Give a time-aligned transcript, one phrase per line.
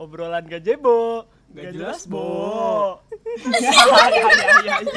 [0.00, 3.02] obrolan gajebo Gak jelas, Bo.
[3.58, 4.28] ya, ya, ya,
[4.62, 4.96] ya, ya.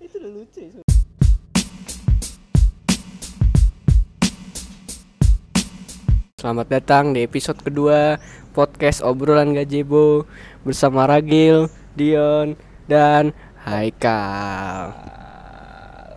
[0.00, 0.80] itu udah lucu ya.
[6.40, 8.16] Selamat datang di episode kedua
[8.56, 10.24] podcast obrolan gajebo
[10.64, 12.56] bersama Ragil, Dion,
[12.88, 14.96] dan Haikal.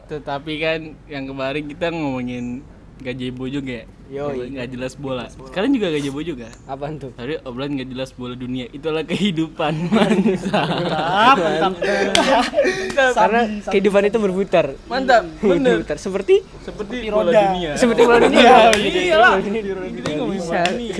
[0.07, 0.79] Tetapi kan
[1.11, 2.63] yang kemarin kita ngomongin
[3.03, 3.98] gajebo juga ya.
[4.09, 4.49] Yoi.
[4.51, 5.29] Gak jelas bola.
[5.29, 6.49] Sekarang juga gajebo juga.
[6.65, 7.13] Apaan tuh?
[7.13, 8.65] Tadi obrolan gak jelas bola dunia.
[8.67, 11.37] Itulah kehidupan mantap.
[11.37, 14.65] mantap mantap Karena kehidupan itu berputar.
[14.85, 15.79] Mantap, bener.
[15.79, 17.29] Berputar seperti Seperti roda.
[17.29, 17.71] bola dunia.
[17.77, 18.41] seperti bola dunia.
[18.73, 19.33] Iya, iyalah.
[19.37, 20.57] Kita ngomongin Bisa.
[20.57, 20.95] bola dunia.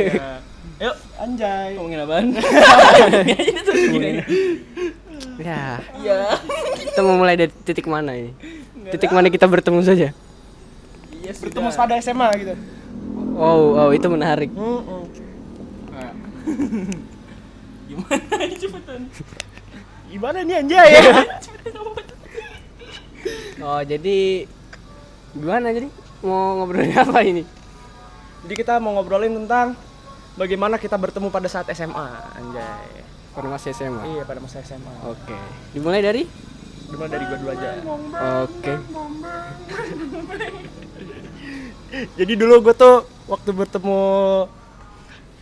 [0.80, 2.26] Yuk, anjay ngomongin apaan?
[5.40, 6.36] Ya, Iya.
[6.86, 8.32] kita mau mulai dari titik mana ini?
[8.88, 10.12] Titik mana kita bertemu saja?
[11.12, 12.54] Iya bertemu pada SMA gitu
[13.40, 14.52] Oh, oh itu menarik.
[14.52, 15.04] Mm-mm.
[15.90, 16.12] Nah.
[17.90, 19.02] Gimana ini cepetan?
[20.10, 21.22] gimana nih anjay ya
[23.62, 24.50] Oh, jadi
[25.32, 25.86] gimana jadi?
[26.20, 27.46] Mau ngobrolin apa ini?
[28.40, 29.78] jadi kita mau ngobrolin tentang
[30.34, 33.04] bagaimana kita bertemu pada saat SMA anjay
[33.36, 34.02] Pada masa SMA.
[34.10, 35.38] iya pada masa SMA Oke.
[35.76, 36.24] Dimulai dari?
[36.90, 37.70] dimulai dari gua dulu aja
[38.42, 38.74] Oke.
[42.18, 42.96] jadi dulu gue tuh
[43.30, 44.02] waktu bertemu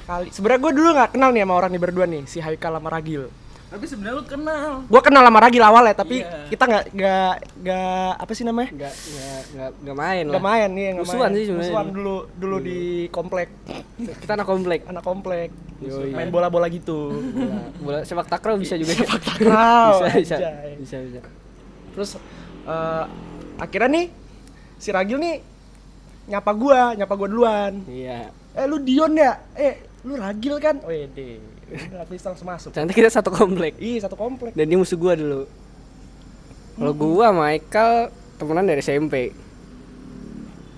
[0.04, 2.90] kali sebenarnya gue dulu nggak kenal nih sama orang nih berdua nih si Haikal sama
[2.90, 3.28] Ragil
[3.68, 4.72] Tapi sebenarnya lu kenal.
[4.82, 6.48] gue kenal sama Ragil awalnya tapi Iya.
[6.48, 10.88] kita nggak nggak nggak apa sih namanya Enggak enggak enggak enggak main nggak main nih
[10.90, 11.34] nggak Musuhan main.
[11.34, 11.68] sih sebenarnya.
[11.68, 13.50] musuhan dulu dulu di komplek
[13.98, 14.80] Kita anak komplek.
[14.86, 16.10] anak komplek Yoi.
[16.10, 18.96] main bola bola gitu Bola, bola sepak takraw bisa juga.
[18.96, 20.72] Sepak takraw, bisa, bisa, anjay.
[20.80, 21.20] bisa, bisa.
[21.92, 22.10] terus
[22.64, 23.04] eh,
[23.58, 24.06] akhirnya nih
[24.78, 25.36] si Ragil nih
[26.28, 28.30] nyapa gua nyapa gua duluan Iya.
[28.54, 33.28] eh lu Dion ya eh lu Ragil kan wede tapi langsung masuk Ternyata kita satu
[33.28, 33.76] komplek.
[33.78, 35.44] ih satu komplek Dan dia musuh gua dulu.
[36.74, 38.08] Kalau gua Michael
[38.38, 39.36] temenan dari SMP.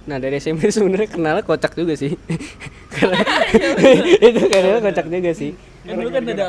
[0.05, 2.17] Nah dari SMP sebenarnya kenalnya kocak juga sih.
[2.95, 3.21] Karena
[4.17, 5.53] itu kenalnya kocak juga sih.
[5.79, 6.47] Kan dulu kan ada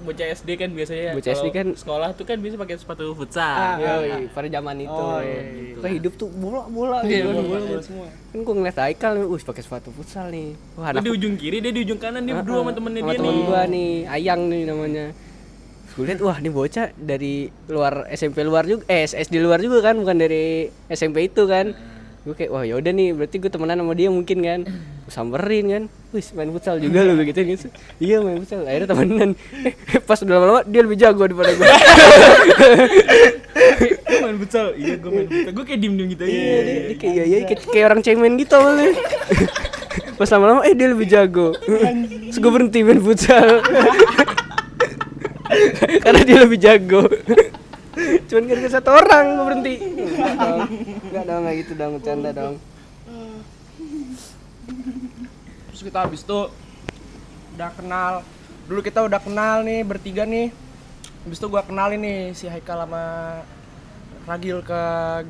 [0.00, 1.12] bocah SD kan biasanya.
[1.12, 3.44] Bocah SD kan- sekolah tuh kan biasa pakai sepatu futsal.
[3.44, 4.88] Ah, Yoi, pada zaman itu.
[4.90, 5.78] Oh, iya, Gitu.
[5.78, 7.28] Kayak hidup tuh bola bola Iya, gitu.
[7.28, 8.06] bola, bola, bola semua.
[8.08, 10.56] Kan gua ngeliat Haikal nih, wih pakai sepatu futsal nih.
[10.74, 13.18] Wah, anak di ujung kiri, dia di ujung kanan, dia berdua sama temennya sama dia
[13.20, 13.44] temen nih.
[13.44, 15.06] gua nih, Ayang nih namanya.
[15.90, 17.34] Gue lihat wah ini bocah dari
[17.66, 20.44] luar SMP luar juga, eh SD luar juga kan, bukan dari
[20.88, 21.74] SMP itu kan.
[22.20, 24.60] Gue kayak wah yaudah nih, berarti gue temenan sama dia mungkin kan.
[25.10, 25.84] Gue samperin kan,
[26.14, 27.66] wih main futsal juga lu gitu gitu.
[27.98, 29.34] Iya main futsal, akhirnya temenan.
[29.66, 29.74] Eh,
[30.06, 31.66] Pas udah lama-lama dia lebih jago daripada gue.
[34.22, 34.70] Main futsal.
[34.78, 35.50] Iya, gua main futsal.
[35.50, 36.30] Gua kayak diem-diem gitu aja.
[36.30, 38.94] Iya, dia, kayak iya, iya, kayak, orang cemen gitu awalnya.
[40.14, 41.58] Pas lama-lama eh dia lebih jago.
[41.58, 43.66] Terus gue berhenti main futsal.
[46.06, 47.02] Karena dia lebih jago.
[48.30, 49.74] Cuman gara-gara satu orang gue berhenti.
[49.82, 50.60] Enggak dong,
[51.02, 52.54] enggak dong, enggak gitu dong, bercanda dong.
[55.80, 56.40] Terus kita habis itu
[57.56, 58.12] udah kenal
[58.68, 60.52] dulu kita udah kenal nih bertiga nih
[61.24, 63.04] habis itu gua kenalin nih si Haikal sama
[64.28, 64.82] Ragil ke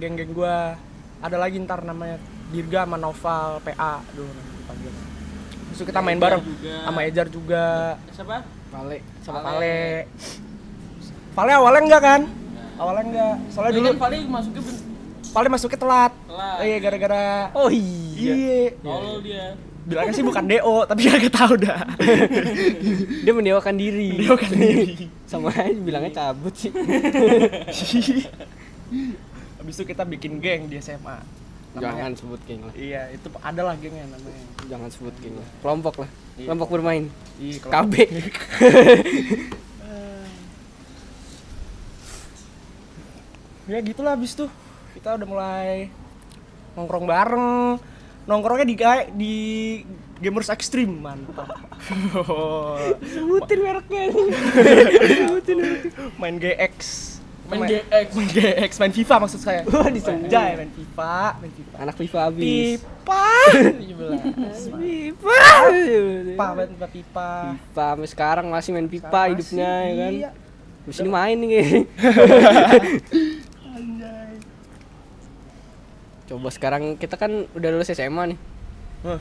[0.03, 0.75] geng-geng gua
[1.23, 2.19] ada lagi ntar namanya
[2.51, 4.93] Dirga sama Noval PA dulu nanti dipanggil
[5.71, 6.75] itu kita main Ejar bareng juga.
[6.83, 7.67] sama Ejar juga
[8.11, 8.37] Siapa?
[8.75, 8.99] Vale.
[9.23, 9.55] sama Vale.
[9.55, 9.79] Vale
[11.31, 12.21] Vale awalnya enggak kan
[12.75, 14.63] awalnya enggak soalnya Dulu kan paling masuknya
[15.31, 16.57] Vale masuknya telat Telat.
[16.59, 18.33] iya gara-gara Oh iya.
[18.35, 19.55] iya tolol dia.
[19.91, 21.83] Bilangnya sih bukan DO tapi gak tahu dah
[23.27, 24.17] Dia mendewakan diri.
[24.17, 25.11] Mendewakan diri.
[25.31, 26.73] Sama aja bilangnya cabut sih.
[29.61, 31.21] Habis itu kita bikin geng di SMA.
[31.79, 32.75] Jangan sebut geng lah.
[32.75, 34.43] Iya, itu adalah gengnya namanya.
[34.67, 35.49] Jangan sebut geng lah.
[35.63, 36.11] Kelompok lah.
[36.35, 36.47] Iya.
[36.51, 37.05] Kelompok bermain.
[37.39, 37.95] Iya, KB.
[43.71, 44.51] Ya gitulah habis tuh.
[44.99, 45.71] Kita udah mulai
[46.75, 47.79] nongkrong bareng.
[48.31, 49.35] Nongkrongnya di kayak di
[50.23, 51.51] Gamers Extreme, mantap.
[53.03, 54.03] Sebutin mereknya.
[56.15, 56.77] main GX.
[57.51, 58.07] Main GX.
[58.15, 59.67] main GX, main FIFA maksud saya.
[59.67, 59.83] Wah.
[59.91, 61.75] Anjay, main FIFA, main FIFA.
[61.83, 62.79] Anak FIFA habis.
[62.79, 63.27] Pipa.
[63.51, 65.35] Pipa.
[66.31, 67.31] Pipa, main FIFA, pipa.
[67.51, 70.13] Pipa sampai sekarang masih main pipa Sekarang hidupnya masih, ya kan.
[70.15, 70.31] iya.
[70.87, 71.51] Di sini main nih.
[76.31, 78.39] Coba sekarang kita kan udah lulus SMA nih.
[79.03, 79.19] Hah.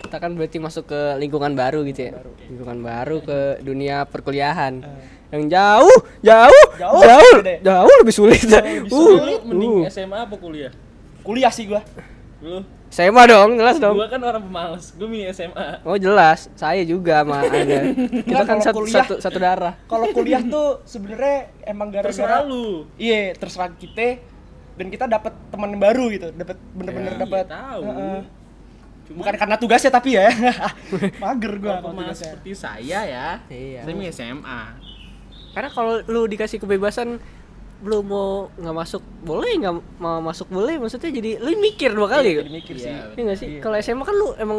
[0.00, 2.20] Kita kan berarti masuk ke lingkungan baru gitu ya.
[2.48, 4.84] Lingkungan baru ke dunia perkuliahan.
[5.30, 8.42] Yang jauh, jauh, Jauh, jauh, jauh lebih sulit.
[8.44, 9.88] lebih Uh, Lu mending uh.
[9.88, 10.72] SMA apa kuliah?
[11.22, 11.80] Kuliah sih gua.
[12.40, 12.60] Lu
[12.90, 13.94] SMA dong, jelas dong.
[13.94, 15.84] Gua kan orang pemalas, gua milih SMA.
[15.86, 17.94] Oh jelas, saya juga sama Anda.
[18.26, 19.78] Kita kan satu, kuliah- satu, satu darah.
[19.86, 22.90] Kalau kuliah tuh sebenarnya emang Terserah gara-gara lu.
[22.98, 24.18] Iya, terserah kita
[24.80, 27.82] dan kita dapat teman baru gitu, dapat bener-bener Iya, dapat tahu.
[27.84, 28.20] Heeh.
[29.04, 30.32] Cuma bukan karena tugasnya tapi ya.
[31.22, 32.32] Mager gua kalau tugasnya.
[32.32, 33.28] seperti saya ya.
[33.46, 33.84] Iya.
[33.84, 34.60] Saya SMA.
[35.50, 37.20] Karena kalau lu dikasih kebebasan
[37.80, 42.36] lu mau nggak masuk boleh nggak mau masuk boleh maksudnya jadi lu mikir dua kali
[42.38, 42.86] Jadi mikir sih.
[42.86, 43.04] Iya.
[43.10, 43.48] Iya nggak sih?
[43.58, 44.58] Kalau SMA kan lu emang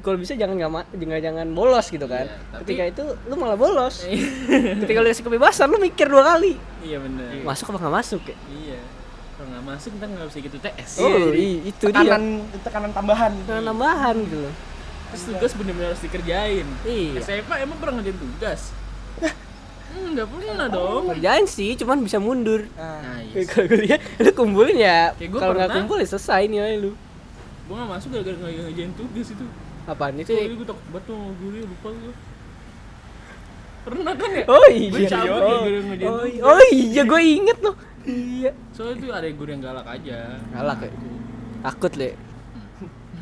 [0.00, 2.24] kalau bisa jangan nggak jangan jangan bolos gitu kan.
[2.24, 4.08] Iya, tapi- Ketika itu lu malah bolos.
[4.82, 6.56] Ketika lu dikasih kebebasan lu mikir dua kali.
[6.80, 7.44] Iya bener.
[7.44, 8.36] Masuk apa nggak masuk ya?
[8.50, 8.80] Iya.
[9.42, 10.92] Kalau nggak masuk ntar nggak bisa gitu TS.
[11.02, 11.98] Oh, jadi i- itu dia.
[11.98, 12.24] tekanan
[12.62, 13.32] tekanan tambahan.
[13.42, 14.54] Tekanan tambahan gitu loh.
[15.10, 16.66] Terus tugas bener-bener harus dikerjain.
[16.86, 17.18] Iya.
[17.18, 18.70] SMA emang pernah ngerjain tugas?
[19.90, 21.04] Hmm, nggak pernah dong.
[21.10, 22.70] Kerjaan sih, cuman bisa mundur.
[22.78, 23.42] Nah, Nah, iya.
[23.44, 25.10] Kalau kuliah lu kumpulin ya.
[25.10, 25.74] Kalau nggak pernah.
[25.74, 26.94] kumpul ya selesai nilai lu.
[27.66, 29.46] Gua nggak masuk gara-gara nggak ngerjain tugas itu.
[29.82, 30.30] Apaan itu?
[30.30, 32.14] Soalnya gue takut banget sama guru ya, lupa gue
[33.82, 34.44] Pernah kan ya?
[34.46, 34.88] Oh iya.
[34.88, 37.74] Gue cabut oh, gara-gara ngerjain oh, tugas oh iya, gue inget loh.
[38.02, 38.50] Iya.
[38.72, 40.92] Soalnya tuh ada guru yang galak aja Galak ya?
[41.62, 42.10] Takut le.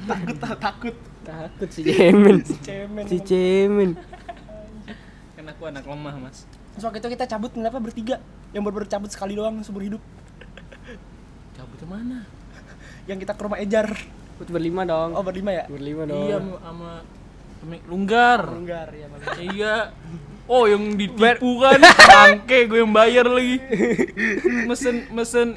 [0.06, 2.40] takut takut Takut si Cemen.
[2.64, 3.04] cemen.
[3.04, 3.90] si Cemen.
[5.36, 8.16] Kan aku anak lemah mas Terus waktu itu kita cabut kenapa bertiga?
[8.50, 10.02] Yang baru cabut sekali doang seumur hidup.
[11.52, 12.24] Cabut ke mana?
[13.04, 13.88] Yang kita ke rumah Ejar.
[14.40, 15.12] Ikut berlima dong.
[15.12, 15.64] Oh berlima ya?
[15.68, 16.24] berlima dong.
[16.24, 17.04] Iya sama-
[17.84, 19.06] Lunggar Lunggar ya.
[19.36, 19.74] Iya
[20.50, 21.78] Oh yang ditipu kan?
[22.10, 23.62] Bangke gue yang bayar lagi.
[24.66, 25.54] Mesen mesen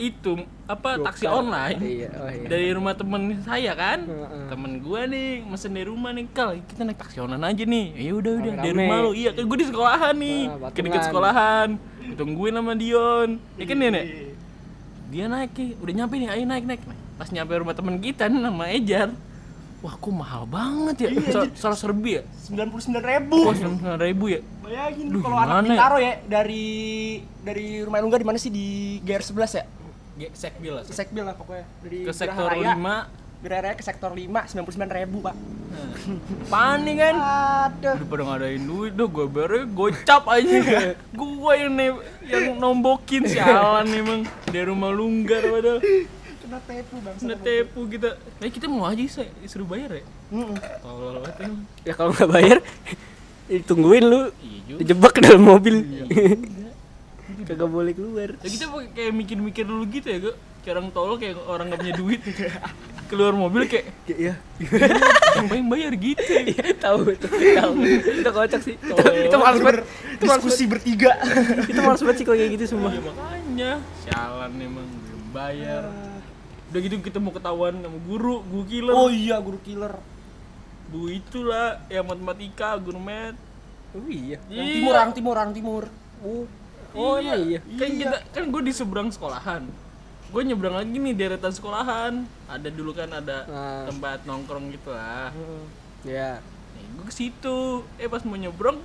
[0.00, 0.32] itu
[0.64, 1.44] apa taksi Gokar.
[1.44, 1.78] online.
[1.84, 2.46] Iya, oh iya.
[2.48, 4.00] dari rumah temen saya kan?
[4.08, 4.48] Heeh.
[4.48, 7.86] temen gue nih mesen dari rumah nih kal kita naik taksi online aja nih.
[8.00, 10.40] Ya udah udah dari rumah lo iya kan gue di sekolahan nih.
[10.48, 11.04] Ah, ke patungan.
[11.04, 11.68] sekolahan.
[12.16, 13.28] Ditungguin sama Dion.
[13.60, 14.04] Ya kan Dion ya?
[15.12, 16.80] Dia naik nih udah nyampe nih ayo naik naik
[17.20, 19.12] pas nyampe rumah temen kita nih nama Ejar
[19.80, 23.36] wah kok mahal banget ya Sa- salah serbi ya Sembilan puluh sembilan ribu.
[23.42, 25.62] wah sembilan ribu ya Bayangin Duh, kalau anak ya?
[25.64, 26.66] Bintaro ya dari
[27.40, 28.66] dari rumah Lunggar di mana sih di
[29.00, 29.64] GR 11 ya?
[30.30, 31.64] Sekbil lah Sekbil lah pokoknya.
[31.80, 32.76] Dari ke sektor Raya.
[32.76, 35.36] 5 Geraha Raya ke sektor 5 99 ribu pak.
[36.46, 37.94] panik kan Aduh.
[37.94, 40.58] udah pada ngadain duit dah gue bare gocap aja
[41.14, 41.72] gue yang
[42.20, 45.78] yang nombokin sialan emang dari rumah lunggar padahal
[46.50, 47.14] Kena tepu bang.
[47.14, 48.08] kena tepu kita
[48.42, 50.04] eh kita mau aja sih disuruh bayar ya?
[50.34, 50.58] Mm-mm.
[50.82, 52.58] tolol banget emang Ya kalau nggak bayar
[53.50, 54.20] ditungguin lu.
[54.42, 55.86] Iya dijebak ke dalam mobil.
[57.46, 58.34] Kagak boleh keluar.
[58.36, 61.94] ya kita kayak mikir-mikir dulu gitu ya gue kayak orang tolol kayak orang nggak punya
[61.94, 62.20] duit.
[63.06, 64.34] Keluar mobil kayak Iya.
[65.30, 66.62] siapa yang bayar gitu ya?
[66.82, 67.72] tahu itu tahu.
[67.86, 68.74] Itu kocak sih.
[68.74, 69.86] Itu, itu males banget.
[70.18, 71.14] Diskusi bertiga.
[71.62, 73.70] itu males banget sih kalau kayak gitu ya makanya.
[74.02, 76.09] Sialan emang belum bayar
[76.70, 79.94] udah gitu kita mau ketahuan sama guru guru killer oh iya guru killer.
[80.86, 83.34] Bu itulah yang matematika, guru mat.
[83.90, 85.82] oh iya Yang timur, orang timur, orang timur.
[86.20, 86.46] oh
[86.92, 89.66] oh emang iya Kan kita kan gue di seberang sekolahan.
[90.30, 92.22] Gue nyebrang lagi nih deretan sekolahan.
[92.46, 93.82] Ada dulu kan ada Ah.
[93.84, 95.30] tempat nongkrong gitu lah.
[96.02, 96.38] ya
[96.72, 97.58] Nih, gue ke situ.
[97.94, 98.78] Eh pas mau nyebrang,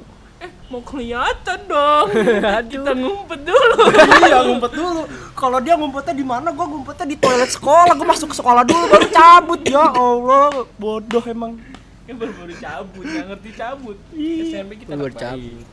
[0.46, 2.08] eh mau kelihatan dong.
[2.72, 3.78] kita ngumpet dulu.
[4.22, 5.02] iya ngumpet dulu.
[5.34, 6.48] Kalau dia ngumpetnya di mana?
[6.50, 7.92] Gua ngumpetnya di toilet sekolah.
[7.92, 9.60] Gua masuk ke sekolah dulu baru cabut.
[9.66, 11.58] Ya Allah, bodoh emang.
[12.06, 13.98] kan baru baru cabut, nggak ngerti cabut.
[14.12, 14.44] Iya.
[14.48, 15.42] SMP kita Baru anak cabut.
[15.42, 15.64] baik.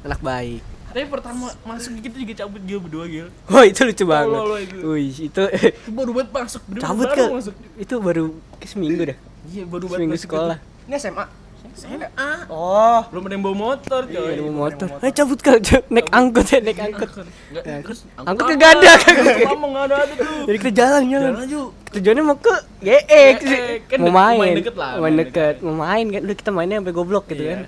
[0.00, 3.28] anak baik Tapi pertama masuk kita juga cabut gil berdua gil.
[3.46, 4.76] oh itu lucu banget lo itu.
[4.82, 6.60] wih itu Itu baru banget masuk.
[6.76, 7.54] cabut baru ke masuk.
[7.78, 8.24] itu baru
[8.58, 11.24] ke seminggu dah Iya baru banget seminggu masuk sekolah Ini SMA.
[11.70, 12.30] SMA.
[12.46, 14.30] Oh, Belum ada yang bawa motor coy.
[14.30, 14.88] ada mau motor.
[14.96, 15.82] ayo cabut Cabut.
[15.88, 17.08] naik angkot ya naik angkot.
[17.48, 20.40] Enggak, Ya, terus angkot kagak ada, kagak lama enggak ada ada tuh.
[20.44, 21.30] jadi kita jalan jalan.
[21.30, 21.60] Jalan aja.
[21.90, 24.54] tujuannya mau ke GX GX, kan mau main main.
[24.56, 25.54] deket lah, main main deket.
[25.60, 26.20] Mau main kan.
[26.22, 27.54] Udah kita mainnya sampai goblok gitu Iya.
[27.56, 27.60] kan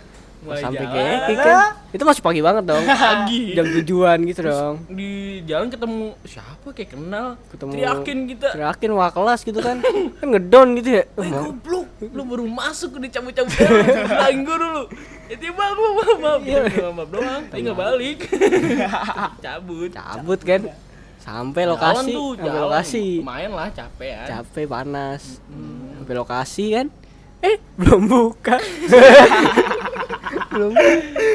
[0.43, 1.19] Mulai sampai jalan.
[1.23, 1.57] GX kan
[1.89, 2.83] itu masih pagi banget dong.
[2.83, 3.41] Pagi.
[3.53, 4.75] jam tujuan gitu dong.
[4.89, 5.11] Di
[5.45, 7.27] jalan ketemu siapa kayak kenal.
[7.47, 8.49] Ketemu- Teriakin kita.
[8.51, 9.79] terakhir wah kelas gitu kan.
[10.19, 11.05] Kan ngedon gitu ya.
[11.07, 14.83] Eh goblok, lu baru masuk udah cabut-cabut Bilangin gue dulu.
[15.25, 18.19] Ya tiba maaf, maaf, maaf bilang maaf doang, tapi nggak balik.
[19.45, 19.91] Cabut.
[19.91, 20.61] Cabut kan.
[21.17, 22.11] Sampai Jalan lokasi.
[22.11, 22.63] tuh, sampai jalan.
[22.67, 23.05] lokasi.
[23.23, 25.23] Lumayan lah, capek ya capek panas.
[25.95, 26.87] Sampai lokasi kan.
[27.39, 28.55] Eh belum buka
[30.53, 30.73] belum.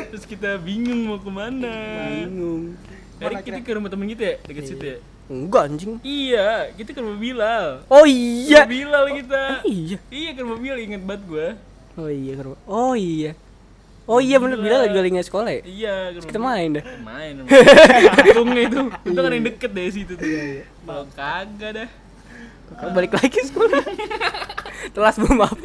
[0.08, 1.74] Terus kita bingung mau ke mana.
[2.16, 2.78] Bingung.
[3.18, 4.98] Tadi kita ke rumah temen kita ya, deket situ ya?
[5.28, 5.94] Enggak anjing.
[6.02, 7.66] Iya, kita ke rumah Bilal.
[7.88, 8.64] Oh iya.
[8.64, 9.42] Rumah Bilal kita.
[9.66, 9.98] iya.
[10.08, 11.48] Iya ke rumah Bilal, inget banget gue
[11.98, 13.32] oh iya ke rumah- oh iya.
[14.08, 15.62] Oh iya bener bilang lagi lagi sekolah ya?
[15.66, 16.84] Iya, ke Terus rumah kita main dah.
[17.04, 17.34] Main
[18.24, 18.80] untungnya itu.
[19.04, 20.24] Untung kan yang deket dari situ tuh.
[20.24, 21.90] Iya, kalau kagak dah.
[22.68, 23.84] Kakak balik lagi sekolah.
[24.94, 25.58] Telas bu maaf.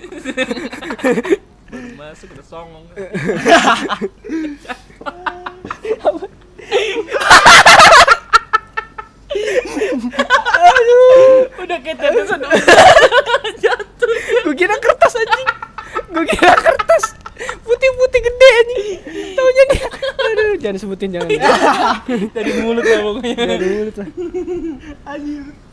[1.73, 2.85] Baru masuk udah songong.
[11.65, 12.41] udah kayak tetesan
[13.57, 14.13] jatuh.
[14.45, 15.49] Gue kira kertas anjing.
[16.13, 17.17] Gue kira kertas.
[17.65, 18.81] Putih-putih gede anjing.
[19.33, 19.89] Taunya dia.
[20.29, 21.33] Aduh, jangan sebutin jangan.
[22.37, 23.37] Dari mulut lah pokoknya.
[23.49, 24.09] Dari mulut lah.
[25.09, 25.72] Anjir.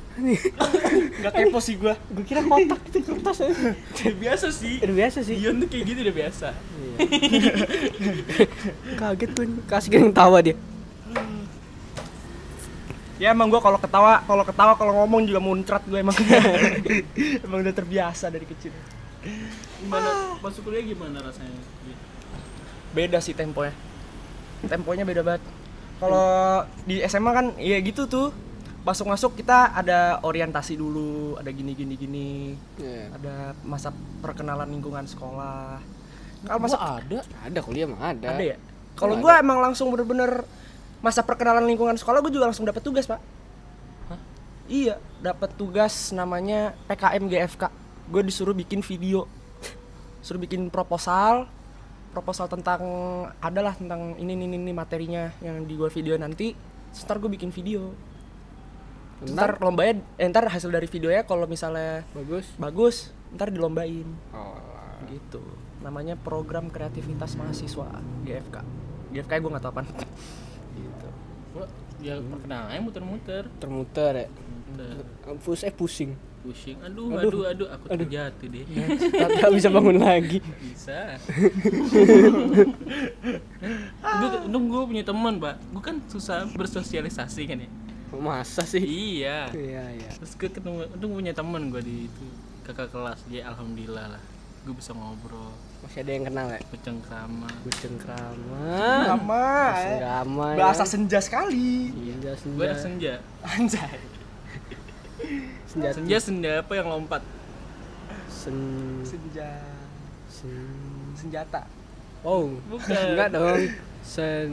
[1.24, 1.96] Gak kepo sih gua.
[2.12, 3.38] Gue kira kotak itu kertas.
[3.44, 4.76] Udah biasa sih.
[4.84, 5.36] Udah biasa sih.
[5.40, 6.48] Dion tuh kayak gitu udah biasa.
[9.00, 9.44] Kaget tuh.
[9.68, 10.56] Kasih yang tawa dia.
[13.20, 16.16] Ya emang gua kalau ketawa, kalau ketawa kalau ngomong juga muncrat gue emang.
[17.46, 18.72] emang udah terbiasa dari kecil.
[19.84, 21.60] Gimana masuk kuliah gimana rasanya?
[22.96, 23.76] Beda sih temponya.
[24.64, 25.44] Temponya beda banget.
[26.00, 28.32] Kalau di SMA kan ya gitu tuh.
[28.90, 32.30] Masuk-masuk kita ada orientasi dulu, ada gini gini gini.
[33.14, 35.78] Ada masa perkenalan lingkungan sekolah.
[36.42, 37.20] Kalau masa Masa ada?
[37.46, 38.34] Ada kuliah mah ada.
[38.34, 38.58] ada ya?
[38.98, 39.22] Kalau ada.
[39.22, 40.42] gua emang langsung bener-bener
[41.06, 43.22] masa perkenalan lingkungan sekolah gue juga langsung dapat tugas pak.
[44.66, 47.70] Iya, dapat tugas namanya PKM GFK.
[48.10, 49.30] Gue disuruh bikin video,
[50.26, 51.46] suruh bikin proposal,
[52.10, 52.82] proposal tentang
[53.38, 56.58] adalah tentang ini ini ini materinya yang di gua video nanti.
[56.90, 58.09] Terus Ntar gue bikin video.
[59.22, 62.46] Ntar lombanya, eh, ntar hasil dari videonya kalau misalnya Bagus.
[62.56, 62.96] bagus,
[63.30, 64.56] ntar dilombain Oh.
[65.06, 65.44] gitu
[65.80, 67.88] namanya program kreativitas mahasiswa
[68.22, 68.56] GFK
[69.10, 69.82] GFK gue nggak tahu apa
[70.78, 71.08] gitu
[71.50, 71.66] Gua
[71.98, 73.44] ya perkenalannya muter-muter.
[73.58, 74.28] Termuter ya.
[74.30, 75.04] Muter.
[75.40, 76.14] Pus eh pusing.
[76.40, 76.78] Pusing.
[76.80, 77.28] Aduh, Aduh.
[77.28, 78.64] aduh, aduh, aku terjatuh deh.
[79.18, 80.40] Tak bisa bangun lagi.
[80.62, 81.20] Bisa.
[84.00, 85.56] gue untung gue punya teman, Pak.
[85.70, 87.70] Gue kan susah bersosialisasi kan ya.
[88.20, 88.82] Masa sih?
[88.82, 89.48] Iya.
[89.52, 90.10] Iya, iya.
[90.18, 92.24] Terus gue ketemu, untung punya teman gue di itu
[92.64, 93.20] kakak kelas.
[93.28, 94.24] Ya alhamdulillah lah.
[94.60, 96.60] Gue bisa ngobrol, Masih ada yang kenal ya?
[96.68, 97.48] Kucing krama.
[97.48, 98.60] sama Kucing krama.
[100.52, 100.58] ya.
[100.60, 102.54] bahasa senja sekali Senja, senja.
[102.54, 103.14] Gue anak senja.
[103.42, 103.98] anjay
[105.64, 105.90] senja.
[105.96, 107.24] Senja senja apa yang lompat?
[108.28, 108.58] Sen...
[109.08, 109.64] senja
[110.28, 111.64] sen- senjata
[112.20, 113.16] Oh, Bukan.
[113.16, 113.64] enggak dong.
[114.04, 114.52] Sen...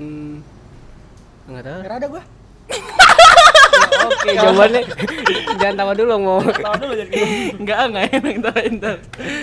[1.50, 1.80] Enggak tahu.
[1.82, 2.22] nggak ada gue
[4.06, 4.82] Oke, jawabannya
[5.60, 6.38] jangan tawa dulu mau.
[6.40, 7.12] tahu dulu jadi
[7.54, 8.96] Enggak, enggak enak ntar ntar.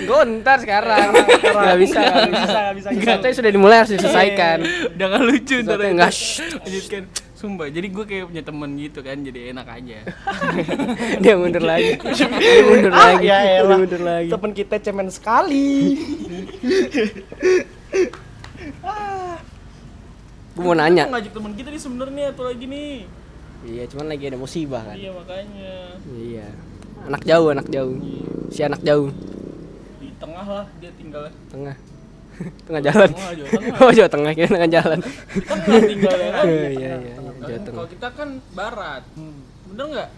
[0.04, 1.08] Gue ntar sekarang.
[1.14, 1.98] Enggak bisa.
[2.00, 4.58] nggak bisa nggak bisa Enggak, itu sudah dimulai harus diselesaikan.
[4.94, 5.64] Udah gak lucu ntar.
[5.66, 6.40] Sesuatu yang enggak, shh.
[6.60, 7.02] Lanjutkan.
[7.34, 9.98] Sumpah, jadi gue kayak punya temen gitu kan, jadi enak aja.
[11.22, 12.00] Dia mundur lagi.
[12.00, 13.28] Dia mundur ah lagi.
[13.28, 14.30] ya Dia elah mundur lagi.
[14.32, 15.92] temen kita cemen sekali
[20.54, 21.04] Gue mau nanya.
[21.04, 22.94] Ngajak temen kita nih sebenarnya atau lagi nih.
[23.64, 24.96] Iya, cuman lagi ada musibah kan.
[24.96, 25.72] Iya makanya.
[26.12, 26.46] Iya.
[27.08, 27.96] Anak jauh, anak jauh.
[28.52, 29.08] Si anak jauh.
[30.00, 31.32] Di tengah lah dia tinggal.
[31.48, 31.76] Tengah.
[32.66, 33.08] tengah jalan.
[33.14, 33.76] Tengah, Jawa Tengah.
[33.84, 34.98] Oh, Jawa Tengah kira tengah jalan.
[35.00, 36.44] Di tengah tinggal ya kan.
[36.52, 37.14] Iya, iya, iya.
[37.16, 37.76] Jawa Kan Tengah.
[37.80, 39.02] Kalau kita kan barat.
[39.72, 40.08] Bener nggak?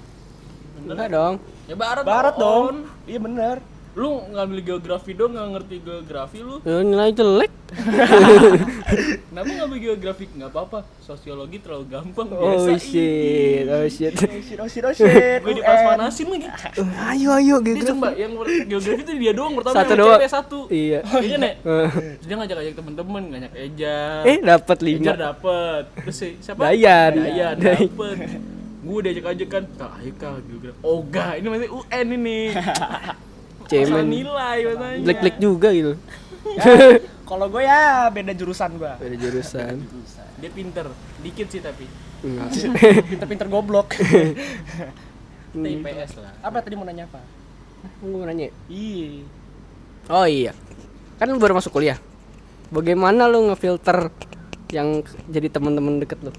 [0.76, 0.92] Bener.
[0.92, 1.34] Enggak dong.
[1.66, 2.02] Ya barat.
[2.06, 2.42] barat On.
[2.42, 2.74] dong
[3.10, 3.56] iya bener
[3.96, 6.60] Lu ngambil geografi dong, nggak ngerti geografi lu.
[6.60, 7.48] Lu nilai jelek.
[9.26, 10.28] Kenapa ngambil geografi?
[10.28, 10.84] Nggak apa-apa.
[11.00, 12.28] Sosiologi terlalu gampang.
[12.30, 12.76] Oh biasa.
[12.76, 13.64] shit.
[13.64, 14.12] Oh shit.
[14.12, 15.56] oh shit oh shit oh shit Gue UN.
[15.56, 16.48] dipanas-panasin lagi.
[17.08, 17.96] ayo ayo Dia gitu.
[17.96, 18.32] coba yang
[18.68, 20.20] geografi itu dia doang pertama Satu doang.
[20.28, 20.58] satu.
[20.68, 21.00] Iya.
[21.16, 21.54] Iya nek.
[21.58, 21.88] Eh,
[22.20, 24.20] Terus dia ngajak-ngajak temen-temen, ngajak Ejar.
[24.24, 25.12] Eh, dapat lima.
[25.16, 25.82] dapet.
[26.04, 26.68] Terus si- siapa?
[26.68, 27.12] Dayan.
[27.16, 28.16] Dayan dapet.
[28.84, 30.78] Gue diajak-ajak kan, kak ayo kak geografi.
[30.84, 32.40] Oga, ini masih UN ini.
[33.66, 34.06] Cemen.
[34.06, 35.02] nilai matanya.
[35.02, 35.92] Blik-blik juga gitu.
[36.46, 36.64] Ya,
[37.30, 39.82] kalau gue ya beda jurusan gue Beda jurusan.
[40.38, 40.86] Dia pinter,
[41.22, 41.86] dikit sih tapi.
[42.22, 42.48] Hmm.
[43.12, 43.92] pinter-pinter goblok
[45.52, 46.32] Kita IPS lah.
[46.40, 47.20] apa tadi mau nanya apa
[48.00, 48.48] Gue mau nanya.
[48.70, 49.22] iya
[50.06, 50.54] Oh iya.
[51.18, 51.98] Kan lu baru masuk kuliah.
[52.70, 54.10] Bagaimana lu ngefilter
[54.70, 56.30] yang jadi teman-teman deket lu?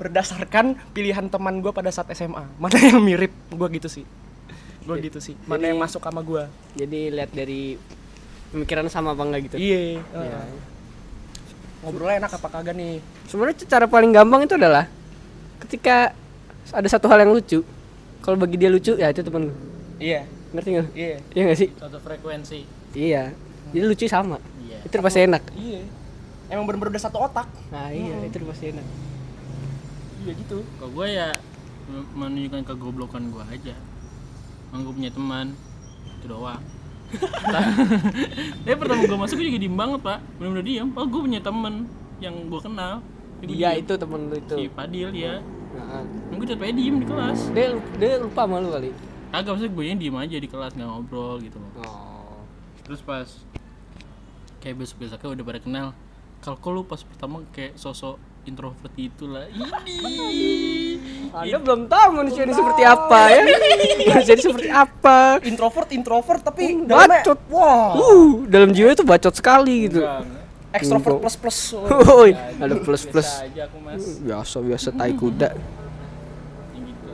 [0.00, 4.04] berdasarkan pilihan teman gue pada saat SMA mana yang mirip gue gitu sih
[4.80, 6.44] gue gitu sih mana Jadi- yang masuk sama gue
[6.74, 7.76] Jadi lihat dari
[8.48, 9.56] pemikiran sama apa enggak gitu.
[9.56, 10.40] iya Iya.
[10.40, 10.50] uh.
[11.80, 14.84] ngobrolnya enak apa kagak nih Sebenarnya cara paling gampang itu adalah
[15.60, 16.12] ketika
[16.68, 17.62] ada satu hal yang lucu.
[18.20, 19.54] Kalau bagi dia lucu ya itu temen lu.
[19.96, 20.86] iya Ngerti nggak?
[20.92, 21.68] iya Iya nggak sih?
[21.72, 22.60] Satu frekuensi.
[22.92, 23.30] Iya.
[23.70, 24.36] Jadi lucu sama.
[24.60, 24.82] Iya.
[24.82, 25.42] Itu udah pasti enak.
[25.54, 25.80] iya
[26.48, 28.86] emang bener-bener udah satu otak Nah iya itu udah pasti enak.
[30.20, 31.28] iya gitu Kalau gue ya
[31.86, 33.74] men- menunjukkan kegoblokan gue aja.
[34.70, 35.58] Gue punya teman,
[36.18, 36.62] itu doang.
[38.62, 40.88] Tapi pertama gue masuk gue juga diem banget pak, bener-bener diem.
[40.94, 41.90] Oh gue punya teman
[42.22, 43.02] yang gue kenal.
[43.40, 43.80] Diem.
[43.80, 44.54] itu temen lu itu.
[44.54, 45.40] si Fadil ya.
[45.70, 47.50] Nah, Gue aja diem di kelas.
[47.56, 48.90] dia dia lupa sama lu kali.
[49.30, 51.70] Kagak maksudnya gue diem aja di kelas nggak ngobrol gitu loh.
[51.82, 52.38] Oh.
[52.84, 53.28] Terus pas
[54.60, 55.86] kayak besok besoknya udah pada kenal.
[56.44, 59.48] Kalau lu pas pertama kayak sosok introvert itu lah.
[59.48, 60.79] Ini.
[61.30, 63.40] Anda belum tahu manusia ini seperti apa ya?
[64.10, 65.38] manusia ini seperti apa?
[65.46, 67.38] introvert introvert tapi dalamnya Bacot.
[67.50, 70.02] wah Uh, dalam jiwa itu bacot sekali gitu.
[70.70, 73.26] ekstrovert plus plus Woi, ada plus plus.
[73.26, 74.04] Biasa aja aku mas.
[74.22, 75.48] Biasa biasa tai kuda.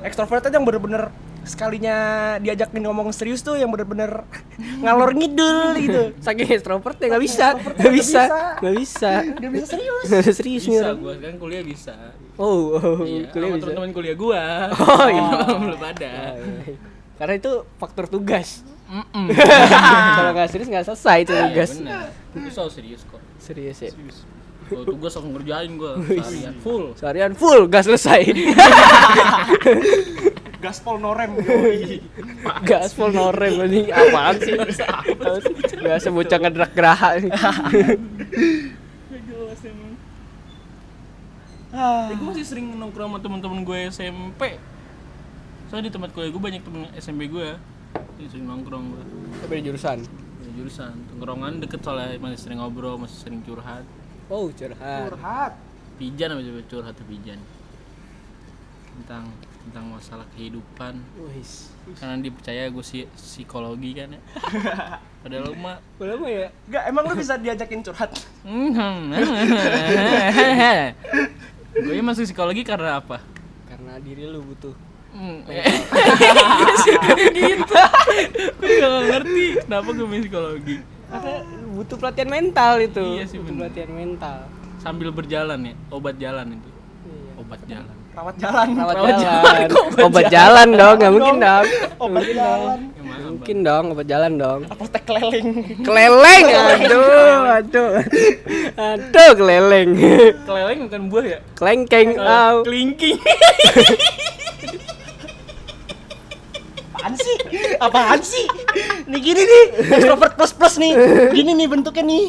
[0.05, 1.09] Ekstrovert aja yang bener-bener
[1.47, 1.97] sekalinya
[2.37, 4.27] diajakin ngomong serius tuh yang bener-bener
[4.83, 8.59] ngalor ngidul gitu Saking extrovert ya nggak bisa, Extrovert nggak nggak bisa, bisa.
[8.59, 9.11] nggak bisa.
[9.39, 11.95] dia bisa serius Nggak serius Bisa gue kan kuliah bisa.
[12.35, 13.65] Oh, oh Iya, kuliah sama bisa.
[13.65, 14.43] teman-teman kuliah gua.
[14.75, 15.25] Oh, iya.
[15.57, 16.13] belum ada.
[16.35, 16.75] Oh, iya.
[17.17, 18.61] Karena itu faktor tugas.
[20.13, 21.71] Kalau nggak serius nggak selesai itu Iya tugas.
[21.79, 22.07] benar.
[22.33, 23.23] Itu soal serius kok.
[23.39, 23.89] Serius ya.
[23.89, 24.19] Serius.
[24.67, 26.85] Kalau tugas aku ngerjain gua seharian full.
[26.93, 28.21] Seharian full gas selesai.
[30.67, 31.31] Gaspol norem
[32.69, 34.59] gas full norem ini apaan sih?
[34.59, 35.55] Apaan sih?
[35.79, 37.23] Biasa bocah ngedrak geraha.
[37.23, 39.95] Gak jelas emang.
[41.71, 42.11] ah.
[42.11, 44.59] Ya, gue masih sering nongkrong sama teman-teman gue SMP.
[45.71, 47.55] Soalnya di tempat kuliah gue banyak temen SMP gue.
[48.19, 49.03] Jadi sering nongkrong gue.
[49.47, 50.03] Beda jurusan.
[50.43, 53.87] Ya, jurusan tongkrongan deket soalnya masih sering ngobrol, masih sering curhat.
[54.27, 55.15] Oh, curhat.
[55.15, 55.55] curhat
[55.97, 57.39] Pijan apa coba curhat Pijan.
[58.99, 59.31] Tentang
[59.67, 61.03] tentang masalah kehidupan.
[61.99, 64.21] Karena dipercaya gue si psikologi kan ya.
[65.27, 66.49] Padahal mah Boleh mah ya?
[66.71, 68.15] Enggak, emang lu bisa diajakin curhat
[71.77, 73.21] gue masuk psikologi karena apa?
[73.67, 74.75] Karena diri lu butuh.
[75.17, 75.43] Hmm.
[77.35, 77.75] gitu.
[78.61, 80.77] Gue gak ngerti kenapa gue main psikologi.
[81.11, 81.35] Karena
[81.75, 83.05] butuh pelatihan mental itu.
[83.19, 83.61] Iya sih, butuh bener.
[83.67, 84.39] pelatihan mental.
[84.81, 86.71] Sambil berjalan ya, obat jalan itu.
[87.11, 87.33] Iya.
[87.43, 87.96] Obat jalan.
[88.17, 89.45] Rawat jalan Rawat Rawat jalan.
[89.45, 91.65] jalan, kok obat Obat jalan dong, nggak mungkin dong.
[91.97, 92.41] obat Mungkin dong.
[92.41, 94.61] jalan mana, Mungkin dong, obat jalan dong.
[94.67, 95.49] apotek keliling
[95.85, 97.07] Keleleng, aduh,
[97.53, 97.91] aduh,
[98.75, 99.91] aduh, keleleng?
[100.43, 101.39] Keleleng bukan buah ya?
[101.55, 102.65] kelengkeng, au.
[102.65, 103.17] Kelingking.
[106.97, 107.37] apaan sih
[107.79, 108.47] apaan sih
[109.07, 109.65] nih gini nih
[109.95, 110.91] extrovert plus plus nih
[111.31, 112.27] gini nih bentuknya nih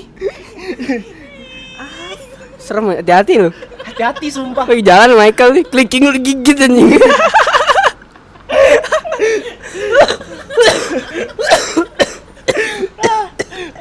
[2.57, 3.49] Serem, hati-hati lu
[3.97, 4.69] hati-hati sumpah.
[4.69, 5.49] Lagi jalan Michael.
[5.57, 7.01] Nih clicking lu gigit anjing.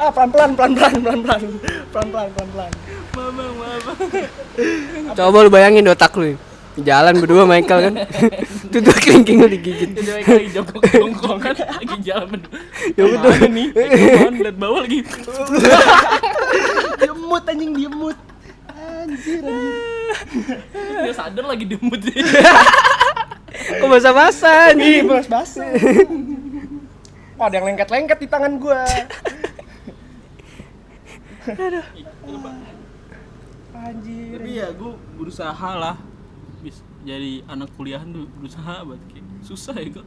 [0.00, 1.40] Ah pelan-pelan pelan-pelan pelan-pelan.
[1.92, 2.70] Pelan-pelan pelan-pelan.
[3.12, 3.92] Mama mama.
[5.12, 6.32] Coba lu bayangin otak lu
[6.80, 7.94] jalan berdua Michael kan?
[8.72, 9.92] Tuh tuh kelingking lu digigit.
[9.92, 11.54] Itu lagi jongkok jongkok kan?
[11.60, 12.56] Lagi jalan berdua.
[12.96, 13.36] Ya udah.
[13.52, 13.68] Nih?
[14.32, 15.04] Lihat bawah lagi.
[17.04, 18.16] Diemut anjing diemut.
[18.72, 19.95] Anjir anjir.
[21.04, 22.00] Dia sadar lagi demut
[23.80, 25.04] Kok basah-basah Ih, anjing.
[25.08, 25.66] belas basah
[27.36, 28.80] Wah, ada yang lengket-lengket di tangan gua.
[33.76, 34.40] Anjir.
[34.40, 35.96] Tapi ya gue berusaha lah
[36.64, 40.06] bis jadi anak kuliahan tuh berusaha banget kayak susah ya kok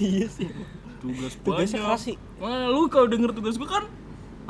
[0.00, 0.48] Iya sih.
[0.98, 2.16] tugas banyak keras sih.
[2.40, 3.84] Mana lu kalau denger tugas gue kan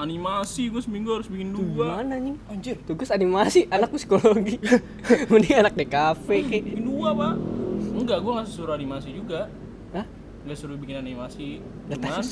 [0.01, 2.37] animasi gue seminggu harus bikin dua Gimana anjing?
[2.49, 2.77] Anjir.
[2.85, 4.57] Tugas animasi, anak psikologi.
[5.31, 6.63] Mending anak DKV kayak.
[6.65, 7.35] bikin dua pak
[7.81, 9.49] enggak gue nggak suruh animasi juga
[9.93, 10.07] Hah?
[10.45, 12.25] nggak suruh bikin animasi cuman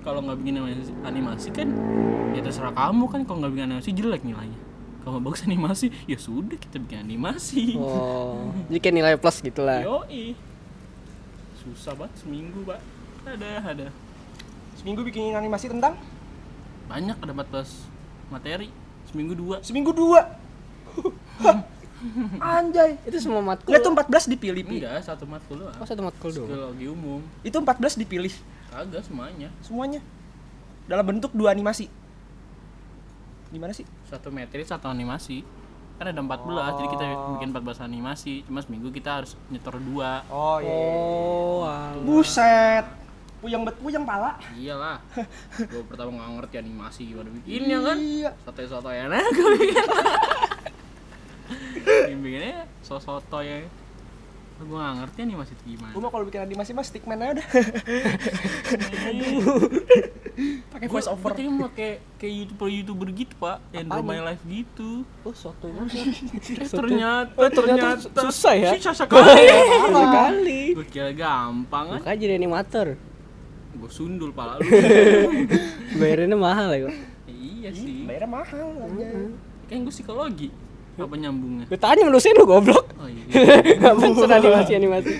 [0.00, 1.68] kalau nggak bikin animasi, animasi kan
[2.32, 4.60] ya terserah kamu kan kalau nggak bikin animasi jelek nilainya
[5.00, 9.64] kalau nggak bagus animasi ya sudah kita bikin animasi Oh, jadi kayak nilai plus gitu
[9.64, 9.80] lah.
[9.80, 10.36] Yoi.
[11.60, 12.80] Susah banget seminggu, Pak.
[13.28, 13.86] Ada, ada.
[14.80, 15.96] Seminggu bikin animasi tentang
[16.90, 17.86] Banyak ada 14
[18.28, 18.68] materi.
[19.06, 19.56] Seminggu dua.
[19.62, 20.20] seminggu dua.
[22.40, 22.96] Anjay.
[23.04, 23.70] Itu semua matkul.
[23.70, 23.92] Enggak tuh
[24.26, 24.76] 14 dipilih, Pi.
[24.80, 25.76] Enggak, satu matkul doang.
[25.76, 26.48] Oh, satu matkul doang.
[26.48, 27.20] Psikologi umum.
[27.42, 28.32] Itu 14 dipilih
[28.70, 29.48] Kagak semuanya.
[29.60, 30.00] semuanya.
[30.86, 31.86] Dalam bentuk dua animasi.
[33.50, 33.82] Gimana sih?
[34.06, 35.42] Satu materi, satu animasi.
[35.98, 37.04] Kan ada 14, jadi kita
[37.36, 38.34] bikin 14 animasi.
[38.46, 40.22] Cuma seminggu kita harus nyetor dua.
[40.30, 41.98] Oh Oh, alah.
[42.00, 42.86] Buset.
[43.40, 44.36] Puyeng bet puyeng pala.
[44.52, 45.00] Iyalah.
[45.72, 47.96] Gue pertama nggak ngerti animasi gimana bikinnya kan.
[47.96, 48.30] Iya.
[48.44, 49.80] Soto-soto ya nah gue bikin.
[52.20, 53.64] Bikinnya soto ya.
[54.60, 55.92] Gue nggak ngerti animasi itu gimana.
[55.96, 57.46] Gua mah kalau bikin animasi mah stickman aja udah.
[60.72, 61.32] Pakai voice over.
[61.32, 66.64] tadi mau kayak kayak youtuber youtuber gitu pak yang drama live gitu Oh, soto eh,
[66.64, 66.84] Soto.
[66.86, 68.70] ternyata Oh, ternyata susah ya?
[68.76, 69.48] susah sekali
[69.80, 70.60] sekali.
[70.76, 72.96] gue kira gampang kan jadi animator.
[73.70, 74.66] Gue sundul pala lu.
[76.00, 76.94] Bayarannya mahal ya kok.
[77.30, 78.04] iya sih.
[78.04, 79.08] Bayarnya mahal aja.
[79.70, 80.48] kan gue psikologi.
[80.98, 81.64] Apa nyambungnya?
[81.70, 82.84] Gue tanya sama dosen lu goblok.
[82.98, 83.24] oh iya.
[83.82, 85.14] Gak pesen animasi animasi.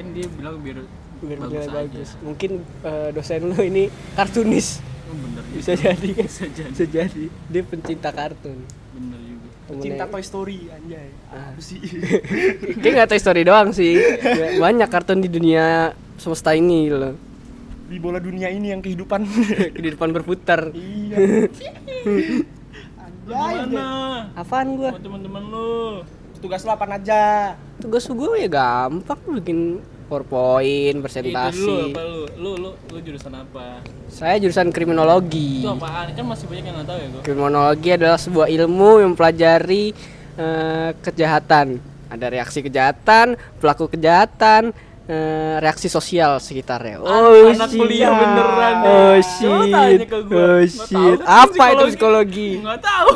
[0.00, 0.80] kan dia bilang biar,
[1.20, 1.76] biar bagus nilai aja.
[1.76, 2.08] bagus.
[2.24, 3.84] Mungkin eh, dosen lu ini
[4.16, 4.80] kartunis.
[5.10, 5.58] Oh, bener juga.
[5.60, 6.26] bisa jadi kan?
[6.26, 6.70] Bisa jadi.
[6.72, 7.24] Bisa jadi.
[7.52, 8.58] Dia pencinta kartun.
[8.96, 9.29] Bener juga
[9.78, 11.08] Cinta Toy Story anjay.
[11.30, 11.54] Ah.
[11.54, 11.78] Apa sih?
[12.82, 13.94] Kayak nggak Toy Story doang sih.
[14.58, 17.14] Banyak kartun di dunia semesta ini gitu loh.
[17.86, 19.26] Di bola dunia ini yang kehidupan.
[19.82, 20.70] Di depan berputar.
[20.74, 21.46] iya.
[23.30, 23.86] gimana
[24.34, 24.90] Apaan gua?
[24.98, 26.02] teman-teman lu
[26.40, 27.52] Tugas lu apaan aja?
[27.84, 31.62] Tugas gua ya gampang bikin PowerPoint, itu presentasi.
[31.62, 33.78] dulu apa lu lu lu lu jurusan apa
[34.10, 35.62] Saya jurusan kriminologi.
[35.62, 39.08] itu apaan kan masih banyak yang nggak tahu ya gua Kriminologi adalah sebuah ilmu yang
[39.10, 39.84] mempelajari
[40.34, 41.78] eh, kejahatan.
[42.06, 44.74] Ada reaksi kejahatan, pelaku kejahatan,
[45.06, 46.98] eh, reaksi sosial sekitarnya.
[46.98, 47.78] Oh, anak shit.
[47.78, 48.90] kuliah beneran ya.
[48.90, 49.70] Oh shit.
[49.70, 50.38] tanya ke gua.
[50.42, 51.18] Oh shit.
[51.22, 52.50] Apa itu psikologi?
[52.58, 53.08] nggak tahu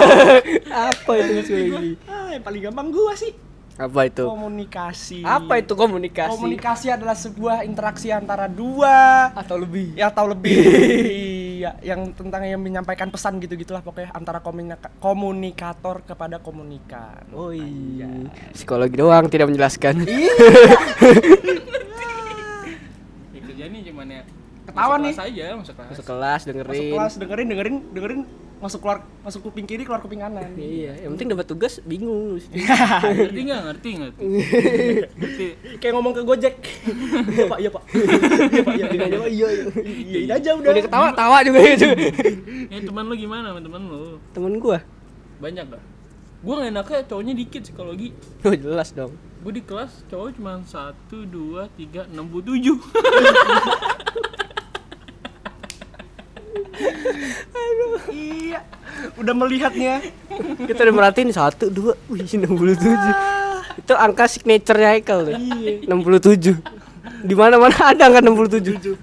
[0.90, 1.92] Apa itu psikologi?
[2.04, 3.30] Ah, yang paling gampang gua sih.
[3.76, 4.24] Apa itu?
[4.24, 5.20] Komunikasi.
[5.20, 6.32] Apa itu komunikasi?
[6.32, 9.92] Komunikasi adalah sebuah interaksi antara dua Atau lebih?
[9.92, 10.56] ya atau lebih
[11.64, 17.52] ya, yang tentang yang menyampaikan pesan gitu gitulah pokoknya antara komunika- komunikator kepada komunikan Oh
[17.52, 18.08] iya.
[18.56, 20.08] Psikologi doang tidak menjelaskan.
[20.08, 20.32] ya
[23.46, 24.08] kerjanya cuman
[24.76, 25.14] Ketawa masuk nih.
[25.16, 25.88] kelas aja masuk kelas.
[25.88, 26.92] Masuk kelas masuk dengerin.
[26.92, 28.22] kelas dengerin dengerin dengerin.
[28.56, 30.52] Masuk keluar masuk kuping kiri keluar kuping kanan.
[30.60, 32.36] Iya, yang penting dapat tugas bingung.
[33.16, 33.60] ngerti nggak?
[33.72, 34.24] Ngerti ngerti.
[35.16, 35.46] ngerti.
[35.80, 36.60] Kayak ngomong ke gojek.
[37.32, 37.82] Iya pak iya pak.
[37.88, 38.86] Iya pak iya.
[38.92, 39.48] Iya iya iya.
[40.20, 40.70] Iya aja udah.
[40.72, 41.88] Udah ketawa, tawa juga gitu.
[42.68, 43.56] ya teman lu gimana?
[43.56, 44.20] Teman lu?
[44.36, 44.80] Temen gua.
[45.36, 45.84] banyak gak
[46.40, 48.08] gua nggak enaknya cowoknya dikit psikologi.
[48.44, 49.12] Oh jelas dong.
[49.46, 52.82] gue di kelas cowok cuma satu dua tiga enam tujuh
[58.12, 58.60] iya.
[59.20, 60.00] Udah melihatnya.
[60.66, 65.34] Kita udah merhatiin satu, dua, wih 67 Itu angka signature-nya Haikal tuh.
[65.36, 65.84] Iya.
[65.88, 66.56] 67
[67.26, 68.96] Di mana mana ada angka 67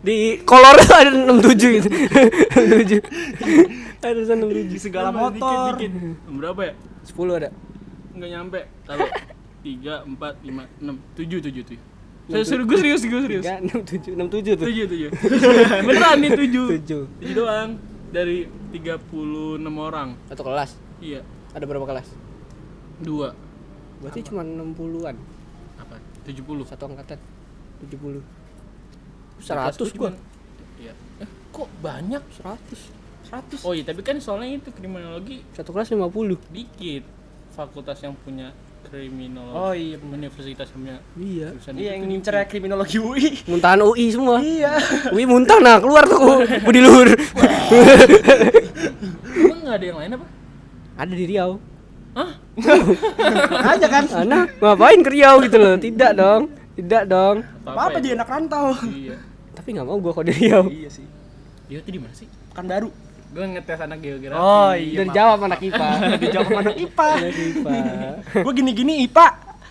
[0.00, 1.88] Di kolor ada 67 gitu.
[1.90, 3.02] 67
[4.02, 5.74] Ada 67 di segala motor.
[5.76, 6.30] dikit, dikit.
[6.30, 6.74] berapa ya?
[7.10, 7.50] 10 ada.
[8.14, 8.60] Nggak nyampe.
[8.86, 9.10] Taruh
[9.66, 11.02] tiga empat lima enam.
[11.18, 11.82] Tujuh tujuh tujuh
[12.26, 13.02] saya serius gue serius.
[13.06, 14.66] Gue serius 3, 67 67 tuh.
[14.66, 15.10] Tujuh tujuh.
[15.86, 16.66] Beneran nih tujuh.
[16.82, 17.78] 7 tujuh doang
[18.10, 20.18] dari tiga puluh enam orang.
[20.26, 20.74] Satu kelas?
[20.98, 21.22] Iya.
[21.54, 22.08] Ada berapa kelas?
[22.96, 23.36] dua.
[24.00, 25.16] Berarti cuma 60-an
[25.76, 25.96] apa?
[26.24, 26.64] tujuh puluh?
[26.64, 27.20] Satu angkatan.
[27.84, 28.24] 70
[29.36, 30.16] 100 gua.
[30.80, 30.96] iya.
[31.20, 32.24] Eh kok banyak?
[32.40, 36.08] 100 oh iya tapi kan soalnya itu kriminologi Satu kelas 50
[36.56, 37.04] dikit.
[37.52, 38.52] Fakultas yang punya
[38.86, 39.54] kriminologi.
[39.54, 41.52] Oh iya universitas punya Iya.
[41.54, 44.36] jurusan iya itu yang ngincer kriminologi UI Muntahan UI semua.
[44.40, 44.72] Iya.
[45.12, 47.08] UI muntah nah keluar tuh Budi luhur.
[49.36, 50.26] Emang nggak ada yang lain apa?
[50.96, 51.50] Ada di Riau.
[52.16, 52.30] Hah?
[53.76, 54.04] aja kan?
[54.08, 55.76] Ana ngapain ke Riau gitu loh?
[55.76, 56.42] Tidak dong
[56.76, 57.44] Tidak dong.
[57.64, 58.04] Apa apa ya?
[58.04, 58.72] dia anak rantau.
[58.88, 59.16] Iya.
[59.56, 60.64] Tapi nggak mau gua kalau di Riau.
[60.68, 61.06] Iya sih.
[61.68, 62.28] Dia tuh di mana sih?
[62.56, 62.88] Kan baru
[63.32, 64.38] gue ngetes anak geografi.
[64.38, 64.98] Oh, iya.
[65.02, 65.88] Dan jawab anak IPA.
[66.22, 67.08] Dijawab sama anak IPA.
[68.44, 69.26] gue gini-gini IPA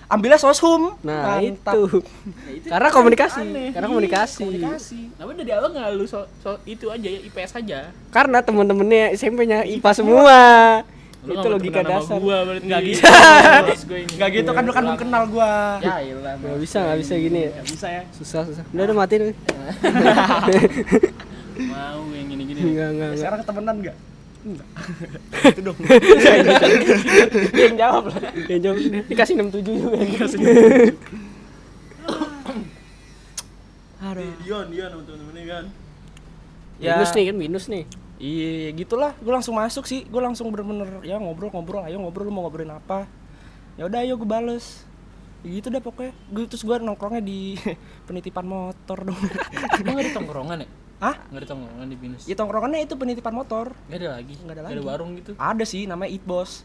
[0.06, 0.94] ambilnya soshum.
[1.02, 1.74] Nah Mantap.
[1.74, 1.82] itu.
[2.54, 2.68] Itu.
[2.70, 3.68] Karena komunikasi aneh.
[3.74, 4.44] Karena Iya, komunikasi.
[4.46, 7.80] Komunikasi Kenapa dari awal nggak lu so, so- itu aja ya IPS aja?
[8.14, 10.38] Karena temen-temennya SMP-nya IPA semua.
[11.26, 12.22] Lu Itu logika dasar.
[12.22, 12.70] Gua berarti.
[12.70, 12.82] Nggak
[13.90, 14.14] gua ini.
[14.14, 15.82] Gak gitu kan lu kan belum kenal gua.
[15.82, 16.38] Ya iyalah.
[16.38, 17.52] Nggak bisa nggak bisa gini ya.
[17.58, 18.02] Gak bisa ya.
[18.14, 18.64] Susah susah.
[18.70, 19.34] Udah udah mati nih
[21.56, 22.60] Mau yang gini-gini.
[22.60, 23.98] Enggak enggak enggak sekarang ketemenan gak?
[24.46, 24.68] Enggak.
[25.54, 25.78] Itu dong.
[27.56, 28.20] Yang jawab lah.
[28.46, 28.78] Yang jawab
[29.10, 29.98] Dikasih 67 juga.
[30.04, 30.38] Dikasih
[34.06, 34.32] Aduh.
[34.46, 35.66] Dion, Dion sama temen-temennya kan.
[36.78, 37.00] Ya.
[37.00, 37.84] Minus nih kan minus nih.
[38.22, 39.12] Iya gitulah.
[39.18, 40.06] Gue langsung masuk sih.
[40.06, 43.10] Gue langsung bener-bener ya ngobrol-ngobrol ayo ngobrol lu mau ngobrolin apa?
[43.76, 44.86] Ya udah ayo gue bales.
[45.42, 46.14] Ya gitu dah pokoknya.
[46.30, 47.58] Gue terus gue nongkrongnya di
[48.08, 49.20] penitipan motor dong.
[49.82, 50.70] Emang nggak ada tongkrongan ya?
[50.98, 51.16] Hah?
[51.28, 52.24] Nggak ada tongkrongan di Binus.
[52.24, 54.34] ya tongkrongannya itu penitipan motor Nggak ada lagi.
[54.38, 54.80] Nggak ada lagi.
[54.82, 55.32] warung gitu.
[55.36, 56.64] ada sih namanya Eat Boss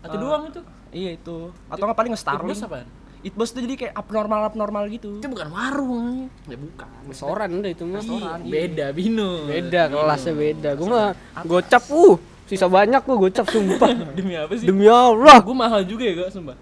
[0.00, 0.60] Atau doang itu?
[0.90, 2.88] iya itu atau nggak paling Starling Starling apaan?
[3.20, 6.28] Eat Boss itu jadi kayak abnormal abnormal gitu Itu bukan warung.
[6.44, 6.88] Ya bukan.
[7.04, 8.38] Restoran udah itu mah Restoran.
[8.44, 9.46] Beda Binus.
[9.46, 13.88] Beda kelasnya beda Gue mah gocap uh Sisa banyak gua gocap sumpah
[14.18, 14.68] Demi apa sih?
[14.68, 16.52] Demi Allah Gue mahal juga ya gak sumpah.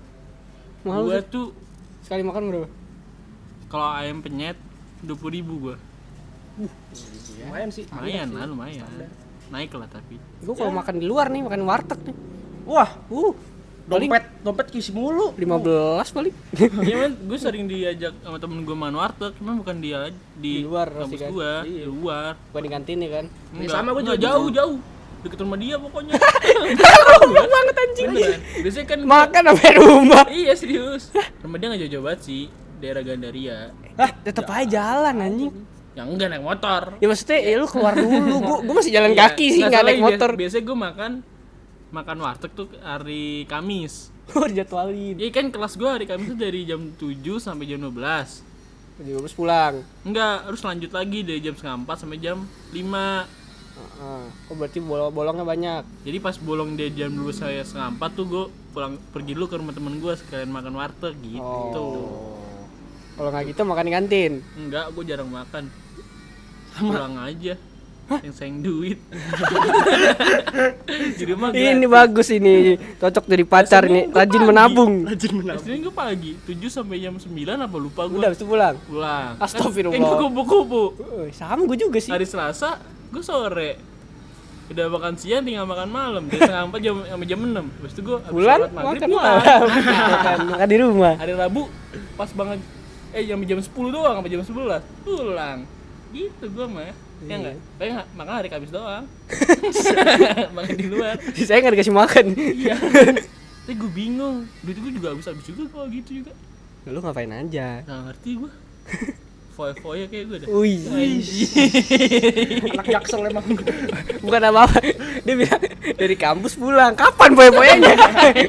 [0.82, 1.26] Mahal Gue sih.
[1.28, 1.46] tuh
[2.00, 2.68] Sekali makan berapa?
[3.66, 4.54] kalau ayam penyet
[5.00, 5.76] dua puluh ribu gue.
[7.44, 8.86] Lumayan sih Lumayan lah, lumayan.
[9.48, 10.16] Naik lah tapi.
[10.38, 12.16] Gue kalau makan di luar nih Makan warteg nih
[12.64, 13.34] wah Uh
[13.82, 15.58] Paling dompet dompet kisi mulu 15
[16.08, 16.30] paling
[16.86, 20.64] Iya man, gue sering diajak sama temen gue main warteg, cuman bukan dia di, Di
[20.64, 21.28] luar kampus kan?
[21.28, 22.32] gue, di luar.
[22.48, 24.78] Bukan di kantin ya kan Enggak, sama gua enggak, juga jauh jauh.
[25.22, 26.14] Deket rumah dia pokoknya.
[27.18, 28.40] Goblok banget anjing Beneran.
[28.58, 31.02] Biasanya kan gua- Makan sampai rumah Iya serius.
[31.38, 32.42] Rumah dia nggak jauh-jauh banget sih.
[32.78, 33.58] daerah Gandaria.
[33.94, 35.50] Hah, tetep aja jalan anjing.
[35.92, 36.82] Yang enggak naik motor.
[36.98, 38.34] Ya maksudnya ya lu keluar dulu.
[38.40, 40.30] Gua gua masih jalan Iya, kaki sih, nggak nggak salah, naik bias- motor.
[40.32, 41.12] Biasanya gue makan
[41.92, 43.94] makan warteg tuh hari Kamis.
[44.32, 45.18] Oh, dijadwalin.
[45.18, 47.92] Iya kan kelas gue hari Kamis tuh dari jam 7 sampai jam 12.
[48.94, 49.82] Jadi harus pulang.
[50.00, 52.38] Enggak, harus lanjut lagi dari jam setengah 4 sampai jam
[52.70, 53.28] 5.
[53.72, 54.24] Heeh.
[54.46, 55.82] Oh, berarti bolong bolongnya banyak.
[56.02, 59.56] Jadi pas bolong dari jam 2 saya setengah 4 tuh gue pulang pergi dulu ke
[59.58, 61.42] rumah temen gue sekalian makan warteg gitu.
[61.76, 62.40] Oh.
[63.12, 64.32] Kalau nggak gitu makan di kantin.
[64.54, 65.68] Enggak, gue jarang makan.
[66.74, 67.54] Pulang aja.
[68.20, 68.98] Yang sayang duit.
[71.16, 72.76] Di rumah Ini bagus ini.
[72.98, 74.10] Cocok jadi pacar nih.
[74.10, 75.06] Rajin menabung.
[75.06, 75.64] Rajin menabung.
[75.64, 78.74] Senin gue pagi 7 sampai jam 9 apa lupa gue Udah habis itu pulang.
[78.84, 79.32] pulang.
[79.38, 79.96] Astagfirullah.
[79.96, 80.82] Eh, kupu-kupu.
[80.92, 82.12] Oh, sama gue juga sih.
[82.12, 82.76] Hari Selasa
[83.08, 83.70] gue sore.
[84.68, 88.02] Udah makan siang tinggal makan malam dari setengah empat jam sampai jam 6 Habis itu
[88.02, 89.40] gue Bulan makan malam.
[90.08, 91.14] makan, makan di rumah.
[91.16, 91.62] Hari Rabu
[92.14, 92.58] pas banget
[93.12, 94.52] eh jam jam 10 doang sampai jam 11
[95.00, 95.58] pulang.
[96.12, 96.92] Gitu gue mah.
[97.22, 97.56] Ya enggak?
[97.72, 99.04] Tapi nggak- makan hari Kamis doang.
[100.56, 101.16] makan di luar.
[101.34, 102.24] Saya nggak dikasih makan.
[102.34, 102.76] Iya.
[103.62, 104.44] Tapi gue bingung.
[104.60, 106.32] Duit gue juga habis-habis juga kalau gitu juga.
[106.84, 107.80] Lu ngapain aja?
[107.80, 108.50] Nggak ngerti gue.
[109.52, 110.48] Foya-foya kayak gue dah.
[110.50, 110.80] Wih,
[112.72, 113.44] Anak jaksel emang.
[114.18, 114.80] bukan apa-apa.
[115.22, 116.96] Dia bilang dari kampus pulang.
[116.96, 117.92] Kapan boy-boynya?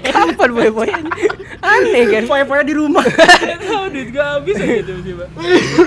[0.02, 1.04] Kapan boy-boynya?
[1.60, 2.24] Aneh kan?
[2.26, 3.04] Poya-poya di rumah.
[3.04, 5.26] Tahu duit gue habis aja tiba-tiba.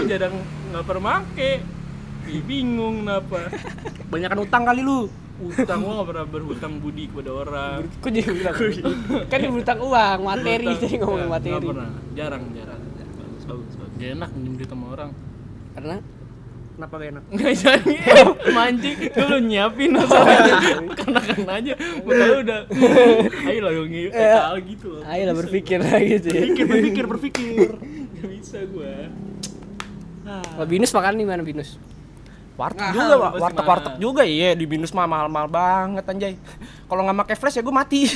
[0.07, 0.37] Jarang
[0.77, 1.53] nggak pernah make.
[2.27, 3.49] Ih, bingung kenapa.
[4.13, 5.09] Banyakan utang kali lu.
[5.37, 7.81] Utang gue nggak pernah berhutang budi kepada orang.
[8.01, 8.57] Kok jadi bilang?
[9.33, 11.53] Kan dia berutang uang, materi Berhutang- tadi ngomong materi.
[11.57, 11.91] nggak pernah.
[12.13, 12.81] Jarang, jarang.
[13.17, 13.95] Bagus, bagus, bagus.
[13.97, 15.11] Gak enak minjem sama orang.
[15.73, 15.97] Karena
[16.77, 17.25] Kenapa gak enak?
[17.33, 20.55] Nggak jadi eh, mancing lu nyiapin masalahnya
[20.93, 21.73] karena kan aja
[22.05, 22.61] muka lu udah
[23.49, 24.13] ayo lah dong gitu
[24.69, 26.41] gitu loh ayolah berpikir lah gitu ya.
[26.45, 27.69] Berpikir, berpikir, berpikir.
[28.21, 29.09] Gak bisa gua
[30.27, 31.79] Kalau Binus makan di mana Binus?
[32.57, 33.33] Warteg Mahal, juga, Pak.
[33.37, 36.35] warteg-warteg juga iya di binus mah mahal-mahal banget anjay.
[36.89, 38.09] Kalau nggak pakai flash ya gue mati.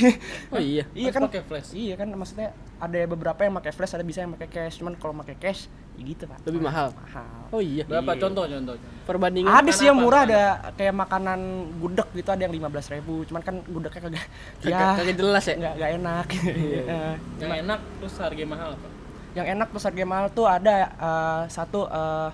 [0.49, 0.83] Oh iya.
[0.97, 1.29] iya kan?
[1.29, 1.77] pakai flash.
[1.77, 2.49] Iya kan maksudnya
[2.81, 4.81] ada beberapa yang pakai flash, ada bisa yang pakai cash.
[4.81, 6.41] Cuman kalau pakai cash ya gitu, Pak.
[6.49, 6.89] Lebih mahal.
[6.89, 7.53] Mahal.
[7.53, 7.85] Oh iya.
[7.85, 10.43] berapa contoh contoh Perbandingan Ada sih yang murah ada
[10.73, 11.39] kayak makanan
[11.77, 14.23] gudeg gitu ada yang 15.000 ribu cuman kan gudegnya kagak
[14.63, 15.55] kagak ya kagak jelas ya.
[15.59, 16.83] nggak nggak enak Iya.
[17.43, 18.87] yang enak terus harga mahal apa
[19.31, 22.29] yang enak plus harga mahal tuh ada eh, satu eh,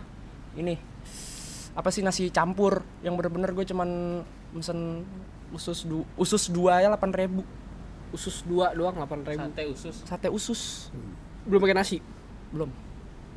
[0.58, 0.76] ini
[1.74, 5.06] apa sih nasi campur yang bener-bener gue cuman mesen
[5.50, 7.42] usus du usus dua ya 8.000 ribu
[8.08, 9.36] Usus dua doang 8.000.
[9.36, 10.88] sate usus sate usus
[11.44, 12.00] Belum pakai nasi.
[12.50, 12.72] belum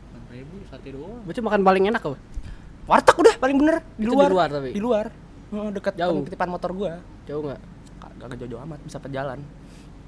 [0.09, 2.17] enam ribu sate doang Berarti makan paling enak apa?
[2.87, 4.71] warteg udah paling bener di Itu di luar luar tapi?
[4.71, 5.07] di luar
[5.51, 6.23] Oh, dekat Jauh.
[6.23, 7.61] ketipan motor gua Jauh nggak?
[8.21, 9.39] kagak jauh-jauh amat bisa pejalan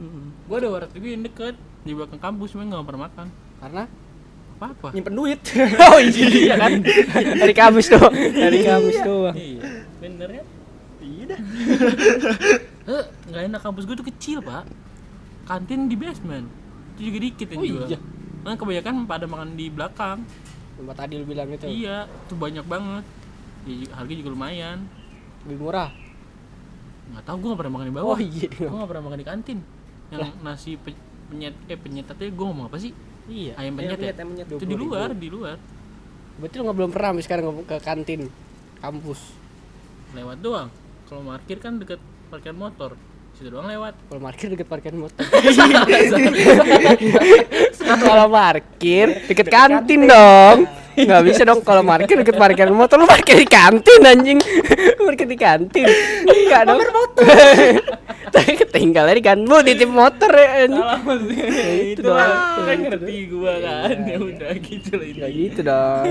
[0.03, 0.25] Mm-mm.
[0.51, 3.27] gua ada warteg yang deket di belakang kampus cuma nggak pernah makan
[3.63, 3.83] Karena
[4.59, 5.41] apa apa nyimpen duit
[5.87, 6.83] Oh iya kan.
[7.39, 8.11] Dari Kamis tuh.
[8.11, 9.35] Dari Kamis doang.
[9.35, 9.63] iya
[9.99, 10.45] bener ya
[10.99, 11.39] iya dah
[12.93, 14.67] eh nggak enak kampus gua tuh kecil pak
[15.47, 16.47] kantin di basement
[16.95, 17.99] itu juga dikit yang Oh, jual iya?
[18.43, 20.27] Nah, kebanyakan pada makan di belakang
[20.73, 21.63] Tempat Adil bilang itu.
[21.63, 23.05] Iya, itu banyak banget.
[23.69, 24.83] Ya, harga juga lumayan.
[25.45, 25.95] Lebih murah.
[27.13, 28.09] Nggak tahu gue nggak pernah makan di bawah.
[28.09, 28.49] Oh iya.
[28.51, 29.59] Gue nggak pernah makan di kantin.
[30.13, 32.93] Yang nasi pe- penyet eh penyetatnya gue ngomong apa sih?
[33.31, 33.53] Iya.
[33.57, 34.13] Ayam penyet ya?
[34.13, 34.47] ayam penyet.
[34.53, 35.57] Itu di luar, di luar.
[36.37, 38.21] Berarti lu nggak belum pernah sampai sekarang ke kantin
[38.81, 39.21] kampus.
[40.13, 40.69] Lewat doang.
[41.09, 42.97] Kalau parkir kan deket parkir motor.
[43.33, 43.97] Situ doang lewat.
[44.13, 45.25] Kalau parkir deket parkiran motor.
[48.05, 50.59] kalau parkir deket kantin dong.
[50.93, 54.39] Nggak bisa dong kalau parkir deket parkiran motor lu parkir di kantin anjing.
[55.03, 55.87] Parkir di kantin.
[56.25, 56.79] Enggak dong.
[56.79, 57.25] motor.
[58.35, 60.65] Tapi ketinggalan di kan lu titip motor ya.
[60.65, 60.81] anjing.
[60.81, 61.47] Salah maksudnya.
[61.83, 62.17] itu dong.
[62.17, 62.65] lah.
[62.65, 63.97] Kan ngerti gue kan.
[64.05, 65.43] Ya udah gitu lah Nggak ini.
[65.49, 66.07] gitu dong.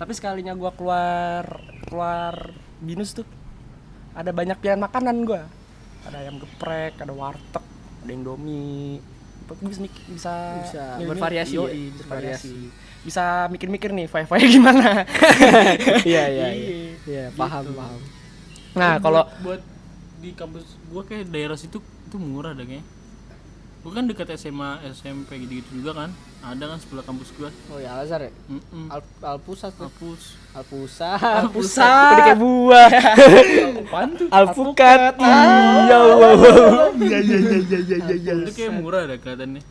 [0.00, 1.44] tapi sekalinya gua keluar
[1.84, 3.28] keluar binus tuh
[4.16, 5.44] ada banyak pilihan makanan gua
[6.08, 7.60] ada ayam geprek ada warteg
[8.00, 8.96] ada indomie
[9.44, 10.32] bisa bisa
[10.64, 11.68] Bisa bervariasi ya?
[12.00, 12.56] Bervariasi.
[13.08, 14.28] Bisa mikir-mikir nih fire
[14.60, 15.08] gimana
[16.04, 16.68] Iya iya iya.
[17.08, 18.00] Iya, paham paham.
[18.76, 19.64] nah kalau buat
[20.20, 22.84] di kampus gue kayak daerah situ itu murah deh kayaknya.
[23.78, 26.10] Gue kan dekat SMA, SMP gitu-gitu juga kan.
[26.42, 27.48] Ada kan sebelah kampus gue.
[27.70, 28.32] Oh ya Al Azhar ya?
[28.50, 29.86] Mm Al Alpusat tuh.
[29.86, 30.34] Kampus.
[30.52, 31.46] Alpusat.
[31.46, 32.12] Alpusat.
[32.12, 32.90] Udah kayak buah.
[33.88, 35.14] apaan tuh Alpukat.
[35.16, 39.62] Iya, wow, iya iya iya iya iya iya Itu kayak murah deh kelihatannya.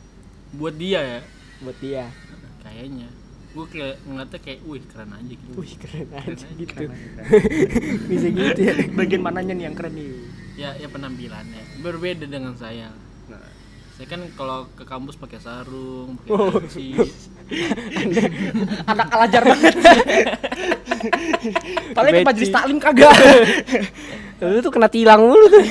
[0.56, 1.20] Buat dia ya.
[1.62, 2.06] Buat dia.
[2.64, 3.08] Kayaknya.
[3.58, 5.52] Gue kayak ngeliatnya kayak, wih keren aja gitu.
[5.58, 6.70] Wih, keren aja gitu.
[6.70, 7.26] Keren, keren.
[8.08, 8.74] Bisa gitu ya.
[8.94, 10.08] bagian mananya nih yang keren nih
[10.56, 11.82] Ya, ya penampilannya.
[11.82, 12.94] Berbeda dengan saya.
[13.26, 13.42] nah,
[13.94, 16.50] Saya kan kalau ke kampus pakai sarung, Oh.
[16.50, 16.86] pakai peci.
[18.86, 19.74] Anak alajar banget.
[21.94, 23.14] Paling ke majelis taklim kagak.
[24.40, 25.62] Lu tuh kena tilang mulu tuh.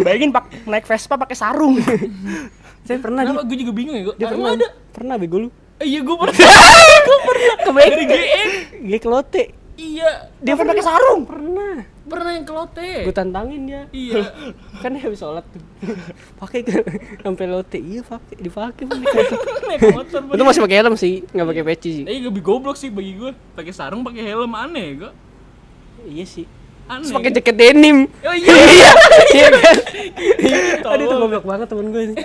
[0.00, 1.76] Bayangin pak naik Vespa pakai sarung.
[2.84, 4.14] Saya pernah Kenapa gue juga bingung ya, gue.
[4.16, 4.66] dia Ah, pernah ada.
[4.90, 5.48] Pernah bego lu.
[5.78, 6.36] Iya gue pernah.
[7.62, 7.90] Kebaik.
[7.94, 8.48] Dari GN.
[8.86, 9.44] Gue kelote.
[9.78, 11.22] Iya, Dia pernah pakai sarung.
[11.22, 11.86] Pernah.
[12.08, 13.04] pernah yang kelote.
[13.06, 13.82] Gue tantangin dia.
[13.94, 14.26] Iya.
[14.82, 15.62] Kan dia habis sholat tuh.
[16.40, 16.82] pakai ke
[17.22, 17.78] sampai lote.
[17.78, 18.84] Iya, pakai dipakai.
[19.70, 20.20] Naik motor.
[20.34, 22.04] Itu masih pakai helm sih, nggak pakai peci sih.
[22.08, 23.30] Eh, lebih goblok sih bagi gue.
[23.54, 25.10] Pakai sarung, pakai helm aneh gue.
[26.08, 26.46] Iya sih.
[26.88, 27.04] Aneh.
[27.06, 27.98] Terus pakai jaket denim.
[28.24, 28.50] Oh iya.
[28.58, 28.90] Iya,
[29.36, 29.74] iya kan.
[30.80, 30.92] Tahu.
[30.96, 32.16] Aduh itu goblok banget temen gue nih.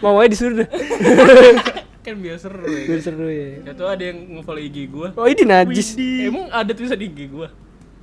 [0.00, 0.68] Mau aja disuruh dah.
[2.00, 2.82] Kan biar seru ya.
[2.88, 3.48] Biar seru ya.
[3.64, 5.08] Gak tau ada yang nge-follow IG gue.
[5.14, 5.88] Oh ini najis.
[6.00, 7.48] Emang ada tulisan di IG gue.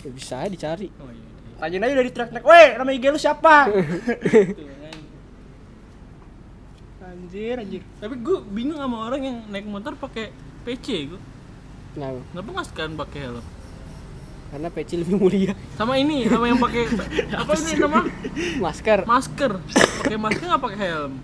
[0.06, 0.94] Ya, bisa aja dicari.
[1.02, 1.26] Oh iya.
[1.58, 2.46] Tanyain aja dari track track.
[2.46, 3.56] Weh, nama IG lu siapa?
[3.66, 3.82] Tuh,
[7.10, 7.82] anjir, anjir.
[7.98, 10.30] Tapi gue bingung sama orang yang naik motor pakai
[10.62, 11.22] PC gue.
[11.98, 13.46] Nah, Kenapa nggak sekalian pakai helm?
[14.48, 15.52] karena peci lebih mulia.
[15.76, 16.88] Sama ini, sama yang pakai
[17.44, 18.00] apa ini nama?
[18.64, 19.00] Masker.
[19.04, 19.52] Masker.
[20.00, 21.14] Pakai masker nggak pakai helm?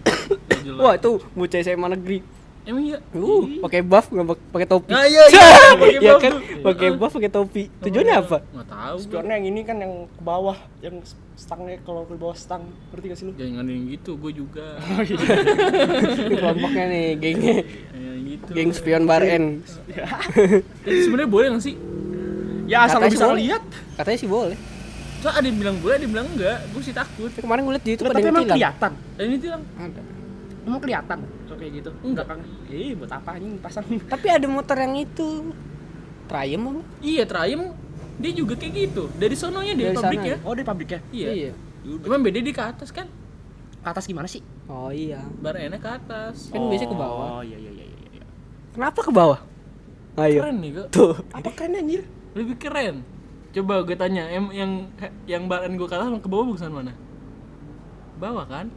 [0.64, 0.80] Ya.
[0.80, 2.24] Wah, itu bocah SMA negeri.
[2.64, 2.98] Emang iya?
[3.12, 4.88] Uh, pakai buff nggak pak- pakai topi.
[4.88, 6.42] Nah, iya, iya, pakai Iya buff kan, tuh.
[6.64, 7.64] pakai buff pakai topi.
[7.82, 8.38] Tujuannya apa?
[8.46, 8.96] Nggak tahu.
[9.00, 10.96] Spionnya yang ini kan yang ke bawah, yang
[11.34, 12.64] stangnya kalau ke bawah stang.
[12.90, 13.32] Ngerti gak sih lu?
[13.34, 14.80] Jangan yang gitu, gue juga.
[16.24, 17.56] Ini kelompoknya nih, gengnya.
[17.92, 18.50] Yang gitu.
[18.54, 19.60] Geng spion bar N.
[20.84, 21.76] Jadi sebenarnya boleh nggak sih?
[22.64, 23.64] Ya asal bisa lihat.
[23.94, 24.56] Katanya sih boleh.
[25.20, 26.58] Soalnya ada yang bilang boleh, ada yang bilang enggak.
[26.70, 27.28] Gue sih takut.
[27.28, 28.56] Tapi kemarin gue liat di YouTube ada tapi yang emang tilang.
[28.56, 28.92] kelihatan.
[29.14, 30.02] Dan ini bilang Ada.
[30.64, 31.90] Emang kelihatan kalau kayak gitu.
[32.02, 32.26] Enggak.
[32.26, 32.50] Belakangnya.
[32.72, 33.86] Eh, buat apa anjing pasang?
[34.14, 35.30] Tapi ada motor yang itu.
[36.24, 36.82] Triumph apa?
[37.04, 37.70] Iya, Triumph
[38.22, 39.04] dia juga kayak gitu.
[39.18, 40.32] Dari sononya dia Dari pabrik sana.
[40.32, 40.38] ya.
[40.46, 41.00] Oh, di pabriknya.
[41.12, 41.52] Iya.
[41.84, 43.08] Cuman beda di ke atas kan.
[43.84, 44.40] Ke atas gimana sih?
[44.72, 45.20] Oh iya.
[45.44, 46.48] Bar enak ke atas.
[46.54, 47.28] Kan biasanya ke bawah.
[47.40, 48.08] Oh, iya iya iya iya.
[48.22, 48.26] iya.
[48.72, 49.40] Kenapa ke bawah?
[50.16, 50.40] Ayo.
[50.46, 50.88] Keren nih kok.
[50.94, 51.16] Tuh.
[51.38, 52.02] Apa keren anjir?
[52.38, 52.96] Lebih keren.
[53.54, 54.72] Coba gue tanya, em yang
[55.30, 56.94] yang baran gue sama ke bawah bukan mana?
[58.18, 58.74] Bawah kan?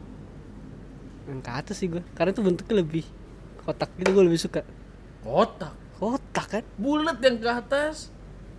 [1.27, 2.01] Yang ke atas sih gue.
[2.15, 3.03] Karena itu bentuknya lebih
[3.61, 4.61] kotak gitu gue lebih suka.
[5.21, 5.75] Kotak.
[5.99, 6.63] Kotak kan?
[6.79, 8.09] Bulat yang ke atas.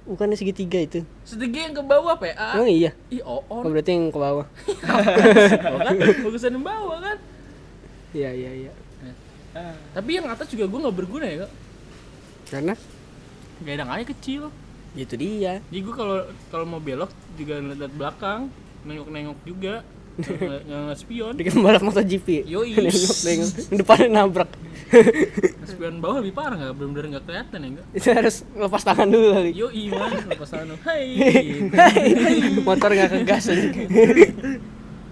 [0.04, 1.04] Bukannya segitiga itu.
[1.20, 2.56] Segitiga yang ke bawah PA.
[2.56, 2.92] Emang iya.
[3.08, 3.64] Ih, Oh, on.
[3.64, 4.46] berarti yang ke bawah.
[4.48, 5.94] Bawah kan?
[6.24, 7.16] Bagusan yang bawah kan?
[8.12, 8.72] Iya iya iya.
[9.90, 11.52] Tapi yang atas juga gue nggak berguna ya kak.
[12.48, 12.74] Karena
[13.58, 14.42] Gak ada aja kecil.
[14.94, 15.60] itu dia.
[15.68, 18.40] Jadi gue kalau kalau mau belok juga ngeliat belakang,
[18.82, 19.82] nengok-nengok juga,
[20.18, 21.32] nggak spion.
[21.38, 22.42] Dia kan balap MotoGP.
[22.42, 22.74] Yoi.
[22.74, 23.50] nengok nengok.
[23.70, 24.50] Depannya nabrak.
[25.68, 27.86] Spion bawah lebih parah nggak, benar-benar nggak kelihatan ya enggak.
[27.94, 29.50] itu harus lepas tangan dulu kali.
[29.54, 30.74] Yoi man, lepas sana.
[30.82, 31.06] Hai.
[32.66, 33.68] Motor nggak kegas aja.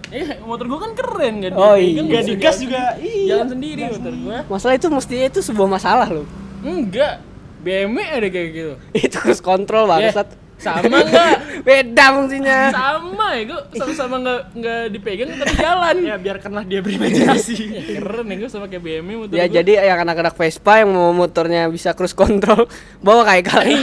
[0.07, 1.51] Eh, motor gua kan keren kan.
[1.59, 1.99] Oh iya.
[1.99, 2.95] Gak digas juga.
[2.95, 3.43] Iya.
[3.43, 4.37] Jalan sendiri motor gua.
[4.47, 6.27] Masalah itu mestinya itu sebuah masalah loh.
[6.63, 7.19] Enggak.
[7.57, 8.73] BMW ada kayak gitu.
[8.95, 10.46] itu cruise control Ya, bangsat.
[10.57, 11.35] Sama enggak?
[11.67, 12.59] Beda fungsinya.
[12.73, 15.95] sama ya gua sama-sama nggak nggak dipegang tapi jalan.
[16.01, 17.55] Ya biarkanlah dia berimajinasi.
[17.77, 19.55] Ya, keren ya gua sama kayak BMW motor Ya gua.
[19.61, 22.65] jadi yang anak-anak Vespa yang mau motornya bisa cruise control
[23.05, 23.73] bawa kayak kali.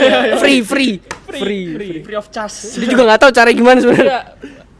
[0.42, 0.94] free, free,
[1.30, 1.98] free, free.
[2.02, 2.74] Free of charge.
[2.82, 4.20] Dia juga nggak tahu cara gimana sebenarnya.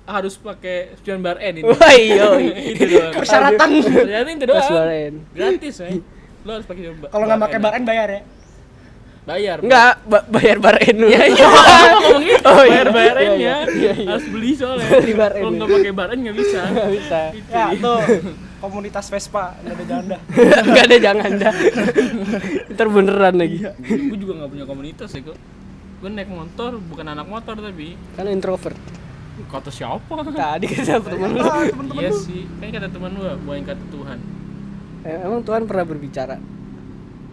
[0.04, 1.64] Harus pakai spion bar N ini.
[1.64, 2.28] Wah iya.
[2.42, 3.12] itu doang.
[3.16, 3.68] Persyaratan.
[3.80, 4.70] Ternyata itu doang.
[5.32, 5.88] Gratis, ya.
[6.44, 7.64] Lo harus pakai Kalau nggak bar pakai N.
[7.64, 8.20] baran bayar ya.
[9.24, 9.58] Bayar.
[9.60, 11.08] Enggak, ba- bayar baren dulu.
[11.08, 11.46] Iya, iya.
[12.44, 12.84] Oh, iya.
[12.84, 13.36] bayar bar N Iya, ya.
[13.36, 14.10] iya, iya, iya.
[14.12, 14.88] Harus beli soalnya.
[15.00, 15.56] Beli bar Kalau ya.
[15.56, 16.60] nggak pakai bar nggak bisa.
[16.62, 17.20] Nggak bisa.
[17.32, 17.50] Itu.
[17.50, 17.98] Ya tuh
[18.60, 20.16] komunitas Vespa nggak ada janda.
[20.68, 21.54] Enggak ada jangan dah.
[22.70, 23.58] Ntar beneran lagi.
[23.80, 25.36] Gue juga nggak punya komunitas ya kok.
[25.98, 28.76] Gue naik motor, bukan anak motor tapi Kan introvert.
[29.44, 30.14] kata siapa?
[30.22, 31.42] Tadi kita temen lu.
[31.96, 32.20] Iya lu.
[32.20, 34.18] sih, kan kata teman gue, bukan kata Tuhan.
[35.02, 36.36] Emang Tuhan pernah berbicara?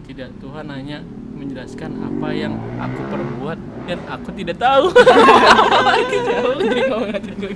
[0.02, 0.98] Tidak, Tuhan hanya
[1.42, 4.94] menjelaskan apa yang aku perbuat dan aku tidak tahu.
[6.02, 7.52] Itu jauh dari ngomong gue.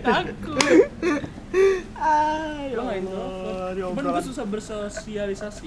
[0.00, 0.88] Takut.
[1.96, 3.72] Ah, ya Gue introvert.
[3.72, 5.66] di Cuman gue susah bersosialisasi.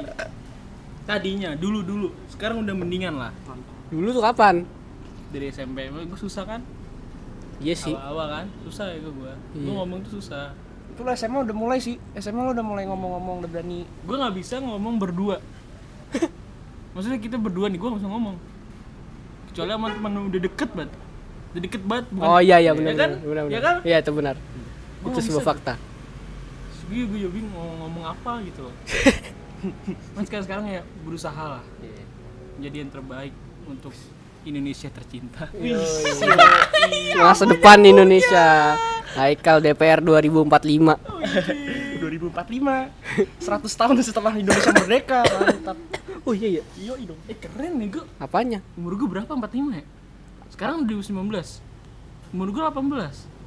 [1.06, 2.08] Tadinya, dulu dulu.
[2.30, 3.32] Sekarang udah mendingan lah.
[3.90, 4.66] Dulu tuh kapan?
[5.30, 6.62] Dari SMP, gue susah kan?
[7.60, 7.94] Iya sih.
[7.94, 9.12] Awal-awal kan, susah ya gue.
[9.12, 9.74] Gue Iya.
[9.76, 10.54] ngomong tuh susah.
[10.90, 12.02] Itu lo SMA udah mulai sih.
[12.16, 13.86] SMA lo udah mulai ngomong-ngomong udah berani.
[13.86, 15.38] Gue nggak bisa ngomong berdua.
[17.00, 18.36] Maksudnya kita berdua nih, gue bisa ngomong.
[19.48, 20.92] Kecuali sama teman udah deket banget.
[21.50, 22.06] Udah deket banget.
[22.12, 23.10] bukan- Oh iya iya benar Ya kan?
[23.16, 23.64] benar, benar, Ya benar.
[23.64, 23.76] kan?
[23.88, 24.36] Iya itu benar.
[25.00, 25.74] Gua Itu sebuah fakta.
[26.92, 28.76] Gue gue bingung mau ngomong apa gitu loh.
[30.20, 31.64] kan sekarang sekarang ya berusaha lah.
[32.60, 33.32] Jadi yang terbaik
[33.64, 33.96] untuk
[34.44, 35.48] Indonesia tercinta.
[37.16, 38.76] Masa depan Indonesia.
[39.16, 40.40] Haikal DPR 2045.
[42.00, 45.78] 2045 100 tahun setelah Indonesia merdeka mantap
[46.24, 46.64] Oh iya iya.
[46.80, 48.04] iya dong Eh keren nih gue.
[48.18, 48.64] Apanya?
[48.80, 49.28] Umur gue berapa?
[49.28, 49.84] 45 ya?
[50.48, 51.12] Sekarang 2019.
[52.32, 53.38] Umur gue 18.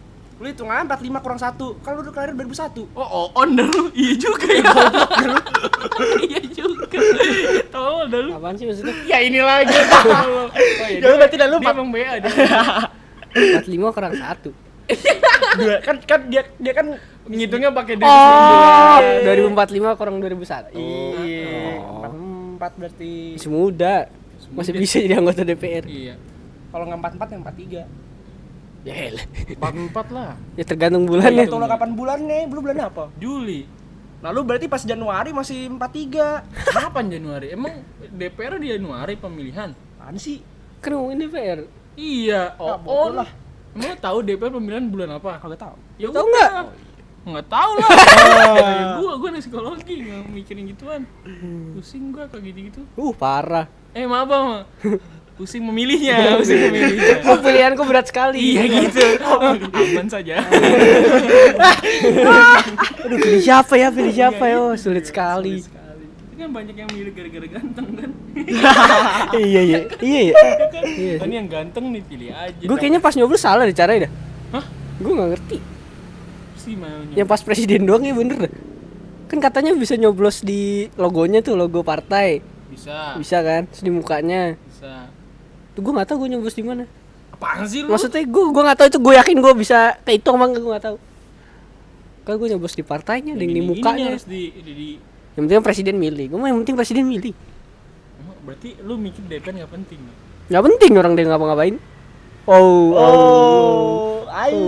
[0.42, 1.54] lu hitung aja 45 kurang 1
[1.86, 3.94] kan lu udah kelahiran 2001 Oh, oh, on dah lu.
[3.94, 4.74] Iya juga ya.
[6.26, 6.98] iya juga.
[7.70, 8.30] Tolol dah lu.
[8.34, 8.90] Apaan sih maksudnya?
[9.06, 9.70] Ya ini lagi.
[10.02, 10.50] Oh,
[10.90, 12.32] iya, Ya, berarti dah lu dia emang BA dia.
[13.62, 14.71] 45 kurang 1.
[15.62, 16.86] Dua kan kan dia dia kan
[17.22, 19.54] Ngitungnya pakai Oh, 2019.
[19.54, 20.74] 2045 kurang 2001.
[20.74, 22.58] iya Oh.
[22.58, 23.94] 44 berarti Masih muda.
[24.52, 25.86] Masih bisa jadi anggota DPR.
[25.86, 26.14] Iya.
[26.72, 27.84] kalau nggak 44 yang 43
[28.82, 29.26] Ya elah.
[29.54, 30.30] 44 lah.
[30.58, 31.46] Ya tergantung Bulan bulannya.
[31.46, 32.38] Lo kapan bulannya?
[32.50, 33.04] Belum bulan apa?
[33.22, 33.62] Juli.
[34.22, 36.42] Lalu berarti pas Januari masih 43
[36.74, 37.54] Kapan Januari?
[37.54, 39.70] Emang DPR di Januari pemilihan?
[39.98, 40.42] Apaan sih?
[40.82, 41.60] Kan ngomongin DPR.
[41.94, 42.58] Iya.
[42.58, 43.10] Oh, bodoh oh.
[43.22, 43.30] lah.
[43.72, 45.40] Emang lo tahu DPR pemilihan bulan apa?
[45.40, 46.28] Kagak tahu Ya Tahu udah.
[46.28, 46.50] nggak?
[47.22, 47.88] Nggak tahu lah.
[48.98, 51.00] Gua gua anak psikologi nggak mikirin gituan.
[51.72, 52.80] Pusing gua kayak gitu-gitu.
[52.94, 53.66] Uh, parah.
[53.92, 54.48] Eh maaf Bang.
[55.32, 57.24] Pusing memilihnya, pusing memilihnya.
[57.40, 58.36] Pilihanku berat sekali.
[58.52, 59.00] iya gitu.
[59.72, 60.44] Aman saja.
[63.00, 63.88] Aduh, pilih siapa ya?
[63.88, 64.56] Pilih siapa ya?
[64.60, 65.64] Oh, sulit sekali.
[65.64, 66.04] Sekali.
[66.04, 68.10] Itu kan banyak yang milih gara-gara ganteng kan.
[69.34, 69.78] iya, iya.
[69.98, 70.34] Iya, iya.
[70.82, 71.16] Iya.
[71.18, 72.62] Kan yang ganteng nih pilih aja.
[72.62, 74.12] Gue kayaknya pas nyoblos salah deh caranya dah.
[74.52, 74.64] Hah?
[74.98, 75.58] Gue gak ngerti.
[76.54, 76.74] sih.
[77.14, 78.52] Yang pas presiden doang ya bener dah.
[79.26, 82.42] Kan katanya bisa nyoblos di logonya tuh, logo partai.
[82.66, 83.16] bisa.
[83.16, 83.68] Bisa kan?
[83.68, 84.54] Terus di mukanya.
[84.64, 85.08] Bisa.
[85.72, 86.84] Tuh gue gak tahu gue nyoblos di mana.
[87.30, 87.90] Apaan sih lu?
[87.90, 90.84] Maksudnya gue gue gak tahu itu gue yakin gue bisa kehitung apa enggak gue gak
[90.84, 90.96] tahu.
[92.22, 94.06] Kan gue nyoblos di partainya, dan di Ini- ini mukanya.
[94.14, 94.88] harus di, di, di
[95.32, 96.26] Yang penting presiden milih.
[96.28, 97.34] Gue mah yang penting presiden milih.
[98.42, 100.14] Berarti lu mikir DPR nggak penting ya?
[100.48, 101.76] Gak penting orang dia ngapa-ngapain.
[102.42, 104.58] Oh, oh, Oh, ayo.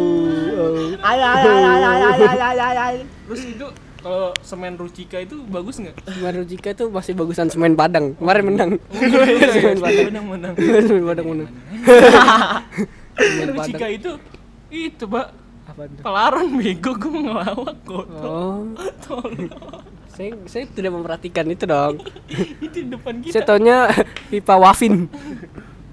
[0.54, 0.94] oh.
[1.04, 3.02] Ayo, ayo, ayo, ayo, ayo, ayo, ayo, ayo, ayo.
[3.26, 3.66] Terus itu
[3.98, 5.96] kalau semen Rucika itu bagus nggak?
[5.98, 8.14] Kemarin Jika tuh masih bagusan semen Padang.
[8.14, 8.70] Kemarin menang.
[8.90, 10.06] Iya, semen Padang.
[10.06, 10.54] menang menang.
[10.86, 11.48] semen Padang menang.
[13.14, 13.92] Semen Rucika Padang.
[13.92, 14.10] itu
[14.70, 15.26] itu pak
[15.64, 16.02] Apa tuh?
[16.02, 18.06] pelaran bego gue ngelawak kok.
[18.14, 18.60] Oh,
[19.04, 19.48] Tolong.
[20.14, 21.94] Saya saya tidak memperhatikan itu dong.
[22.64, 23.32] itu di depan kita.
[23.32, 23.76] Saya taunya
[24.30, 25.10] pipa Wafin.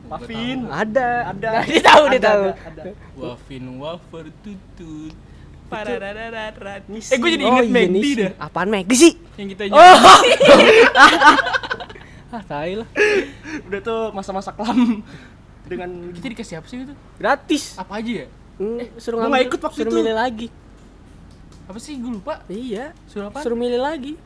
[0.05, 0.67] Muffin.
[0.67, 1.49] Ada, Ada.
[1.63, 2.43] Dia tahu, dia Ada, tahu.
[2.43, 2.91] ada, ada.
[3.15, 5.15] Wafin wafer tutut.
[5.65, 6.83] Pararararat.
[6.83, 8.13] Eh gue jadi Oh, inget iya, McD Nisi.
[8.19, 8.31] dah.
[8.37, 9.13] Apaan McD sih?
[9.39, 9.97] Yang kita Oh.
[12.29, 12.87] ah, tai lah.
[13.63, 14.99] Udah tuh masa-masa kelam
[15.63, 16.93] dengan Kita dikasih apa sih itu?
[17.15, 17.63] Gratis.
[17.75, 18.27] Apa aja ya?
[18.59, 19.97] Hmm, suruh ngambil, ikut waktu suruh itu.
[19.97, 20.47] milih lagi.
[21.71, 22.43] Apa sih gue lupa.
[22.45, 22.91] Iya.
[23.07, 23.39] Suruh apa?
[23.39, 24.19] Suruh milih lagi.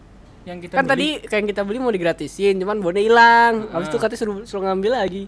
[0.46, 0.92] Yang kita kan beli.
[0.92, 3.70] tadi kayak yang kita beli mau digratisin, cuman bonnya hilang.
[3.70, 5.24] Habis itu katanya suruh suruh ngambil lagi.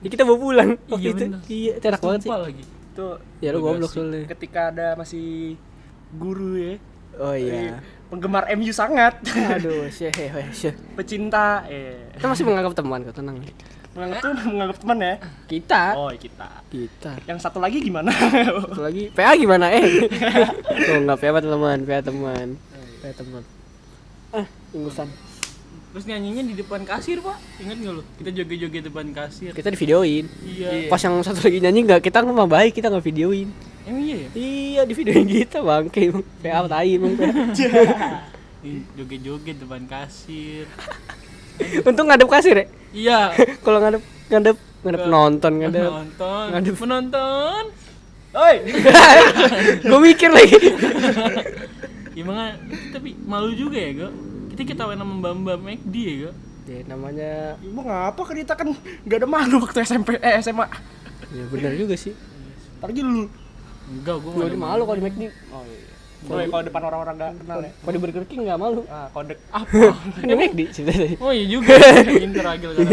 [0.00, 1.24] Ya kita bawa pulang waktu Iya, itu.
[1.24, 1.40] bener.
[1.48, 2.30] Iya, itu enak banget sih.
[2.30, 2.64] Lagi.
[2.94, 4.22] tuh Ya lu goblok soalnya.
[4.30, 5.58] ketika ada masih
[6.14, 6.74] guru ya.
[7.16, 7.80] Oh iya.
[8.06, 9.18] Penggemar MU sangat.
[9.56, 10.12] Aduh, syeh,
[10.52, 10.74] syeh.
[10.94, 13.40] Pecinta eh Kita masih menganggap teman kok, tenang.
[13.94, 15.14] Menganggap tuh menganggap teman ya.
[15.46, 15.82] Kita.
[15.94, 16.48] Oh, kita.
[16.66, 17.12] Kita.
[17.30, 18.10] Yang satu lagi gimana?
[18.10, 19.86] Satu lagi PA gimana eh?
[20.86, 22.46] Tuh enggak PA teman, PA teman.
[23.00, 23.42] PA teman.
[24.34, 25.06] Ah, ingusan.
[25.94, 28.02] Terus nyanyinya di depan kasir pak Ingat nggak lo?
[28.18, 30.26] Kita joget-joget depan kasir Kita di videoin.
[30.42, 33.54] Iya Pas yang satu lagi nyanyi enggak, kita nggak baik, kita nggak videoin.
[33.86, 34.28] Emang iya ya?
[34.34, 36.26] Iya, di videoin kita bangke emang.
[36.42, 37.14] PA tai emang.
[37.14, 37.30] PA.
[38.66, 40.64] Ih, Joget-joget depan kasir
[41.86, 42.66] Untung ngadep kasir ya.
[42.94, 43.34] Iya
[43.66, 45.82] Kalau ngadep ngadep ngadep penonton ngadep.
[45.90, 46.74] Penonton Ngadep.
[46.78, 47.64] Penonton
[48.34, 48.56] Oi.
[49.86, 50.58] Gue mikir lagi.
[52.18, 52.58] Gimana?
[52.90, 54.12] Tapi malu juga ya kok
[54.54, 56.34] Kita ketawain sama Mbak Mbak McD ya kok
[56.64, 58.68] Ya namanya Ibu ngapa kan kita kan
[59.04, 60.64] nggak ada malu waktu SMP eh SMA.
[61.34, 62.16] ya benar juga sih.
[62.80, 63.28] Apalagi lu.
[63.84, 65.22] Enggak, gue Gue di malu kalau di McD.
[65.52, 65.93] Oh iya.
[66.24, 67.70] Kalau kalau depan orang-orang nggak kenal ya.
[67.76, 68.82] Kalau di Burger King enggak malu.
[68.88, 69.92] Ah, kode Apa?
[70.16, 71.16] Kan di McD cerita tadi.
[71.20, 71.74] Oh iya juga
[72.24, 72.86] Pinter agil kan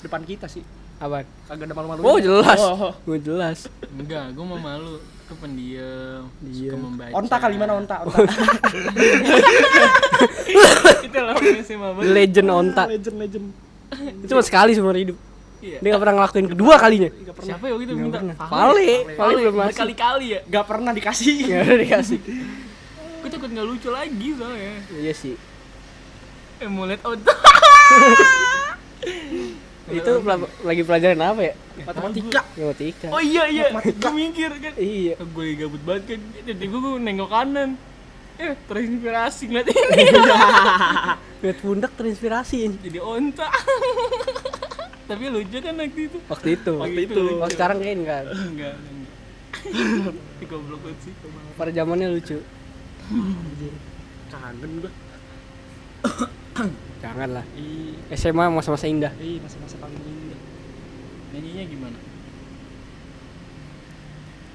[0.00, 0.64] depan kita sih.
[1.00, 1.24] Apaan?
[1.48, 2.00] Kagak ada malu-malu.
[2.04, 2.60] Oh jelas.
[2.60, 3.68] Oh, Oh jelas.
[3.88, 6.78] Enggak, gue mau malu Gue pendiam Suka Diam.
[6.82, 8.02] membaca Onta kali mana onta?
[8.02, 8.26] Onta.
[11.06, 12.82] Kita lawan SMA banget Legend onta.
[12.90, 13.46] legend legend.
[14.18, 15.14] Itu cuma sekali seumur hidup.
[15.60, 17.10] Iya Dia gak pernah ngelakuin kedua kalinya.
[17.36, 18.18] Siapa ya waktu itu minta?
[18.48, 19.70] Vale, Vale belum masuk.
[19.76, 21.36] Berkali-kali ya Gak pernah dikasih.
[21.44, 22.18] Gak ada dikasih.
[23.20, 25.34] Gue takut gak lucu lagi soalnya Iya sih.
[26.56, 27.32] Eh mau liat onta
[29.90, 31.54] Itu pela- lagi pelajaran apa ya?
[31.82, 32.40] Matematika.
[32.46, 33.08] Matematika.
[33.10, 35.14] Oh iya iya, gue mikir kan Iya.
[35.18, 37.70] Gue lagi gabut banget kan Jadi gue, gue nengok kanan
[38.36, 40.04] Eh terinspirasi ngeliat ini
[41.42, 42.68] Lihat pundak terinspirasi.
[42.78, 43.48] Jadi onta
[45.10, 46.72] Tapi lucu kan waktu itu Waktu itu.
[46.78, 47.22] Waktu itu.
[47.42, 48.22] Oh sekarang kayak enggak.
[48.30, 51.12] Enggak, enggak Tapi goblok banget sih
[51.58, 52.38] Pada zamannya lucu.
[54.30, 54.92] Kangen gua.
[57.02, 57.44] Jangan lah.
[58.14, 59.10] SMA masa-masa indah.
[59.18, 60.40] ih masa-masa paling indah.
[61.34, 61.98] Nyanyinya gimana?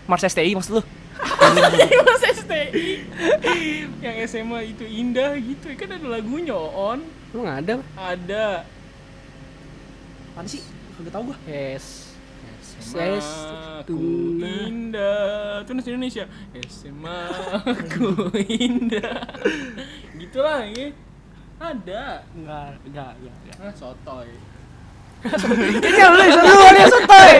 [0.07, 0.83] Mars STI maksud lu?
[2.07, 3.03] Mas STI
[4.03, 7.01] yang SMA itu indah gitu kan ada lagunya on
[7.33, 7.73] Emang ada?
[7.97, 8.67] ada
[10.35, 10.59] Apaan sih?
[10.95, 11.37] Kagak tau gua.
[11.47, 12.11] Yes.
[12.75, 13.07] SMA
[13.87, 13.95] ku
[14.35, 16.23] indah itu bahasa Indonesia
[16.67, 17.19] SMA
[17.95, 19.15] ku indah
[20.19, 20.91] gitulah ya
[21.55, 23.57] ada Enggak, enggak, enggak, enggak.
[23.63, 24.27] ah sotoy
[25.23, 27.31] Kayaknya lu yang lu yang sotoy.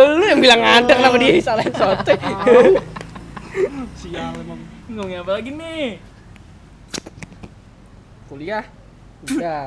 [0.00, 2.16] lu yang bilang ada kenapa dia salahin sotoy.
[4.00, 4.60] Sial emang.
[4.88, 6.00] ngomongin apa lagi nih
[8.26, 8.64] kuliah
[9.22, 9.64] udah.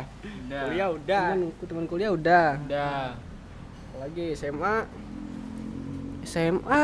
[0.47, 1.23] udah Kuliah udah.
[1.29, 2.47] Temen, temen kuliah udah.
[2.59, 3.13] udah
[3.95, 4.75] Lagi SMA.
[6.23, 6.83] SMA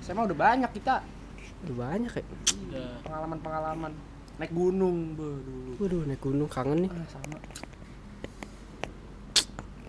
[0.00, 1.04] SMA udah banyak kita
[1.62, 2.24] udah banyak ya.
[2.66, 3.92] udah pengalaman-pengalaman
[4.34, 5.70] naik gunung be, dulu.
[5.78, 6.90] Waduh naik gunung kangen nih.
[6.90, 7.38] Ah, sama.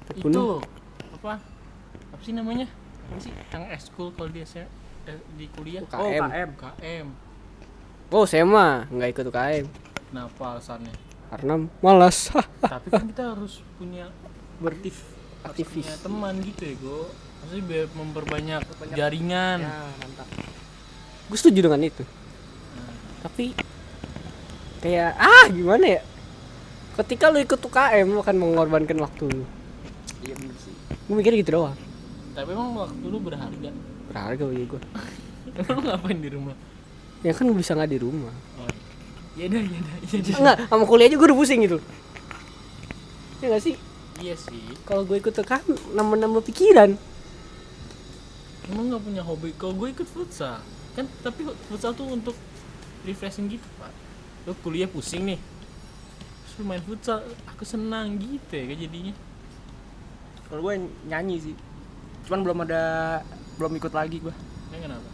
[0.04, 0.62] Naik itu gunung.
[1.14, 1.40] apa
[2.12, 2.68] apa sih namanya
[3.08, 4.70] apa sih yang eskul kalau dia se-
[5.06, 5.98] eh, di kuliah UKM.
[5.98, 6.50] Oh, KM.
[6.54, 7.08] KM
[8.12, 9.66] Oh SMA nggak ikut UKM
[10.12, 10.94] kenapa alasannya
[11.34, 12.30] karena malas.
[12.64, 14.08] Tapi kan kita harus punya
[14.58, 15.02] Bertif.
[15.42, 15.84] harus Aktivis.
[15.84, 17.00] punya teman gitu ya go
[17.42, 18.62] maksudnya biar memperbanyak
[18.94, 20.28] jaringan Ya, mantap.
[21.26, 22.04] Gue setuju dengan itu.
[23.20, 23.52] Tapi
[24.80, 26.02] kayak ah gimana ya?
[26.94, 29.44] Ketika lu ikut UKM lu akan mengorbankan waktu lu.
[30.22, 30.72] Iya bener sih.
[31.04, 31.76] Gue mikirnya gitu doang.
[32.32, 33.70] tapi emang waktu lu berharga
[34.08, 34.82] Berharga bagi gue.
[35.60, 36.56] emang lu ngapain di rumah
[37.20, 38.34] Ya kan gue bisa nggak di rumah.
[38.58, 38.83] oh iya
[39.34, 41.78] dah iya dah iya dah Enggak, sama kuliah aja gue udah pusing gitu.
[43.40, 43.76] Ya gak sih?
[44.16, 46.96] iya sih Kalau gue ikut UKM nambah-nambah pikiran.
[48.64, 50.56] emang nggak punya hobi kalau gue ikut futsal
[50.94, 52.32] kan tapi futsal tuh untuk
[53.04, 53.92] refreshing gitu pak
[54.46, 59.14] lu kuliah pusing nih terus lu main futsal aku senang gitu ya kayak jadinya
[60.44, 60.74] Kalau gue
[61.04, 61.56] nyanyi sih.
[62.24, 62.84] Cuman belum ada
[63.58, 64.32] belum ikut lagi gua.
[64.70, 65.10] ya kenapa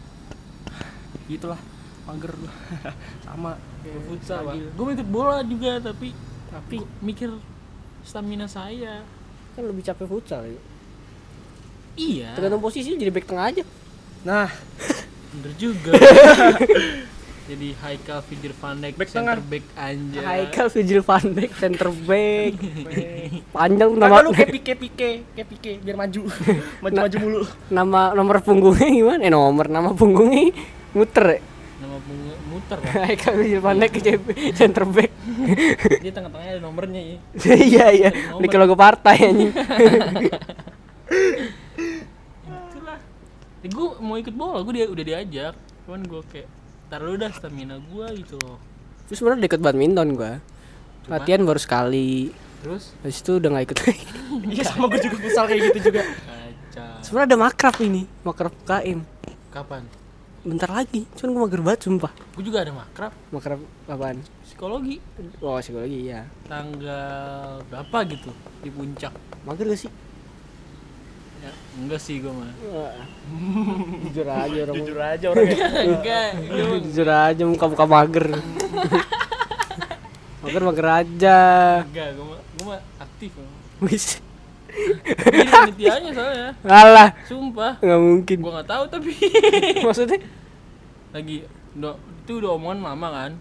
[1.25, 1.57] Gitulah.
[2.03, 2.53] Mager gua.
[3.25, 4.67] sama Kayak futsal pak lagi.
[4.69, 6.07] gue ikut bola juga tapi
[6.49, 7.29] tapi mikir
[8.01, 9.03] stamina saya
[9.53, 10.59] Kan lebih capek futsal ya.
[11.95, 13.63] iya Tergantung posisi jadi back tengah aja.
[14.21, 14.47] Nah,
[15.31, 15.91] bener juga
[17.49, 19.49] jadi Haikal Fidir Van Dijk Back center tengah.
[19.49, 22.53] back anjay Haikal Virgil van Dijk center back.
[23.57, 26.29] Panjang nama lu kayak pike pike, kayak pike biar maju.
[26.85, 27.41] Maju-maju mulu.
[27.73, 29.21] nama nomor punggungnya gimana?
[29.25, 30.53] Eh nomor nama punggungnya
[30.93, 31.39] muter ya.
[31.79, 33.99] Nama bunga- muter Haikal Virgil van Dijk ke
[34.51, 35.11] center back.
[36.03, 37.17] dia tengah-tengahnya ada nomornya ya
[37.71, 39.51] Iya iya, di logo partai anjing.
[42.45, 42.99] itulah
[43.61, 45.53] gue mau ikut bola gue dia udah diajak
[45.83, 46.47] cuman gue kayak
[46.87, 48.59] tar lu dah stamina gue gitu loh
[49.05, 50.37] Terus sebenarnya deket badminton gua.
[51.09, 52.29] Latihan baru sekali.
[52.61, 54.05] terus Habis itu udah gak ikut lagi.
[54.53, 56.05] Iya sama gue juga futsal kayak gitu juga.
[57.01, 59.01] Sebenarnya ada makrab ini, makrab KM.
[59.49, 59.81] kapan
[60.39, 62.11] Bentar lagi, cuman gua mager banget sumpah.
[62.15, 64.23] gue juga ada makrab Makrab apaan?
[64.41, 65.03] psikologi
[65.37, 66.23] Oh, psikologi ya.
[66.47, 69.11] tanggal berapa gitu di puncak
[69.43, 69.91] Mager gak sih?
[71.39, 72.51] ya, enggak sih gue mah
[74.07, 74.75] Jujur aja orang.
[74.77, 75.67] Jujur aja orangnya.
[75.91, 78.27] enggak gue mah Jujur aja muka-muka mager.
[80.41, 81.39] mager mager aja.
[81.83, 83.31] enggak gue mah gue mah aktif.
[83.79, 84.19] Wis.
[85.29, 86.49] Ini panitianya soalnya.
[86.65, 87.77] Alah, sumpah.
[87.83, 88.37] Nggak mungkin.
[88.39, 89.11] gue nggak tahu tapi
[89.87, 90.19] Maksudnya?
[91.09, 91.41] lagi
[91.73, 93.31] udah itu udah omongan lama kan.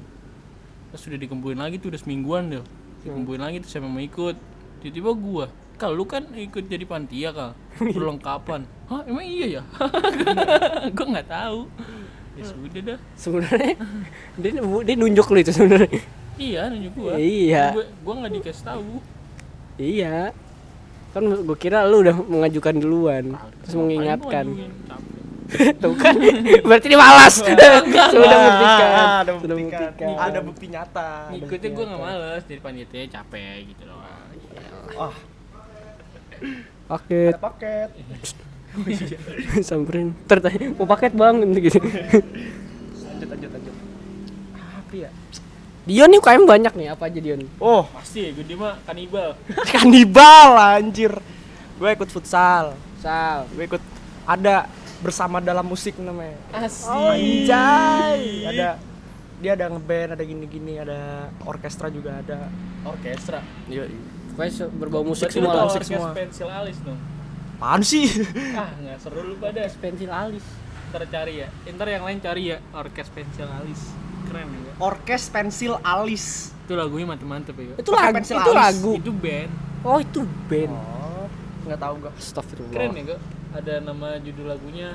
[0.89, 2.65] Terus sudah dikumpulin lagi tuh udah semingguan deh
[3.05, 4.37] dikumpulin lagi tuh siapa mau ikut.
[4.81, 5.47] Tiba-tiba gua
[5.79, 7.51] kal lu kan ikut jadi pantia kal?
[7.79, 8.67] Perlengkapan.
[8.91, 9.63] Hah emang iya ya?
[10.97, 11.71] Gua nggak tahu.
[12.35, 12.99] Ya sudah dah.
[13.15, 13.75] Sebenarnya
[14.39, 16.03] dia dia nunjuk lu itu sebenarnya.
[16.39, 17.13] iya nunjuk gua.
[17.15, 17.65] Iya.
[17.75, 18.91] gua gua nggak dikasih tahu.
[19.79, 20.35] Iya.
[21.09, 23.25] Kan gua kira lu udah mengajukan duluan.
[23.63, 24.47] Terus Ngapain mengingatkan.
[24.47, 24.73] gua ngajuin?
[24.85, 25.17] Capek.
[25.83, 26.15] Tuh kan.
[26.61, 27.35] Berarti dia malas.
[27.41, 28.89] Sudah membuktikan.
[28.93, 29.89] Ah, ada Sudah bukti kan.
[29.89, 30.09] membuktikan.
[30.19, 31.09] Ada bukti nyata.
[31.25, 34.29] Ada ngikutnya gua nggak males jadi panitia capek gitu doang
[34.91, 35.17] Wah,
[36.89, 37.33] Paket.
[37.33, 37.91] ada paket.
[39.69, 40.17] Samperin.
[40.25, 41.77] Tertanya, mau paket bang gitu.
[41.77, 43.75] Lanjut lanjut lanjut.
[44.55, 45.11] Apa ya?
[45.89, 47.49] Dion nih UKM banyak nih, apa aja Dion?
[47.57, 49.33] Oh, pasti gue dia mah kanibal
[49.73, 51.17] kanibal anjir.
[51.75, 52.77] Gue ikut futsal.
[52.99, 53.49] Sal.
[53.49, 53.81] Gue ikut
[54.23, 54.69] ada
[55.01, 56.37] bersama dalam musik namanya.
[56.53, 58.23] asik Anjay.
[58.45, 58.69] Ada
[59.39, 62.53] dia ada ngeband, ada gini-gini, ada orkestra juga ada.
[62.85, 63.89] orkestra Iya.
[64.31, 65.65] Pokoknya berbau musik Berarti semua lah.
[65.65, 66.11] musik orkes semua.
[66.13, 67.01] pensil alis dong
[67.59, 68.07] Apaan sih?
[68.55, 70.47] ah nggak seru lu pada Pensil alis.
[70.89, 73.83] ntar cari ya ntar yang lain cari ya orkes pensil alis
[74.29, 76.53] keren ya Orkes Pensil Alis.
[76.61, 78.61] itu lagunya mantep-mantep ya Itu lagu, pensil itu alis.
[78.77, 78.93] lagu.
[78.95, 79.51] itu band
[79.81, 80.75] Oh, itu band.
[80.75, 81.27] Oh,
[81.65, 82.11] nggak tahu gua.
[82.13, 82.73] Astagfirullah.
[82.73, 83.21] keren ya kak
[83.55, 84.89] ada nama judul lagunya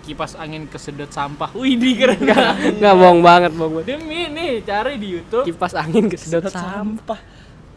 [0.00, 3.86] kipas angin kesedot sampah wih di keren gak Enggak bohong banget, bohong banget.
[3.96, 7.20] demi nih cari di YouTube Kipas angin kesedot Sedot sampah.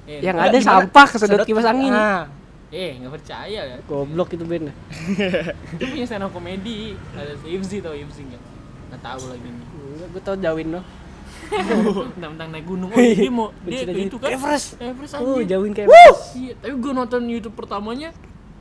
[0.03, 0.67] eh, Yang ada gimana?
[0.83, 1.87] sampah kesedot Sedot- kipas angin.
[1.89, 2.27] Ah,
[2.67, 4.67] eh nggak percaya ya Goblok itu band.
[5.71, 8.41] itu punya stand up komedi ada si Ibzi tau Ibzi nggak
[8.89, 9.76] nggak tahu lagi nih Enggak,
[10.07, 10.85] gue tau Jawin loh.
[12.17, 14.03] tentang naik gunung oh dia mau dia ke aja.
[14.03, 14.67] itu kan Everest.
[14.77, 15.47] Everest Oh, anjing.
[15.47, 15.87] Jawin kayak
[16.33, 18.11] iya tapi gue nonton YouTube pertamanya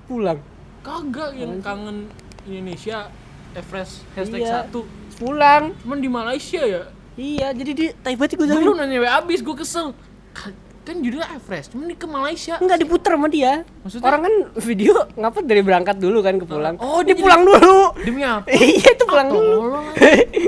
[0.04, 0.38] pulang.
[0.80, 2.06] kagak yang kangen
[2.44, 3.10] Indonesia
[3.52, 4.62] Everest hashtag Iya.
[4.62, 4.86] satu
[5.16, 5.74] Pulang.
[5.80, 6.82] cuman di Malaysia ya
[7.16, 8.62] Iya, jadi dia tai banget gue gue Jawin.
[8.62, 9.90] lu nanya abis gue kesel
[10.30, 13.52] Ka- kan judulnya Everest cuman ke Malaysia Enggak diputer sama dia.
[13.82, 14.06] Maksudnya?
[14.06, 16.78] Orang kan video ngapa dari berangkat dulu kan ke pulang.
[16.78, 17.90] Oh, dia dia pulang dulu.
[17.98, 19.58] demi apa iya, itu pulang Ah, dulu.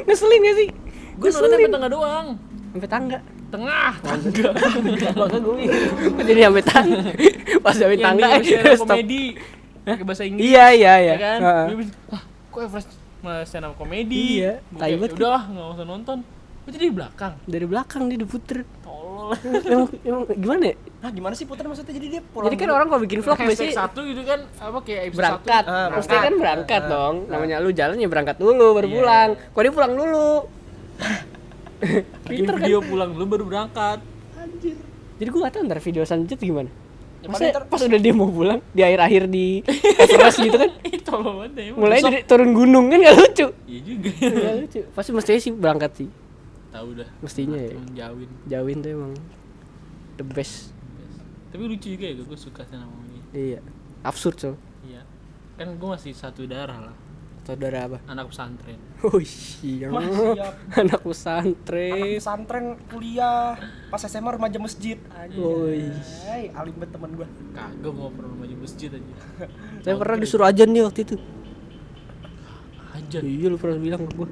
[0.05, 0.69] Ngeselin gak sih?
[1.19, 2.27] Gue nonton sampai tengah doang
[2.69, 3.19] Sampai tangga.
[3.49, 4.49] tengah tangga
[5.19, 5.64] Makanya gue.
[6.23, 6.99] Jadi sampai tangga.
[7.59, 8.27] Pas sampai yang tangga
[8.77, 8.87] stop.
[8.87, 9.23] komedi
[9.83, 11.11] pakai bahasa Inggris Iya, iya, iya.
[11.11, 11.39] ya kan
[12.07, 12.91] wah kok Everest
[13.45, 16.19] stand up komedi Iya, kayak, udah nggak usah nonton
[16.62, 18.61] itu di belakang Dari belakang dia diputer.
[18.79, 19.33] tolol
[19.66, 20.77] emang, emang gimana ya?
[20.99, 23.73] Nah, gimana sih putar maksudnya jadi dia pulang Jadi kan orang kalau bikin vlog biasanya
[23.81, 25.62] satu gitu kan apa kayak episode berangkat.
[25.64, 27.14] satu, Ah, Mesti kan berangkat Ah, dong.
[27.23, 27.31] ah.
[27.31, 28.95] Namanya lu jalan ya berangkat dulu baru Iya.
[28.95, 29.29] pulang.
[29.49, 30.31] Kok dia pulang dulu?
[31.79, 32.63] Bikin Pinter kan?
[32.67, 33.99] video pulang dulu baru berangkat.
[35.19, 36.71] Jadi gua gak tau ntar video selanjutnya gimana.
[37.19, 39.67] Ya, Masa pas udah dia mau pulang di akhir-akhir di
[39.99, 40.71] Everest gitu kan?
[41.07, 41.63] Tolol banget ya?
[41.75, 43.47] Mulai dari turun gunung kan gak lucu?
[43.67, 44.11] Iya juga.
[44.23, 44.81] Gak lucu.
[44.95, 46.09] Pasti mestinya sih berangkat sih.
[46.71, 47.09] Tahu dah.
[47.19, 47.75] Mestinya ya.
[48.07, 48.31] Jauhin.
[48.47, 49.13] Jauhin tuh emang
[50.15, 50.79] the best.
[51.49, 53.61] Tapi lucu juga ya gue suka sama ini iya.
[54.05, 54.53] Absurd so
[54.85, 55.03] iya.
[55.57, 56.97] Kan gue masih satu darah lah
[57.49, 57.99] saudara apa?
[58.05, 58.77] Anak pesantren.
[59.01, 59.17] Oh
[59.65, 59.89] iya.
[59.89, 60.05] Wah,
[60.37, 60.55] siap.
[60.77, 63.57] anak Anak pesantren pesantren kuliah.
[63.89, 65.01] Pas SMA remaja masjid.
[65.33, 65.89] Woi.
[66.29, 67.29] Hai, alim banget teman gua.
[67.57, 69.15] kagak mau pernah maju masjid aja
[69.83, 71.17] saya pernah disuruh ajan nih waktu itu.
[72.93, 74.29] Aja iya lu pernah bilang ke gua.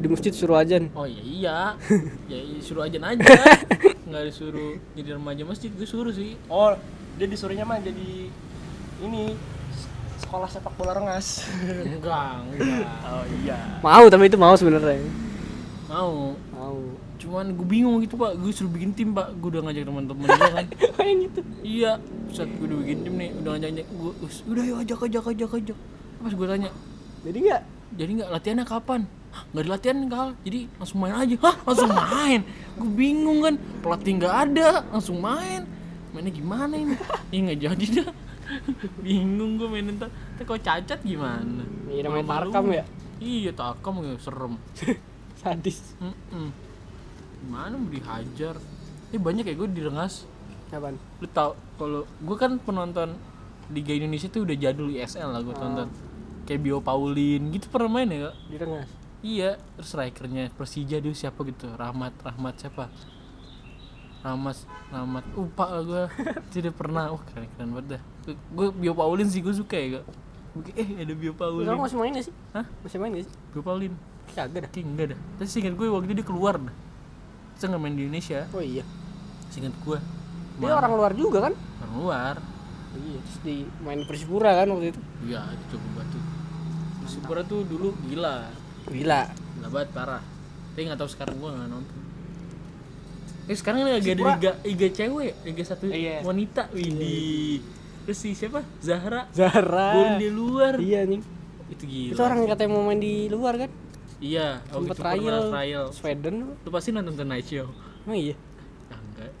[0.00, 0.92] Di masjid suruh ajan.
[0.92, 1.58] Oh iya iya.
[2.32, 3.00] Ya iya, suruh aja.
[3.00, 3.24] Aja
[4.10, 6.34] nggak disuruh jadi remaja masjid gue suruh sih.
[6.50, 6.74] Oh,
[7.16, 8.28] dia disuruhnya mah jadi
[9.00, 9.38] ini
[10.20, 11.48] sekolah sepak bola rengas.
[11.64, 12.86] enggak enggak.
[13.08, 13.58] Oh iya.
[13.80, 15.00] mau tapi itu mau sebenarnya.
[15.88, 16.36] Mau.
[16.52, 16.78] Mau.
[17.20, 18.36] Cuman gue bingung gitu pak.
[18.36, 19.32] Gue suruh bikin tim pak.
[19.40, 20.66] Gue udah ngajak teman-teman gue kan.
[21.08, 21.92] Yang gitu iya.
[22.30, 24.12] Saat gue udah bikin tim nih udah ngajak gue
[24.48, 25.78] udah yuk ajak ajak ajak ajak.
[26.20, 26.70] Pas gue tanya
[27.24, 27.62] jadi nggak?
[27.96, 28.28] Jadi nggak?
[28.30, 29.00] Latihannya kapan?
[29.54, 31.36] Nggak ada latihan kal jadi langsung main aja.
[31.42, 32.40] Hah langsung main?
[32.76, 33.54] Gue bingung kan.
[33.80, 35.64] Pelatih nggak ada langsung main.
[36.10, 36.94] Mainnya gimana ini?
[37.30, 38.10] Ya nggak jadi dah
[39.04, 41.64] bingung gue main entar tapi kok cacat gimana?
[41.90, 42.84] Iya, namanya tarkam ya?
[43.20, 44.54] iya tarkam ya serem.
[45.40, 45.96] Sadis.
[46.00, 46.52] Mm-mm.
[47.40, 48.56] gimana mau dihajar?
[49.10, 50.28] Ini banyak ya gue direngas
[50.70, 50.96] apaan?
[51.18, 53.18] Lu tau kalau gue kan penonton
[53.70, 55.88] Liga Indonesia tuh udah jadul ISL lah gue tonton.
[56.46, 58.34] Kayak Bio Paulin gitu pernah main ya kak?
[58.50, 58.88] Di rengas?
[59.20, 62.88] Iya terus strikernya Persija dia siapa gitu Rahmat Rahmat siapa
[64.20, 64.56] Rahmat
[64.92, 66.02] Rahmat lupa lah gue
[66.54, 67.14] tidak pernah.
[67.14, 68.02] Wah keren keren banget dah.
[68.52, 70.04] Gue Bio Paulin sih gue suka ya kayak,
[70.76, 71.64] eh ada Bio Paulin.
[71.64, 72.34] Sekarang masih main gak sih?
[72.52, 72.66] Hah?
[72.84, 73.34] masih main gak sih?
[73.52, 73.92] Bio Paulin.
[74.30, 74.70] Kagak dah.
[74.80, 75.18] Enggak dah.
[75.40, 76.76] Tapi seingat gue waktu itu dia keluar dah.
[77.56, 78.48] Saya nggak main di Indonesia.
[78.56, 78.84] Oh iya.
[79.52, 79.98] Seingat gue
[80.60, 81.54] dia orang luar juga kan?
[81.56, 82.36] Orang luar.
[82.90, 85.00] Iya terus di main Persipura kan waktu itu?
[85.24, 86.18] Iya, itu coba batu.
[87.00, 88.50] Persipura tuh dulu gila,
[88.92, 89.30] gila.
[89.32, 90.22] Gila banget parah.
[90.74, 91.99] Tapi nggak tahu sekarang gua nggak nonton.
[93.50, 96.22] Eh sekarang lagi ada liga liga cewek, liga satu Iya.
[96.22, 97.58] wanita, widih.
[98.00, 98.62] Terus si siapa?
[98.78, 99.26] Zahra.
[99.30, 100.74] Zara Golin di luar.
[100.78, 101.18] iya nih
[101.68, 102.14] Itu gila.
[102.14, 103.70] itu orang yang katanya mau main di luar kan
[104.18, 105.84] Iya, waktu itu trial trial.
[105.90, 107.66] Sweden Lu pasti nonton Tonight Show.
[108.00, 108.34] oh iya
[108.86, 109.32] Ah, enggak.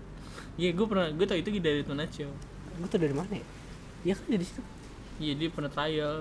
[0.56, 2.30] Iya, gue pernah, gue tau itu dari Tonight Show.
[2.72, 3.46] gue tuh dari mana ya
[4.02, 4.62] iya kan dari situ
[5.18, 6.14] Iya, dia pernah trial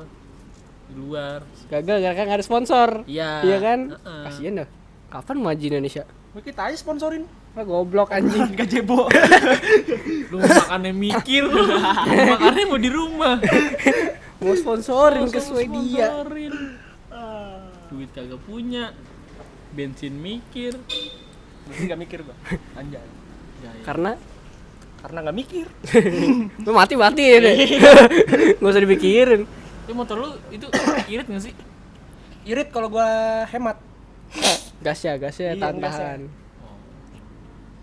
[0.85, 1.39] di luar.
[1.67, 3.29] gagal gara-gara nggak ada sponsor Iya.
[3.43, 4.23] iya kan Heeh.
[4.25, 4.67] kasian dah
[5.09, 7.25] kapan maju Indonesia kita aja sponsorin.
[7.53, 9.09] Ah goblok anjing Gajebo.
[10.29, 11.63] Lu makannya mikir lu.
[12.07, 13.35] Makannya mau di rumah.
[14.39, 16.53] mau sponsorin ke Langsung Swedia sponsorin.
[17.89, 18.93] Duit kagak punya.
[19.69, 20.77] Bensin mikir.
[21.69, 22.33] Enggak mikir gua.
[22.73, 23.01] Anjay.
[23.59, 23.83] Ya, ya.
[23.83, 24.11] karena
[24.99, 25.65] Karena nggak mikir.
[26.65, 27.55] lu mati mati ya deh
[28.55, 29.41] nggak usah dipikirin
[29.83, 30.67] Tapi motor lu itu
[31.07, 31.53] irit gak sih?
[32.43, 33.07] Irit kalau gua
[33.47, 33.79] hemat.
[34.79, 35.99] gas ya gas ya Iya, tahan gas ya.
[35.99, 36.21] tahan
[36.59, 36.75] Oh.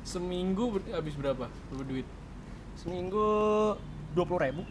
[0.06, 1.50] Seminggu ber- habis berapa?
[1.50, 2.06] Berapa duit?
[2.78, 3.26] Seminggu
[4.14, 4.62] dua puluh ribu.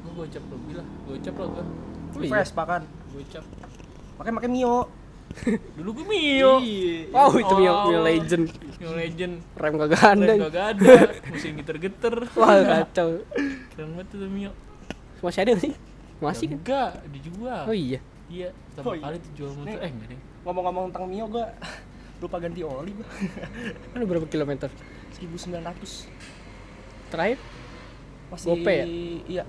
[0.00, 0.84] Gua gocap lo, gila.
[1.06, 1.64] Gocap lo gua.
[2.10, 2.30] Oh, iya.
[2.32, 2.82] Vespa kan.
[3.12, 3.44] Gocap.
[4.16, 4.88] Pakai pakai Mio.
[5.78, 6.52] Dulu gue Mio.
[6.58, 7.12] Iya.
[7.12, 7.84] Wow, itu Mio, Oh.
[7.86, 8.46] Mio Legend.
[8.80, 9.34] Mio Legend.
[9.54, 10.24] Rem kagak ada.
[10.26, 10.92] Rem kagak ada,
[11.30, 12.14] mesin geter-geter.
[12.40, 13.22] Wah, kacau.
[13.70, 14.50] Keren banget tuh Mio.
[15.20, 15.72] Masih ada nggak sih?
[16.18, 16.58] Masih kan?
[16.58, 17.62] Enggak, dijual.
[17.68, 18.00] Oh iya.
[18.26, 19.04] Iya, pertama Oh iya.
[19.04, 19.78] kali tuh jual motor.
[19.78, 20.20] Eh, enggak deh.
[20.42, 21.46] Ngomong-ngomong tentang Mio gua
[22.20, 23.08] lupa ganti oli gua.
[23.96, 24.68] Ada berapa kilometer?
[25.18, 26.06] 1900.
[27.10, 27.38] Terakhir?
[28.30, 28.86] Masih Gope ya?
[29.26, 29.44] Iya.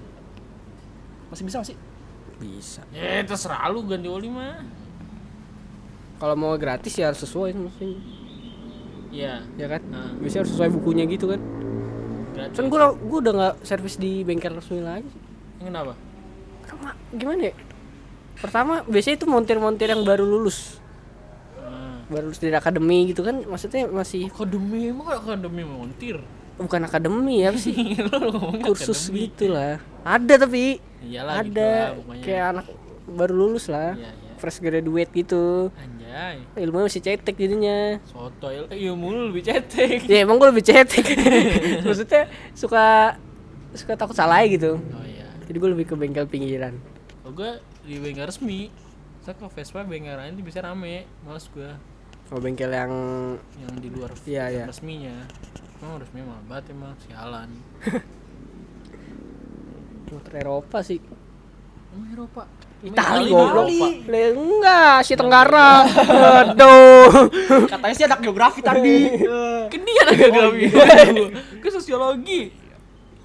[1.29, 1.77] Masih bisa nggak sih?
[2.41, 2.81] Bisa.
[2.89, 4.65] Ya, terserah lu ganti oli mah.
[6.17, 7.99] Kalau mau gratis ya harus sesuai maksudnya.
[9.11, 9.81] Iya, Ya kan?
[9.91, 10.15] Nah.
[10.17, 11.41] Biasanya harus sesuai bukunya gitu kan.
[12.33, 12.55] gratis.
[12.57, 15.11] Kan gua gua udah nggak servis di bengkel resmi lagi.
[15.61, 15.93] Kenapa?
[16.65, 17.55] Karena gimana ya?
[18.41, 20.80] Pertama biasanya itu montir-montir yang baru lulus.
[22.11, 23.39] Baru lulus dari akademi gitu kan.
[23.41, 26.19] Maksudnya masih Akademi, emang akademi montir?
[26.59, 27.73] bukan akademi ya apa sih?
[28.67, 29.25] Kursus akademi.
[29.25, 29.81] gitu lah.
[30.03, 32.21] Ada tapi Iyalah, gitu ada lah, pokoknya.
[32.21, 32.65] kayak anak
[33.09, 33.97] baru lulus lah.
[33.97, 34.31] Iya, iya.
[34.37, 35.73] Fresh graduate gitu.
[35.73, 36.37] Anjay.
[36.59, 37.97] Ilmunya masih cetek jadinya.
[38.05, 40.05] Soto iya mulu lebih cetek.
[40.05, 41.05] ya emang gue lebih cetek
[41.87, 43.15] maksudnya suka
[43.71, 45.25] suka takut salah gitu Oh iya.
[45.47, 46.75] jadi gue lebih ke bengkel pinggiran
[47.23, 48.69] Oh, gue di bengkel resmi.
[49.21, 51.05] Saya ke Vespa bengkel lain tuh bisa rame.
[51.23, 51.69] Males gue
[52.31, 52.93] kalau bengkel yang
[53.59, 54.65] yang di luar Iya, yang iya.
[54.71, 55.15] resminya.
[55.83, 57.49] Emang resmi mahal banget emang sialan.
[60.11, 60.99] motor Eropa sih
[61.91, 62.43] Emang Eropa.
[62.81, 63.67] Itali goblok
[64.15, 65.85] enggak Asia Tenggara
[66.49, 67.29] aduh
[67.71, 69.11] Katanya sih anak geografi tadi.
[69.71, 70.65] Kan dia anak geografi.
[70.71, 71.27] iya.
[71.59, 72.41] Gue sosiologi.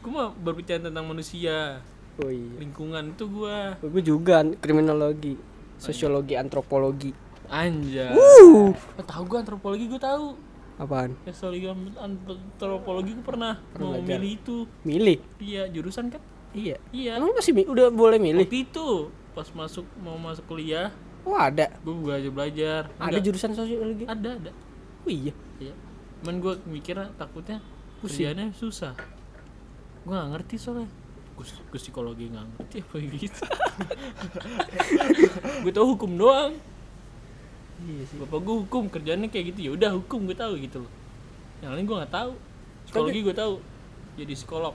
[0.03, 1.83] Gue mah berbicara tentang manusia,
[2.23, 3.75] oh iya lingkungan itu gua.
[3.83, 5.35] gue juga kriminologi
[5.77, 7.11] sosiologi antropologi
[7.49, 8.11] Anjay.
[8.11, 10.27] uh tahu gua antropologi gua tahu.
[10.77, 11.67] apaan Ya sosiologi
[11.97, 14.07] antropologi gua pernah, mau belajar.
[14.15, 14.57] milih itu.
[14.83, 16.21] milih Iya, jurusan kan?
[16.53, 17.17] iya Iya.
[17.17, 20.91] emang masih mi- udah boleh milih Waktu itu pas masuk mau masuk kuliah,
[21.23, 22.81] oh ada gua belajar belajar.
[22.93, 24.51] ada Enggak, jurusan sosiologi ada ada.
[25.01, 25.73] oh iya Iya.
[26.19, 27.59] Cuman gua mikirnya takutnya
[27.99, 28.93] kerjaannya susah.
[30.03, 30.87] Gua nggak ngerti soalnya.
[31.33, 33.43] Gue, gue psikologi nggak ngerti apa gitu.
[35.61, 36.53] gue tau hukum doang.
[37.85, 40.93] Iya sih Bapak gue hukum kerjaannya kayak gitu ya udah hukum gue tahu gitu loh.
[41.61, 42.33] Yang lain gue nggak tahu.
[42.89, 43.55] Psikologi gue tahu.
[44.17, 44.75] Jadi psikolog.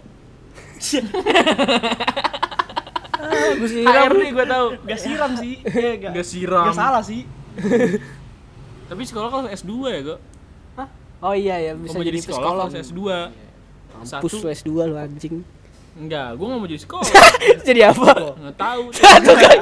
[3.21, 4.67] ah, gue siram HRD gue tahu.
[4.85, 5.55] Gak siram sih.
[5.81, 6.65] Eh, gak, Gak siram.
[6.69, 7.25] Gak salah sih.
[8.91, 10.19] Tapi psikolog kan S2 ya kok.
[10.75, 10.87] Hah?
[11.23, 13.01] oh iya ya bisa Mau jadi, jadi psikolog psikolog harus S2.
[13.91, 15.35] Mampus Satu lu S2 lu anjing.
[15.91, 17.11] enggak, gue nggak mau jadi psikolog.
[17.67, 18.11] jadi apa?
[18.35, 18.83] Nggak tahu.
[18.95, 19.57] Tuh kan.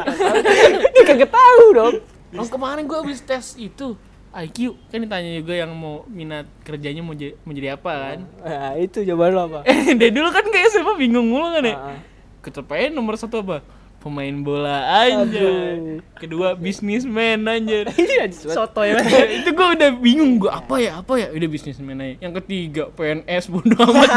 [0.93, 1.95] Dia kagak tahu dong.
[2.37, 3.97] Oh kemarin gue habis tes itu
[4.29, 8.19] IQ kan ditanya juga yang mau minat kerjanya mau jadi, mau jadi apa kan?
[8.45, 9.59] Nah, itu jawaban lo apa?
[9.69, 11.73] eh dari dulu kan kayak SMA bingung mulu kan ya?
[11.73, 11.99] Ah, ah.
[12.45, 13.65] keterpain nomor satu apa?
[13.99, 15.75] Pemain bola aja
[16.15, 18.31] kedua bisnismen anjir Iya.
[18.31, 19.01] Soto ya.
[19.41, 21.33] itu gue udah bingung gue apa ya apa ya?
[21.33, 22.15] Udah bisnismen aja.
[22.21, 24.09] Yang ketiga PNS bodo amat.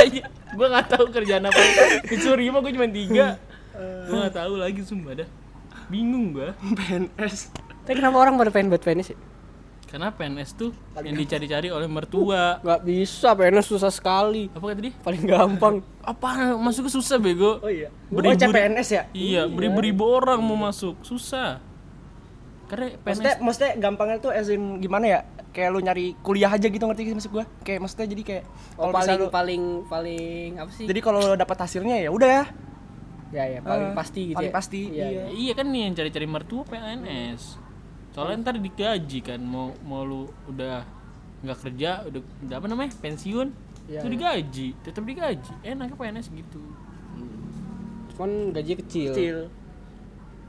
[0.00, 0.22] Aja.
[0.56, 1.60] Gue nggak tahu kerjaan apa.
[2.08, 3.36] Disuruh mah gue cuma tiga.
[4.08, 5.41] Gue nggak tahu lagi sumpah dah
[5.92, 7.52] bingung gue PNS.
[7.82, 9.18] Tapi kenapa orang pada pengen buat PNS ya?
[9.84, 14.48] karena PNS tuh yang dicari-cari oleh mertua Gak bisa, PNS susah sekali.
[14.48, 15.84] apa kata dia Paling gampang.
[16.08, 17.92] apa masuk susah bego Oh iya.
[18.08, 19.02] Beribu- Oh, CPNS ya?
[19.12, 21.60] iya beribu-ribu orang mau masuk susah
[22.64, 25.20] karena Maksudnya, PNS maksudnya gampangnya tuh as in gimana ya?
[25.52, 27.44] Kayak lu nyari kuliah aja gitu ngerti sih maksud gua?
[27.60, 28.44] Kayak maksudnya jadi kayak
[28.80, 30.88] Oh, paling lu- paling paling apa sih?
[30.88, 32.48] jadi kalau lu dapat hasilnya ya udah
[33.32, 33.42] ya.
[33.42, 34.54] ya ya paling Eh, pasti gitu paling ya.
[34.54, 35.06] pasti, Iya.
[35.06, 35.22] iya.
[35.22, 37.42] Ya, iya kan nih yang cari-cari mertua PNS
[38.12, 40.84] soalnya ntar digaji kan mau mau lu udah
[41.40, 43.48] nggak kerja udah, udah apa namanya pensiun
[43.82, 44.12] Iya, itu iya.
[44.12, 46.62] digaji tetap digaji enaknya PNS gitu
[48.12, 49.10] Cuman gaji kecil.
[49.10, 49.38] Kecil.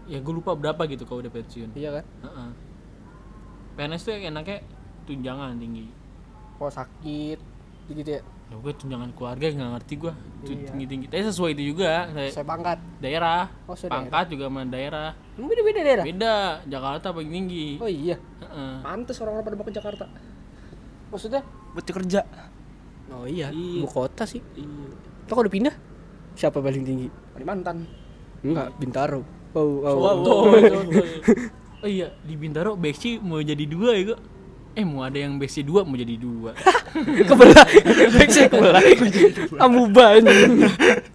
[0.04, 2.06] ya gue lupa berapa gitu kalau udah pensiun Iya kan?
[2.22, 2.50] Heeh.
[3.74, 4.60] PNS tuh enaknya
[5.04, 5.88] tunjangan tinggi
[6.54, 7.40] Kalau sakit
[7.90, 8.22] gitu ya.
[8.44, 10.14] Ya gue tunjangan keluarga nggak ngerti gue
[10.44, 10.68] Iya.
[10.70, 12.78] tinggi tinggi tapi sesuai itu juga kayak Saya pangkat.
[13.00, 16.04] daerah Oh, saya pangkat juga sama daerah Emang beda-beda daerah?
[16.04, 16.36] beda
[16.66, 18.16] Jakarta paling tinggi Oh iya.
[18.40, 18.74] Heeh.
[18.82, 20.06] Pantes orang-orang pada mau ke Jakarta.
[21.10, 21.42] Maksudnya?
[21.72, 22.22] Buat kerja.
[23.10, 23.80] Oh iya, Iya.
[23.80, 24.42] ibu kota sih.
[24.54, 24.66] Iya.
[25.24, 25.76] Lo kalau udah pindah?
[26.34, 27.08] Siapa paling tinggi?
[27.32, 27.86] Kalimantan.
[28.42, 29.22] Enggak, Bintaro.
[29.54, 30.18] Oh, oh, Wow.
[30.20, 30.44] oh.
[31.84, 34.20] Oh iya, di Bintaro Bexi mau jadi dua ya kok.
[34.74, 36.58] Eh mau ada yang Bexi dua mau jadi dua.
[37.24, 37.66] kebelah.
[38.12, 38.82] Backsnya kebelah.
[39.60, 40.66] Amuba anjing.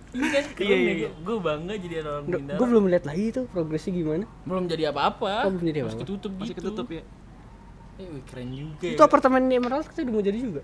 [0.08, 1.10] Ini kan keren Iya, ya, iya.
[1.16, 2.56] Gue bangga jadi orang Bintaro.
[2.56, 4.24] Gue belum lihat lagi tuh progresnya gimana.
[4.42, 5.46] belum jadi apa-apa.
[5.46, 6.02] Oh, belum jadi Masih apa-apa.
[6.04, 6.60] ketutup Masih gitu.
[6.64, 7.02] ketutup ya.
[7.98, 8.86] Eh, wih, keren juga.
[8.88, 9.04] Itu ya.
[9.04, 10.62] apartemen di Emerald kita udah mau jadi juga.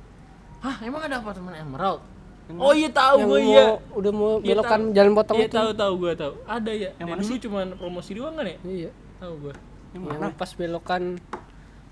[0.61, 2.01] Hah, emang ada apartemen Emerald?
[2.53, 3.65] Oh iya tahu yang gue iya.
[3.91, 4.95] udah mau Iya, belokan tahu.
[4.95, 5.57] jalan potong Iya itu.
[5.57, 6.33] tahu tahu gue tahu.
[6.45, 6.91] Ada ya.
[6.95, 8.57] Yang mana dulu cuman promosi doang kan ya?
[8.63, 8.91] Iya.
[9.17, 9.55] Tahu gue.
[9.91, 10.27] Yang yang mana?
[10.31, 11.03] pas belokan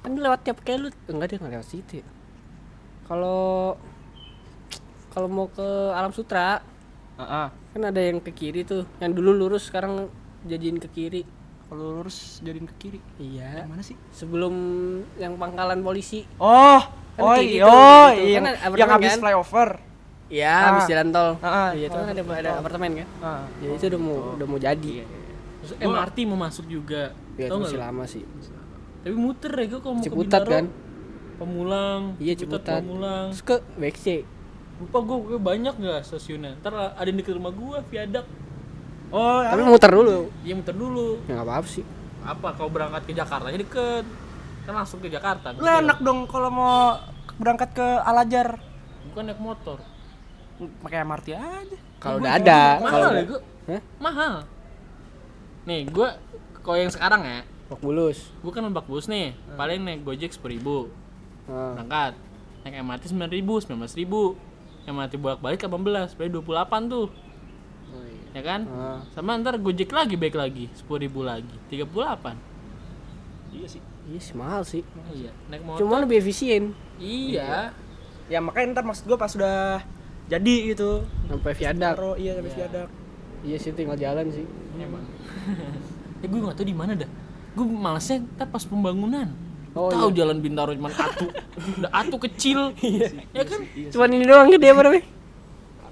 [0.03, 2.07] kan lewat tiap kelut enggak dia nggak lewat situ ya
[3.05, 3.75] kalau
[5.09, 6.59] kalau mau ke alam sutra
[7.15, 7.47] Heeh.
[7.53, 10.09] kan ada yang ke kiri tuh yang dulu lurus sekarang
[10.43, 11.23] jadiin ke kiri
[11.65, 13.01] Kalau lurus jadiin ke kiri.
[13.17, 13.97] iya Yang mana sih?
[14.13, 14.55] sebelum
[15.17, 18.25] yang pangkalan polisi Oh, Kan oh, kayak iya, gitu, oh, gitu.
[18.27, 18.39] iya.
[18.39, 19.21] Kan yang habis kan?
[19.21, 19.69] flyover.
[20.29, 20.65] Iya, Ah.
[20.69, 21.31] habis jalan tol.
[21.39, 21.71] Ah, ah.
[21.73, 23.09] Iya, itu kan ada ada apartemen kan.
[23.21, 23.43] Ah.
[23.61, 24.93] Ya itu udah mau udah mau jadi.
[25.61, 27.13] Terus MRT mau masuk juga.
[27.37, 27.85] Ya itu masih lu?
[27.85, 28.21] lama sih.
[29.03, 30.55] Tapi muter ya gue kalau mau Ciputat ke Bintaro.
[30.55, 30.67] kan?
[31.43, 32.01] Pemulang.
[32.23, 32.81] Iya, Ciputat.
[32.87, 33.27] Pemulang.
[33.35, 34.07] Terus ke BXC.
[34.79, 36.59] Lupa gue, gue banyak gak stasiunnya.
[36.63, 38.27] Ntar ada yang deket rumah gue, viadak.
[39.13, 40.33] Oh, Tapi muter dulu.
[40.41, 41.21] Iya muter dulu.
[41.29, 41.85] Ya enggak apa-apa sih.
[42.23, 44.05] Apa kalau berangkat ke Jakarta aja deket.
[44.63, 45.53] Kan langsung ke Jakarta.
[45.53, 46.97] lu enak dong kalau mau
[47.37, 48.57] berangkat ke Alajar.
[49.13, 49.79] Bukan naik motor.
[50.81, 51.79] Pakai MRT aja.
[51.99, 53.41] Kalau udah ada, mahal ya gue.
[53.69, 53.81] Hah?
[53.99, 54.35] Mahal.
[55.67, 56.09] Nih gue
[56.63, 57.41] kalau yang sekarang ya,
[57.73, 58.29] Bak bulus.
[58.45, 60.79] gue kan lebak bus nih, paling naik gojek sepuluh ribu,
[61.49, 62.13] Nah, berangkat.
[62.63, 64.23] Naik MRT sembilan ribu, sembilan belas ribu.
[64.83, 67.07] MRT bolak balik 18, berarti 28 tuh,
[67.95, 68.23] oh iya.
[68.35, 68.61] ya kan?
[68.67, 68.99] Ah.
[69.15, 72.53] Sama ntar gojek lagi baik lagi, sepuluh ribu lagi, 38
[73.53, 73.83] Iya sih.
[74.11, 74.83] Iya sih mahal sih.
[75.15, 75.87] Iya, naik motor.
[75.87, 77.71] Cuma lebih efisien iya.
[78.27, 79.85] Ya makanya ntar maksud gua pas sudah
[80.27, 81.05] jadi gitu.
[81.29, 81.95] sampai viadak.
[82.19, 82.89] Iya sampai viadak.
[83.45, 84.47] Iya sih tinggal jalan sih.
[84.81, 85.05] Emang.
[86.23, 87.11] eh gue gak tau di mana dah.
[87.53, 89.29] Gue malesnya ntar pas pembangunan.
[89.73, 91.33] Oh, Tahu jalan Bintaro cuma atu.
[91.81, 92.77] Udah atu kecil.
[93.37, 93.61] ya kan?
[93.89, 95.05] Cuman ini doang gede apa namanya?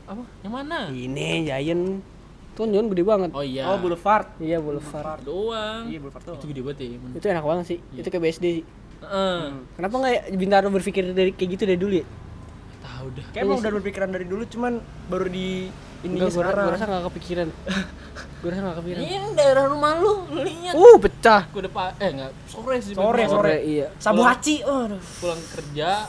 [0.05, 0.23] Apa?
[0.45, 0.79] Yang mana?
[0.93, 1.85] Ini Giant.
[2.53, 3.31] Tuh kan gede banget.
[3.33, 3.73] Oh iya.
[3.73, 4.29] Oh, Boulevard.
[4.37, 5.25] Iya, Boulevard.
[5.25, 5.89] doang.
[5.89, 6.37] Iya, Boulevard tuh.
[6.37, 6.87] Itu gede banget ya.
[7.01, 7.13] emang.
[7.17, 7.79] Itu enak banget sih.
[7.97, 8.65] Itu kayak BSD sih.
[9.01, 9.41] Heeh.
[9.81, 12.07] Kenapa nggak ya Bintaro berpikir dari kayak gitu dari dulu ya?
[12.85, 13.25] Tahu dah.
[13.33, 14.73] Kayak emang udah berpikiran dari dulu cuman
[15.09, 16.67] baru di ini Enggak, gue sekarang.
[16.69, 17.49] rasa nggak kepikiran.
[18.41, 19.01] gue rasa nggak kepikiran.
[19.05, 20.73] Ini daerah rumah lu, lu lihat.
[20.73, 21.43] Uh, pecah.
[21.53, 22.93] Gue udah pa- eh enggak sore sih.
[22.97, 23.57] Sore, sore.
[23.61, 23.87] iya.
[24.01, 24.65] Sabu Haci.
[24.65, 25.01] Oh, aduh.
[25.21, 26.09] Pulang kerja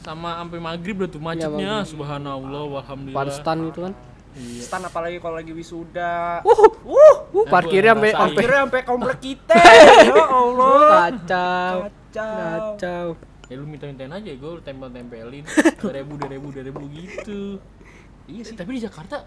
[0.00, 3.92] sama sampai maghrib udah tuh macetnya subhanallah walhamdulillah Panstan itu kan.
[4.38, 4.62] Iya.
[4.64, 6.40] Stan apalagi kalau lagi wisuda.
[6.46, 8.22] Uh, uh, uh, parkirnya sampai ngerasain.
[8.24, 9.56] sampai Akhirnya sampai komplek kita.
[10.08, 10.78] ya Allah.
[11.10, 11.74] kacau.
[11.84, 12.36] Kacau.
[12.38, 13.06] Kacau.
[13.48, 15.40] ya lu minta-mintain aja gue tempel-tempelin
[15.80, 17.56] dua ribu dua ribu dua ribu gitu
[18.28, 19.24] iya sih tapi di Jakarta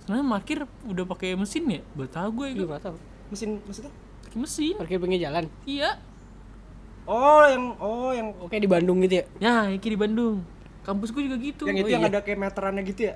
[0.00, 2.96] sebenarnya parkir udah pakai mesin ya baru tahu gue Iya, gue nggak tahu.
[3.30, 3.92] Mesin maksudnya?
[4.22, 5.44] pakai mesin Parkir pinggir jalan.
[5.64, 5.90] iya
[7.04, 9.24] Oh, yang oh yang Oke di Bandung gitu ya.
[9.40, 10.46] ya yang kiri Bandung
[10.80, 12.10] kampus gue juga gitu yang Oh, itu yang iya.
[12.10, 13.14] ada kayak meterannya gitu ya?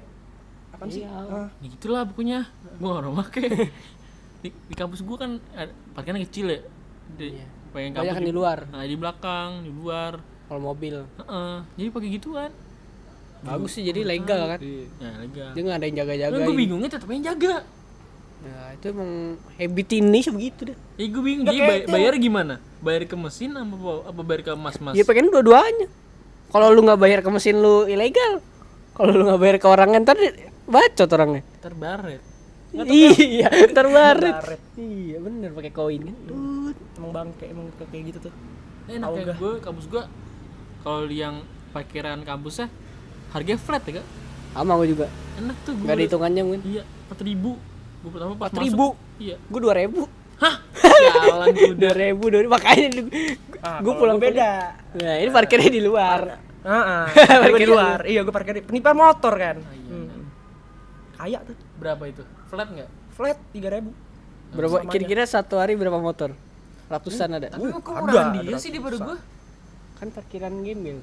[0.70, 1.02] Apaan sih?
[1.02, 1.10] Iya.
[1.10, 1.48] Ah.
[1.56, 2.38] ya gitulah pokoknya
[2.74, 3.46] gue gak mau pakai
[4.42, 6.60] di, di kampus gue kan ada- parkirnya kecil ya
[7.12, 7.46] di, Iya.
[7.70, 8.58] pengen kampus kan di luar.
[8.68, 11.06] nah di belakang di luar Kalau mobil.
[11.16, 11.54] Heeh.
[11.74, 12.50] jadi pakai gituan
[13.44, 14.58] Bagus sih jadi legal kan.
[14.60, 16.36] ya lega Dia nggak ada yang jaga-jaga.
[16.40, 17.54] gue bingungnya tetap yang jaga
[18.44, 20.76] Nah, itu emang habit Indonesia begitu deh.
[21.00, 22.60] Ya gue bingung, kayak bay- bayar gimana?
[22.84, 23.72] Bayar ke mesin apa,
[24.04, 24.92] apa bayar ke mas-mas?
[24.92, 25.88] Ya pengen dua-duanya.
[26.52, 28.44] Kalau lu nggak bayar ke mesin lu ilegal.
[28.92, 30.20] Kalau lu nggak bayar ke orangnya ntar
[30.68, 31.40] bacot orangnya.
[31.64, 32.20] Terbaret
[32.74, 34.34] Iya, ntar baret.
[34.34, 34.60] Baret.
[34.74, 36.16] Iya bener pakai koin kan.
[36.98, 38.32] Emang bangke emang kayak gitu tuh.
[38.90, 40.04] Enak ya gue, kampus gue
[40.84, 41.40] Kalau yang
[41.72, 42.68] parkiran kampusnya
[43.34, 44.06] Harganya flat ya kak?
[44.54, 45.06] Sama gue juga.
[45.34, 46.60] Enak tuh gue Nggak ada hitungannya mungkin.
[46.62, 47.52] Iya, 4 ribu
[48.06, 48.62] Gue pertama pas 4.000?
[48.62, 50.02] masuk Iya Gue dua ribu.
[50.38, 50.54] Hah?
[51.26, 52.52] Jalan Dua ribu, dua ribu.
[52.54, 53.06] Makanya gue
[53.64, 54.50] Ah, gue pulang gua beda.
[55.00, 56.20] Nah ini parkirnya di luar.
[56.62, 57.04] Heeh.
[57.16, 57.98] Parkir Parkir di luar.
[58.04, 59.56] Iya, gue parkir di penipar motor kan.
[59.64, 60.28] Hmm.
[61.16, 61.56] Kaya tuh.
[61.80, 62.22] Berapa itu?
[62.52, 62.88] Flat nggak?
[63.16, 63.88] Flat 3000.
[64.54, 66.36] Berapa kira-kira satu hari berapa motor?
[66.92, 67.48] Ratusan ada.
[67.56, 69.16] Tapi kok ada, murahan dia sih daripada gue?
[69.96, 71.00] Kan parkiran gembel.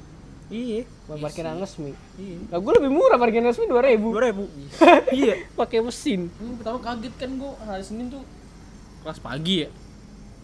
[0.51, 0.83] Iya.
[1.07, 1.95] Parkiran resmi.
[2.15, 2.37] Iya.
[2.45, 4.43] Nah, gue lebih murah parkiran resmi 2000 2000.
[5.15, 5.33] Iya.
[5.55, 6.27] pakai mesin.
[6.29, 8.23] Hmm, pertama kaget kan gue hari Senin tuh
[9.01, 9.69] kelas pagi ya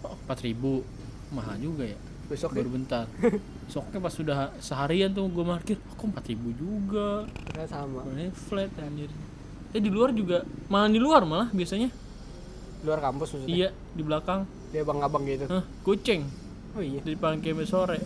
[0.02, 0.82] oh, 4 ribu
[1.30, 3.06] mahal juga ya Besok baru bentar
[3.70, 8.02] besoknya pas sudah seharian tuh gue parkir oh, kok 4 ribu juga Nah, sama.
[8.02, 9.14] Warnanya flat anjir
[9.70, 11.94] eh di luar juga malah di luar malah biasanya
[12.82, 13.52] Luar kampus maksudnya.
[13.52, 15.46] iya di belakang Dia abang-abang gitu.
[15.46, 16.26] Hah, goceng
[16.74, 16.98] Oh iya.
[17.00, 18.02] di kemes sore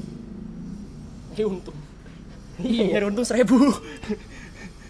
[1.31, 1.77] Iya untung.
[2.57, 3.37] Iya, nyari untung 1000.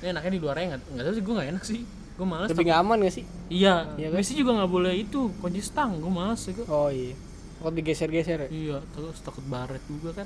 [0.01, 1.79] ini enaknya di luarnya nggak nggak tahu sih gue nggak enak sih
[2.11, 3.23] gue males Lebih nggak aman gak sih?
[3.47, 4.17] iya Iya kan?
[4.17, 7.13] Messi juga nggak boleh itu kunci stang gue males ya gue Oh iya.
[7.57, 8.47] Kok digeser-geser ya?
[8.49, 10.25] Iya, terus takut baret juga kan.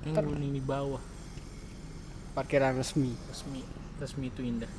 [0.00, 0.98] Yang guling di bawah.
[2.32, 3.12] Parkiran resmi.
[3.28, 3.60] Resmi,
[3.98, 4.70] resmi itu indah.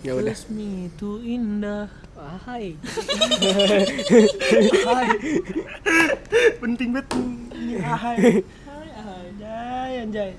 [0.00, 0.30] Ya udah.
[0.30, 1.90] Resmi itu indah.
[2.14, 2.78] Ah, hai.
[6.62, 7.06] Penting banget.
[7.50, 8.44] Ini ahai.
[9.24, 10.30] Anjay, anjay.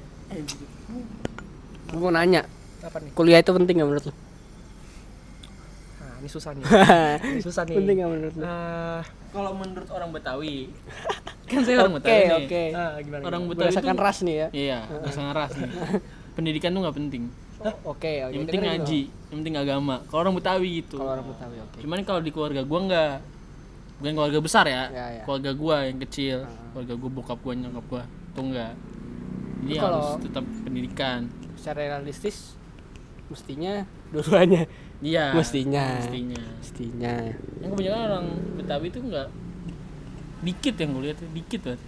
[1.88, 2.46] Gue mau nanya,
[2.80, 3.10] Apa nih?
[3.14, 4.14] kuliah itu penting gak menurut lu?
[5.96, 6.64] Nah, ini susah nih
[7.32, 8.44] ini susah nih Penting nggak menurut lu?
[8.44, 10.70] Eh, Kalau menurut orang Betawi,
[11.50, 12.38] kan saya orang Oke, Betawi nih.
[12.40, 12.64] oke.
[12.72, 13.52] ah, gimana Orang gimana?
[13.52, 14.48] Betawi Berdasarkan tuh- ras nih ya.
[14.52, 15.70] Iya, berdasarkan ras nih.
[16.36, 17.24] Pendidikan tuh nggak penting.
[17.84, 18.32] Oke, oke.
[18.32, 19.96] Yang penting dengerin ngaji, yang penting agama.
[20.06, 20.98] Kalau orang Betawi gitu.
[20.98, 21.78] Kalau orang Betawi oke.
[21.80, 23.16] Cuman kalau di keluarga gua enggak.
[23.96, 24.84] Bukan keluarga besar ya.
[24.90, 25.24] Ya, ya.
[25.24, 26.38] Keluarga gua yang kecil.
[26.70, 28.04] Keluarga gua bokap gua nyokap gua
[28.36, 28.74] tuh enggak.
[29.64, 31.20] Jadi Itu kalau- harus tetap pendidikan.
[31.56, 32.54] Secara realistis
[33.26, 33.82] mestinya
[34.12, 34.70] dua-duanya.
[35.00, 35.34] Iya.
[35.34, 35.98] Mestinya.
[35.98, 36.44] Mestinya.
[36.60, 37.16] Mestinya.
[37.58, 38.26] Yang kebanyakan orang
[38.56, 39.28] Betawi itu enggak
[40.38, 41.82] dikit yang gue lihat dikit banget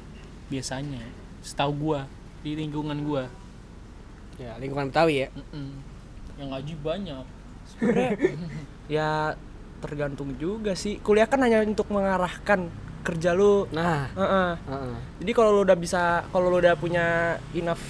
[0.48, 1.04] biasanya
[1.40, 2.10] setahu gua
[2.42, 3.30] di lingkungan gua
[4.38, 5.30] Ya, lingkungan Betawi ya.
[5.30, 5.70] Mm-mm.
[6.38, 7.26] yang ngaji banyak
[8.88, 9.34] ya
[9.78, 12.70] tergantung juga sih kuliah kan hanya untuk mengarahkan
[13.02, 14.50] kerja lu Nah, Heeh.
[14.58, 14.94] heeh.
[15.24, 17.06] jadi kalau lu udah bisa kalau lu udah punya
[17.52, 17.82] enough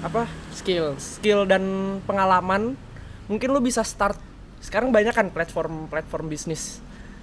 [0.00, 0.92] apa skill.
[0.96, 1.62] skill dan
[2.04, 2.76] pengalaman
[3.24, 4.20] mungkin lu bisa start
[4.60, 6.80] sekarang banyak kan platform platform bisnis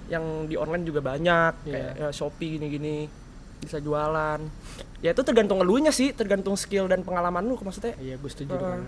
[0.10, 3.06] yang di online juga banyak kayak ya, Shopee gini-gini
[3.58, 4.42] bisa jualan
[5.00, 8.62] ya itu tergantung elunya sih tergantung skill dan pengalaman lu maksudnya Iya, gue setuju Heeh.
[8.62, 8.82] dengan.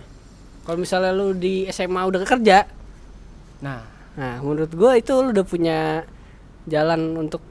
[0.64, 2.64] Kalau misalnya lu di SMA udah kerja,
[3.60, 3.84] nah
[4.14, 5.78] nah menurut gue itu lu udah punya
[6.64, 7.42] jalan untuk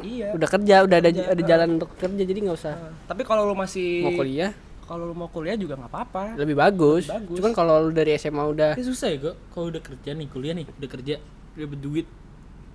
[0.00, 3.22] iya udah kerja, udah ada Kerja, ada jalan untuk kerja jadi nggak usah Nah, tapi
[3.22, 4.50] kalau lu masih mau kuliah
[4.82, 7.06] kalau lu mau kuliah juga nggak apa-apa lebih bagus.
[7.06, 7.36] Lebih bagus.
[7.38, 10.52] Cuman kalau lu dari SMA udah Ini susah ya kok kalau udah kerja nih kuliah
[10.52, 11.14] nih udah kerja
[11.52, 12.06] udah berduit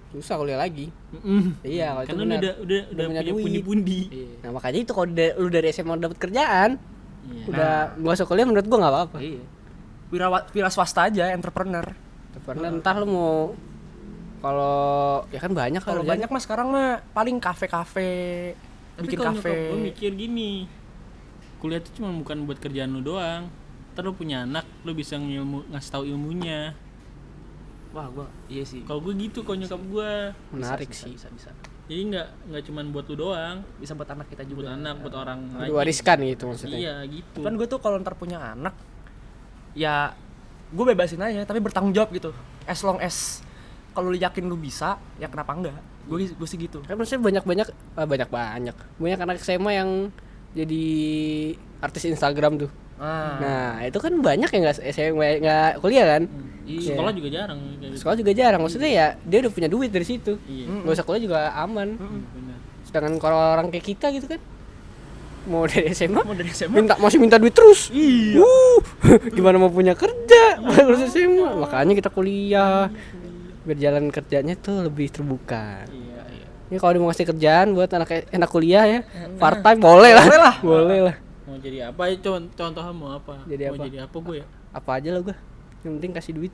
[0.08, 0.88] susah kuliah lagi.
[1.12, 1.60] Mm-mm.
[1.62, 2.39] Iya, kalau itu karena benar.
[2.39, 3.99] udah udah udah punya pundi-pundi
[4.39, 6.70] Nah makanya itu kalau lu dari SMA udah dapet kerjaan,
[7.28, 7.43] Iya.
[7.51, 9.18] udah nggak usah kuliah menurut gua nggak apa-apa.
[9.20, 9.43] iya
[10.08, 11.84] wira wira swasta aja entrepreneur
[12.47, 13.32] Karena entah lu mau
[14.38, 16.14] kalau ya kan banyak kalau kerjaan.
[16.14, 18.54] banyak mah sekarang mah paling kafe-kafe
[18.98, 19.56] tapi bikin kafe.
[19.74, 20.66] gue mikir gini
[21.58, 23.50] kuliah itu cuma bukan buat kerjaan lu doang.
[23.94, 26.78] Ntar lu punya anak lu bisa ngilmu ngasih tahu ilmunya.
[27.94, 28.86] Wah gua iya sih.
[28.86, 30.12] Kalau gue gitu kalau nyokap gue
[30.54, 31.18] menarik bisa, sih.
[31.18, 31.50] bisa bisa
[31.88, 33.66] jadi nggak nggak cuma buat lu doang.
[33.82, 35.70] Bisa buat anak kita buat juga anak buat orang lain.
[35.74, 36.78] Diwariskan gitu maksudnya.
[36.78, 37.42] iya gitu.
[37.42, 38.78] Kan gue tuh kalau ntar punya anak
[39.74, 40.14] ya
[40.68, 42.30] gue bebasin aja tapi bertanggung jawab gitu.
[42.70, 43.42] As long as
[43.98, 47.68] kalau lu yakin lu bisa ya kenapa enggak gue gue sih gitu Kan maksudnya banyak-banyak
[48.00, 48.76] ah, banyak-banyak.
[48.95, 49.89] Banyak anak SMA yang
[50.56, 50.86] jadi
[51.84, 52.72] artis Instagram tuh.
[52.98, 56.24] ah Nah, itu kan banyak yang nggak SMA nggak kuliah kan?
[56.68, 56.91] Iya.
[56.95, 57.95] sekolah juga jarang kayak gitu.
[58.04, 58.62] Sekolah juga jarang.
[58.64, 60.39] Maksudnya ya dia udah punya duit dari situ.
[60.48, 61.95] iya Nggak usah kuliah juga aman.
[62.00, 64.39] benar Sedangkan kalau orang kayak kita gitu kan
[65.48, 67.88] mau dari SMA mau dari SMA minta masih minta duit terus.
[67.91, 68.43] Iya.
[69.36, 70.60] Gimana mau punya kerja?
[70.60, 71.52] Harus SMA.
[71.56, 72.91] Makanya kita kuliah.
[73.68, 75.84] Biar jalan kerjanya tuh lebih terbuka.
[75.86, 78.99] iya iya Ini kalau dia mau ngasih kerjaan buat anak anak kuliah ya,
[79.36, 80.24] part time boleh lah.
[80.26, 80.55] Boleh lah.
[80.65, 81.15] Boleh lah.
[81.43, 83.84] mau jadi apa ya contoh contohnya mau apa Jadi mau apa?
[83.86, 85.36] jadi apa gue ya Apa aja lah gua.
[85.80, 86.53] Yang penting kasih duit.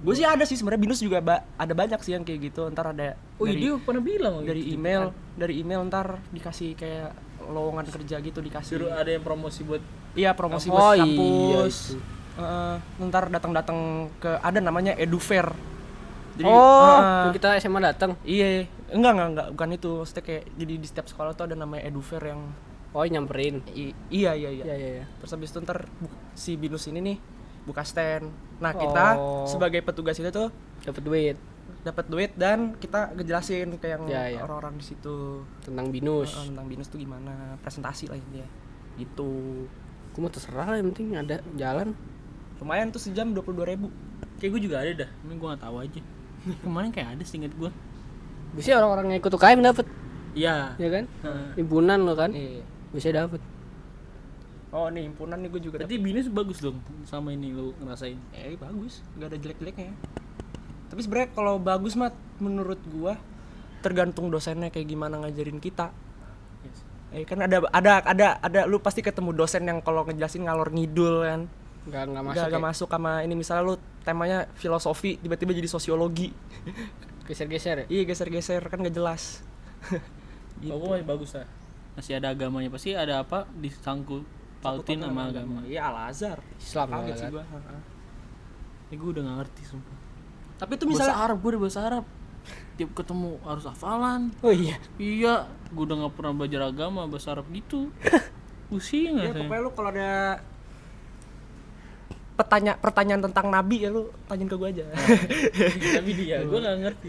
[0.00, 2.88] gue sih ada sih sebenarnya binus juga ba- ada banyak sih yang kayak gitu ntar
[2.88, 4.72] ada oh iya dari, dia pernah bilang dari gitu.
[4.74, 5.02] email
[5.34, 9.84] dari email ntar dikasih kayak lowongan kerja gitu dikasih suruh ada yang promosi buat
[10.14, 12.00] iya promosi Oh, buat iya, kampus itu.
[12.32, 13.78] Heeh, ntar datang-datang
[14.16, 15.52] ke ada namanya edufair
[16.40, 18.10] jadi oh, yang kita SMA datang.
[18.22, 21.84] iya enggak enggak enggak bukan itu maksudnya kayak jadi di setiap sekolah tuh ada namanya
[21.84, 22.42] edufair yang
[22.90, 23.62] Oh, nyamperin.
[23.70, 25.04] i- iya iya iya Iya, iya, iya.
[25.16, 25.86] terus habis itu ntar
[26.32, 27.16] si binus ini nih
[27.62, 28.26] buka stand
[28.58, 29.46] nah kita Oh.
[29.46, 31.36] sebagai petugas itu tuh Dapat duit
[31.80, 34.42] dapat duit dan kita ngejelasin ke yang Ya, ya.
[34.42, 36.34] orang-orang di situ tentang binus.
[36.34, 38.48] Heeh, tentang binus tuh gimana presentasi lah intinya
[38.96, 39.64] gitu
[40.10, 41.94] Gua mau terserah lah yang penting ada jalan.
[42.58, 43.86] lumayan tuh sejam dua puluh ribu
[44.36, 46.00] kayak gue juga ada dah ini gue nggak tahu aja
[46.64, 47.70] kemarin kayak ada seinget gue
[48.50, 49.86] Bisa orang-orang yang ikut UKM dapat,
[50.34, 50.74] iya.
[50.74, 51.06] Ya kan?
[51.54, 52.34] Himpunan lo kan?
[52.34, 52.66] iya.
[52.90, 53.38] Bisa dapat.
[54.70, 58.18] oh nih himpunan nih gue juga berarti binus bagus dong sama ini lu ngerasain.
[58.34, 59.02] Eh bagus.
[59.18, 59.94] Nggak ada jelek-jeleknya
[60.90, 62.10] tapi sebenarnya kalau bagus mah
[62.42, 63.14] menurut gua
[63.80, 65.94] tergantung dosennya kayak gimana ngajarin kita.
[67.14, 71.22] Eh kan ada ada ada ada lu pasti ketemu dosen yang kalau ngejelasin ngalor ngidul
[71.22, 71.40] kan
[71.88, 72.36] Enggak enggak masuk.
[72.36, 72.68] nggak nggak ya?
[72.68, 73.74] masuk sama ini misalnya lu
[74.04, 76.32] temanya filosofi tiba-tiba jadi sosiologi.
[77.30, 77.86] Geser-geser ya?
[77.86, 79.46] iya geser-geser kan nggak jelas.
[80.66, 81.48] Oh, gue masih bagus lah.
[81.96, 82.68] Masih ada agamanya.
[82.68, 83.48] Pasti ada apa?
[83.48, 84.26] Disangkut
[84.60, 85.64] pautin sama agama.
[85.64, 86.38] Iya al azhar.
[86.60, 87.44] Islam kaget sih gua.
[87.48, 87.80] Heeh.
[88.90, 89.98] ini gue udah gak ngerti sumpah.
[90.58, 92.04] Tapi itu bahasa misalnya Arab gue udah bahasa Arab.
[92.76, 94.20] Tiap ketemu harus hafalan.
[94.42, 94.76] Oh iya.
[94.98, 95.34] iya
[95.72, 97.88] gue udah gak pernah belajar agama bahasa Arab gitu.
[98.70, 100.10] Pusing ya saya pokoknya lu kalau ada
[102.40, 104.84] pertanya pertanyaan tentang nabi ya lu tanyain ke gua aja
[106.00, 107.08] tapi dia gue gak ngerti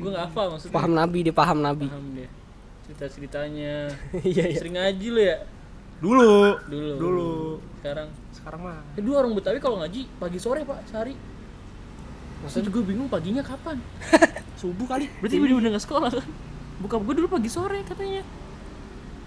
[0.00, 1.86] gue gak hafal maksudnya Paham Nabi dia paham Nabi.
[1.86, 2.28] paham dia
[2.88, 3.92] cerita ceritanya
[4.24, 4.56] Iya iya.
[4.56, 5.36] sering ngaji lo ya
[6.00, 6.30] dulu
[6.64, 7.30] dulu Dulu.
[7.82, 11.12] sekarang sekarang mah kedua orang Betawi kalau ngaji pagi sore pak sehari
[12.38, 13.82] Maksudnya juga bingung paginya kapan.
[14.62, 15.10] Subuh kali.
[15.18, 16.28] Berarti dia udah nggak sekolah kan?
[16.78, 18.22] Bokap gue dulu pagi sore katanya.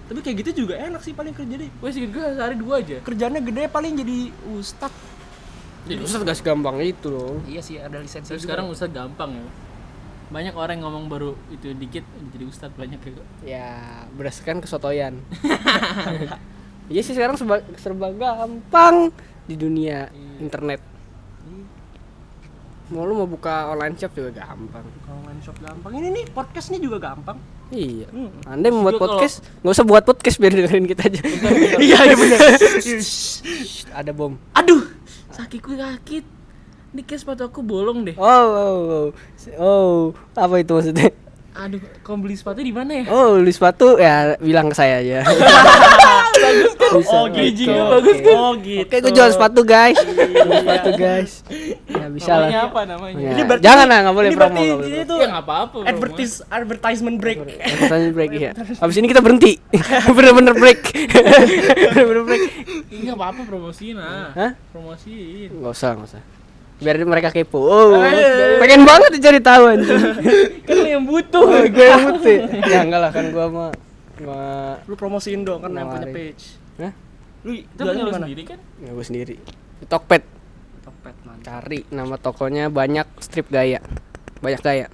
[0.07, 1.69] Tapi kayak gitu juga enak sih paling kerja deh.
[1.83, 2.97] Wes gue sehari dua aja.
[3.03, 4.17] Kerjanya gede paling jadi
[4.55, 4.93] ustad.
[5.81, 7.41] Jadi Ustadz gak segampang itu loh.
[7.49, 9.45] Iya sih ada lisensi Terus sekarang ustadz gampang ya.
[10.29, 13.13] Banyak orang yang ngomong baru itu dikit jadi ustadz banyak ya.
[13.41, 13.69] Ya
[14.13, 15.17] berdasarkan kesotoyan.
[16.91, 19.15] Iya sih sekarang serba, serba gampang
[19.47, 20.11] di dunia
[20.43, 20.90] internet.
[22.91, 24.83] Mau lu mau buka online shop juga gampang.
[25.07, 25.91] Kalau online shop gampang.
[25.95, 27.39] Ini nih podcast nih juga gampang.
[27.71, 28.11] Iya.
[28.11, 28.27] Hmm.
[28.43, 31.21] Anda yang membuat kalau- podcast, nggak usah buat podcast biar dengerin kita aja.
[31.87, 32.39] Iya iya benar.
[33.95, 34.35] Ada bom.
[34.51, 34.83] Aduh,
[35.31, 36.23] kakiku sakit.
[36.91, 38.15] Ini kayak sepatu aku bolong deh.
[38.19, 39.07] Oh, oh, oh,
[39.55, 39.99] oh,
[40.35, 41.15] apa itu maksudnya?
[41.53, 43.05] Aduh, kamu beli sepatu di mana ya?
[43.07, 45.19] Oh, beli sepatu ya bilang ke saya aja.
[46.91, 47.07] Bisa.
[47.07, 47.91] Oh giginya Oke.
[47.93, 48.33] bagus kan?
[48.33, 48.83] Oh gitu.
[48.83, 49.95] Oke, gue jual sepatu guys.
[49.95, 51.31] Jual sepatu guys.
[51.85, 52.67] Ya bisa namanya lah.
[52.67, 53.15] apa namanya?
[53.15, 54.51] Ya, Ini berarti jangan lah, nggak boleh ini promo.
[54.51, 55.07] berarti ini promo.
[55.07, 55.77] tuh Ya nggak apa-apa.
[55.85, 57.39] advertis advertisement break.
[57.61, 58.51] Advertising break ya.
[58.55, 59.53] Habis ini kita berhenti.
[60.17, 60.81] Bener-bener break.
[61.85, 62.41] Bener-bener break.
[62.89, 64.31] Ih, nggak apa-apa promosiin ah.
[64.33, 64.51] Hah?
[64.71, 65.49] Promosiin.
[65.53, 66.21] Nggak usah, nggak usah.
[66.81, 67.61] Biar mereka kepo.
[67.61, 68.57] Oh, Eh.
[68.57, 70.01] pengen banget cari tahu anjing.
[70.65, 71.39] Kan lu yang butuh.
[71.39, 72.35] Oh, gue yang mute.
[72.63, 73.69] Ya enggak lah kan gua mah
[74.19, 76.13] mah Lu promosiin dong kan yang punya Nawarin.
[76.15, 76.43] page.
[76.77, 76.93] Hah?
[77.41, 78.25] Lu Itu punya lu di mana?
[78.25, 78.59] sendiri kan?
[78.77, 79.35] Ya gue sendiri.
[79.77, 80.23] Di Tokped.
[80.81, 81.45] Topet mantap.
[81.45, 83.77] Cari nama tokonya banyak strip gaya.
[84.39, 84.89] Banyak gaya.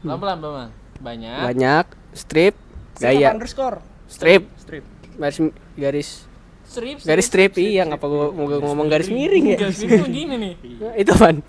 [0.00, 0.68] Pelan-pelan, pelan.
[0.98, 1.36] Banyak.
[1.46, 2.54] Banyak strip
[2.96, 3.30] gaya.
[3.30, 4.82] underscore Strip strip.
[5.14, 5.38] garis
[5.74, 6.08] garis
[6.70, 7.02] Strip.
[7.02, 9.58] garis strip iya ngapa gua mau ngomong garis miring ya?
[9.58, 10.54] Garis miring gini nih.
[10.80, 11.42] Nah, Itu apaan?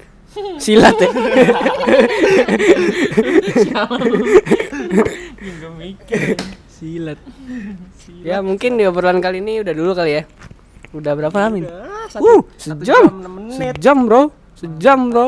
[0.58, 1.10] Silat ya.
[3.62, 3.96] Siapa
[5.78, 6.40] mikir.
[6.72, 7.20] Silat.
[8.24, 10.24] Ya mungkin di obrolan kali ini udah dulu kali ya.
[10.92, 11.68] Udah berapa lama ini?
[11.68, 12.84] Ah, satu, Uh, sejam.
[12.84, 13.04] jam.
[13.52, 14.22] Sejam, Bro.
[14.56, 15.28] Sejam, Bro.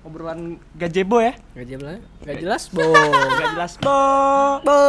[0.00, 1.36] Obrolan gajebo ya.
[1.52, 2.80] Gak jelas, gak jelas, Bo.
[2.88, 4.00] Gak jelas, Bo.
[4.64, 4.80] Bo.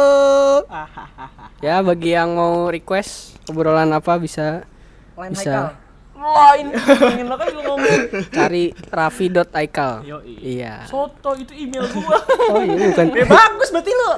[0.64, 1.26] Hahaha.
[1.60, 4.62] Ya, bagi yang mau request obrolan apa bisa
[5.18, 5.74] Lain Bisa.
[6.14, 6.68] Lain.
[6.76, 7.96] Pengen lo kan lu ngomong.
[8.28, 10.04] cari raffi.aikal.
[10.04, 10.36] Yoi.
[10.36, 10.84] Iya.
[10.84, 12.20] Soto itu email gua.
[12.52, 13.06] Oh, iya bukan.
[13.16, 14.10] Eh bagus berarti lu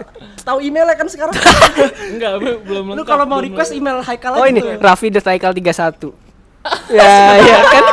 [0.42, 1.34] tahu emailnya kan sekarang.
[2.12, 4.82] Enggak, be- belum lu kalau mau request email Haikal Oh ini tuh.
[4.82, 6.10] raffi.aikal 31.
[6.94, 7.84] ya, ya kan.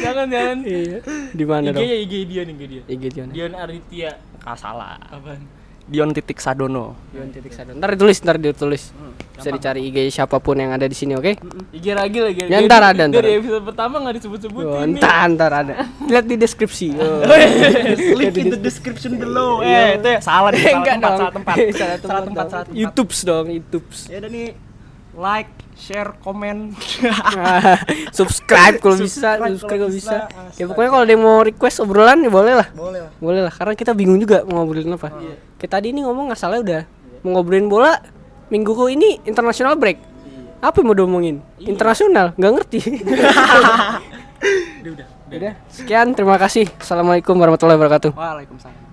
[0.00, 0.56] jangan jangan.
[0.60, 0.98] Iya.
[1.32, 1.80] Di mana dong?
[1.80, 2.46] ya IG IG Dion.
[2.88, 3.28] IG Dion.
[3.28, 4.12] Dion Aritia.
[4.40, 4.96] Ah, salah.
[5.08, 5.40] Apaan?
[5.86, 6.98] Dion titik Sadono.
[7.14, 7.78] Dion titik sadon.
[7.78, 8.90] Ntar ditulis, ntar ditulis.
[9.36, 11.36] Bisa dicari IG siapa pun yang ada di sini, oke?
[11.70, 12.40] IG lagi lagi.
[12.48, 14.66] Ya, ntar ada, ntar Dari episode pertama enggak disebut-sebutin.
[14.66, 15.74] Oh, ntar, ntar ada.
[16.08, 16.88] Lihat di deskripsi.
[17.06, 17.22] Oh.
[18.18, 19.60] Link in the description below.
[19.60, 21.56] Eh, itu ya salah nih, salah tempat, salah tempat.
[21.76, 22.74] salah tempat, salah tempat.
[22.74, 23.86] YouTube dong, YouTube.
[24.08, 24.46] Ya udah nih
[25.14, 26.72] like, share, komen.
[28.16, 30.26] subscribe kalau bisa, Subscribe kalau bisa.
[30.26, 30.56] bisa.
[30.56, 32.68] Ya pokoknya kalau ada yang mau request obrolan ya boleh lah.
[32.72, 33.12] Boleh lah.
[33.20, 35.12] Boleh lah, karena kita bingung juga mau ngobrolin apa.
[35.60, 36.82] Kita tadi ini ngomong asalnya udah
[37.22, 38.00] mau ngobrolin bola.
[38.48, 39.98] Minggu ini international break.
[40.62, 41.36] Apa yang mau diomongin?
[41.60, 42.80] Internasional, nggak ngerti.
[44.86, 45.08] Udah udah.
[45.26, 46.70] Udah, sekian, terima kasih.
[46.78, 48.14] Assalamualaikum warahmatullahi wabarakatuh.
[48.14, 48.85] Waalaikumsalam.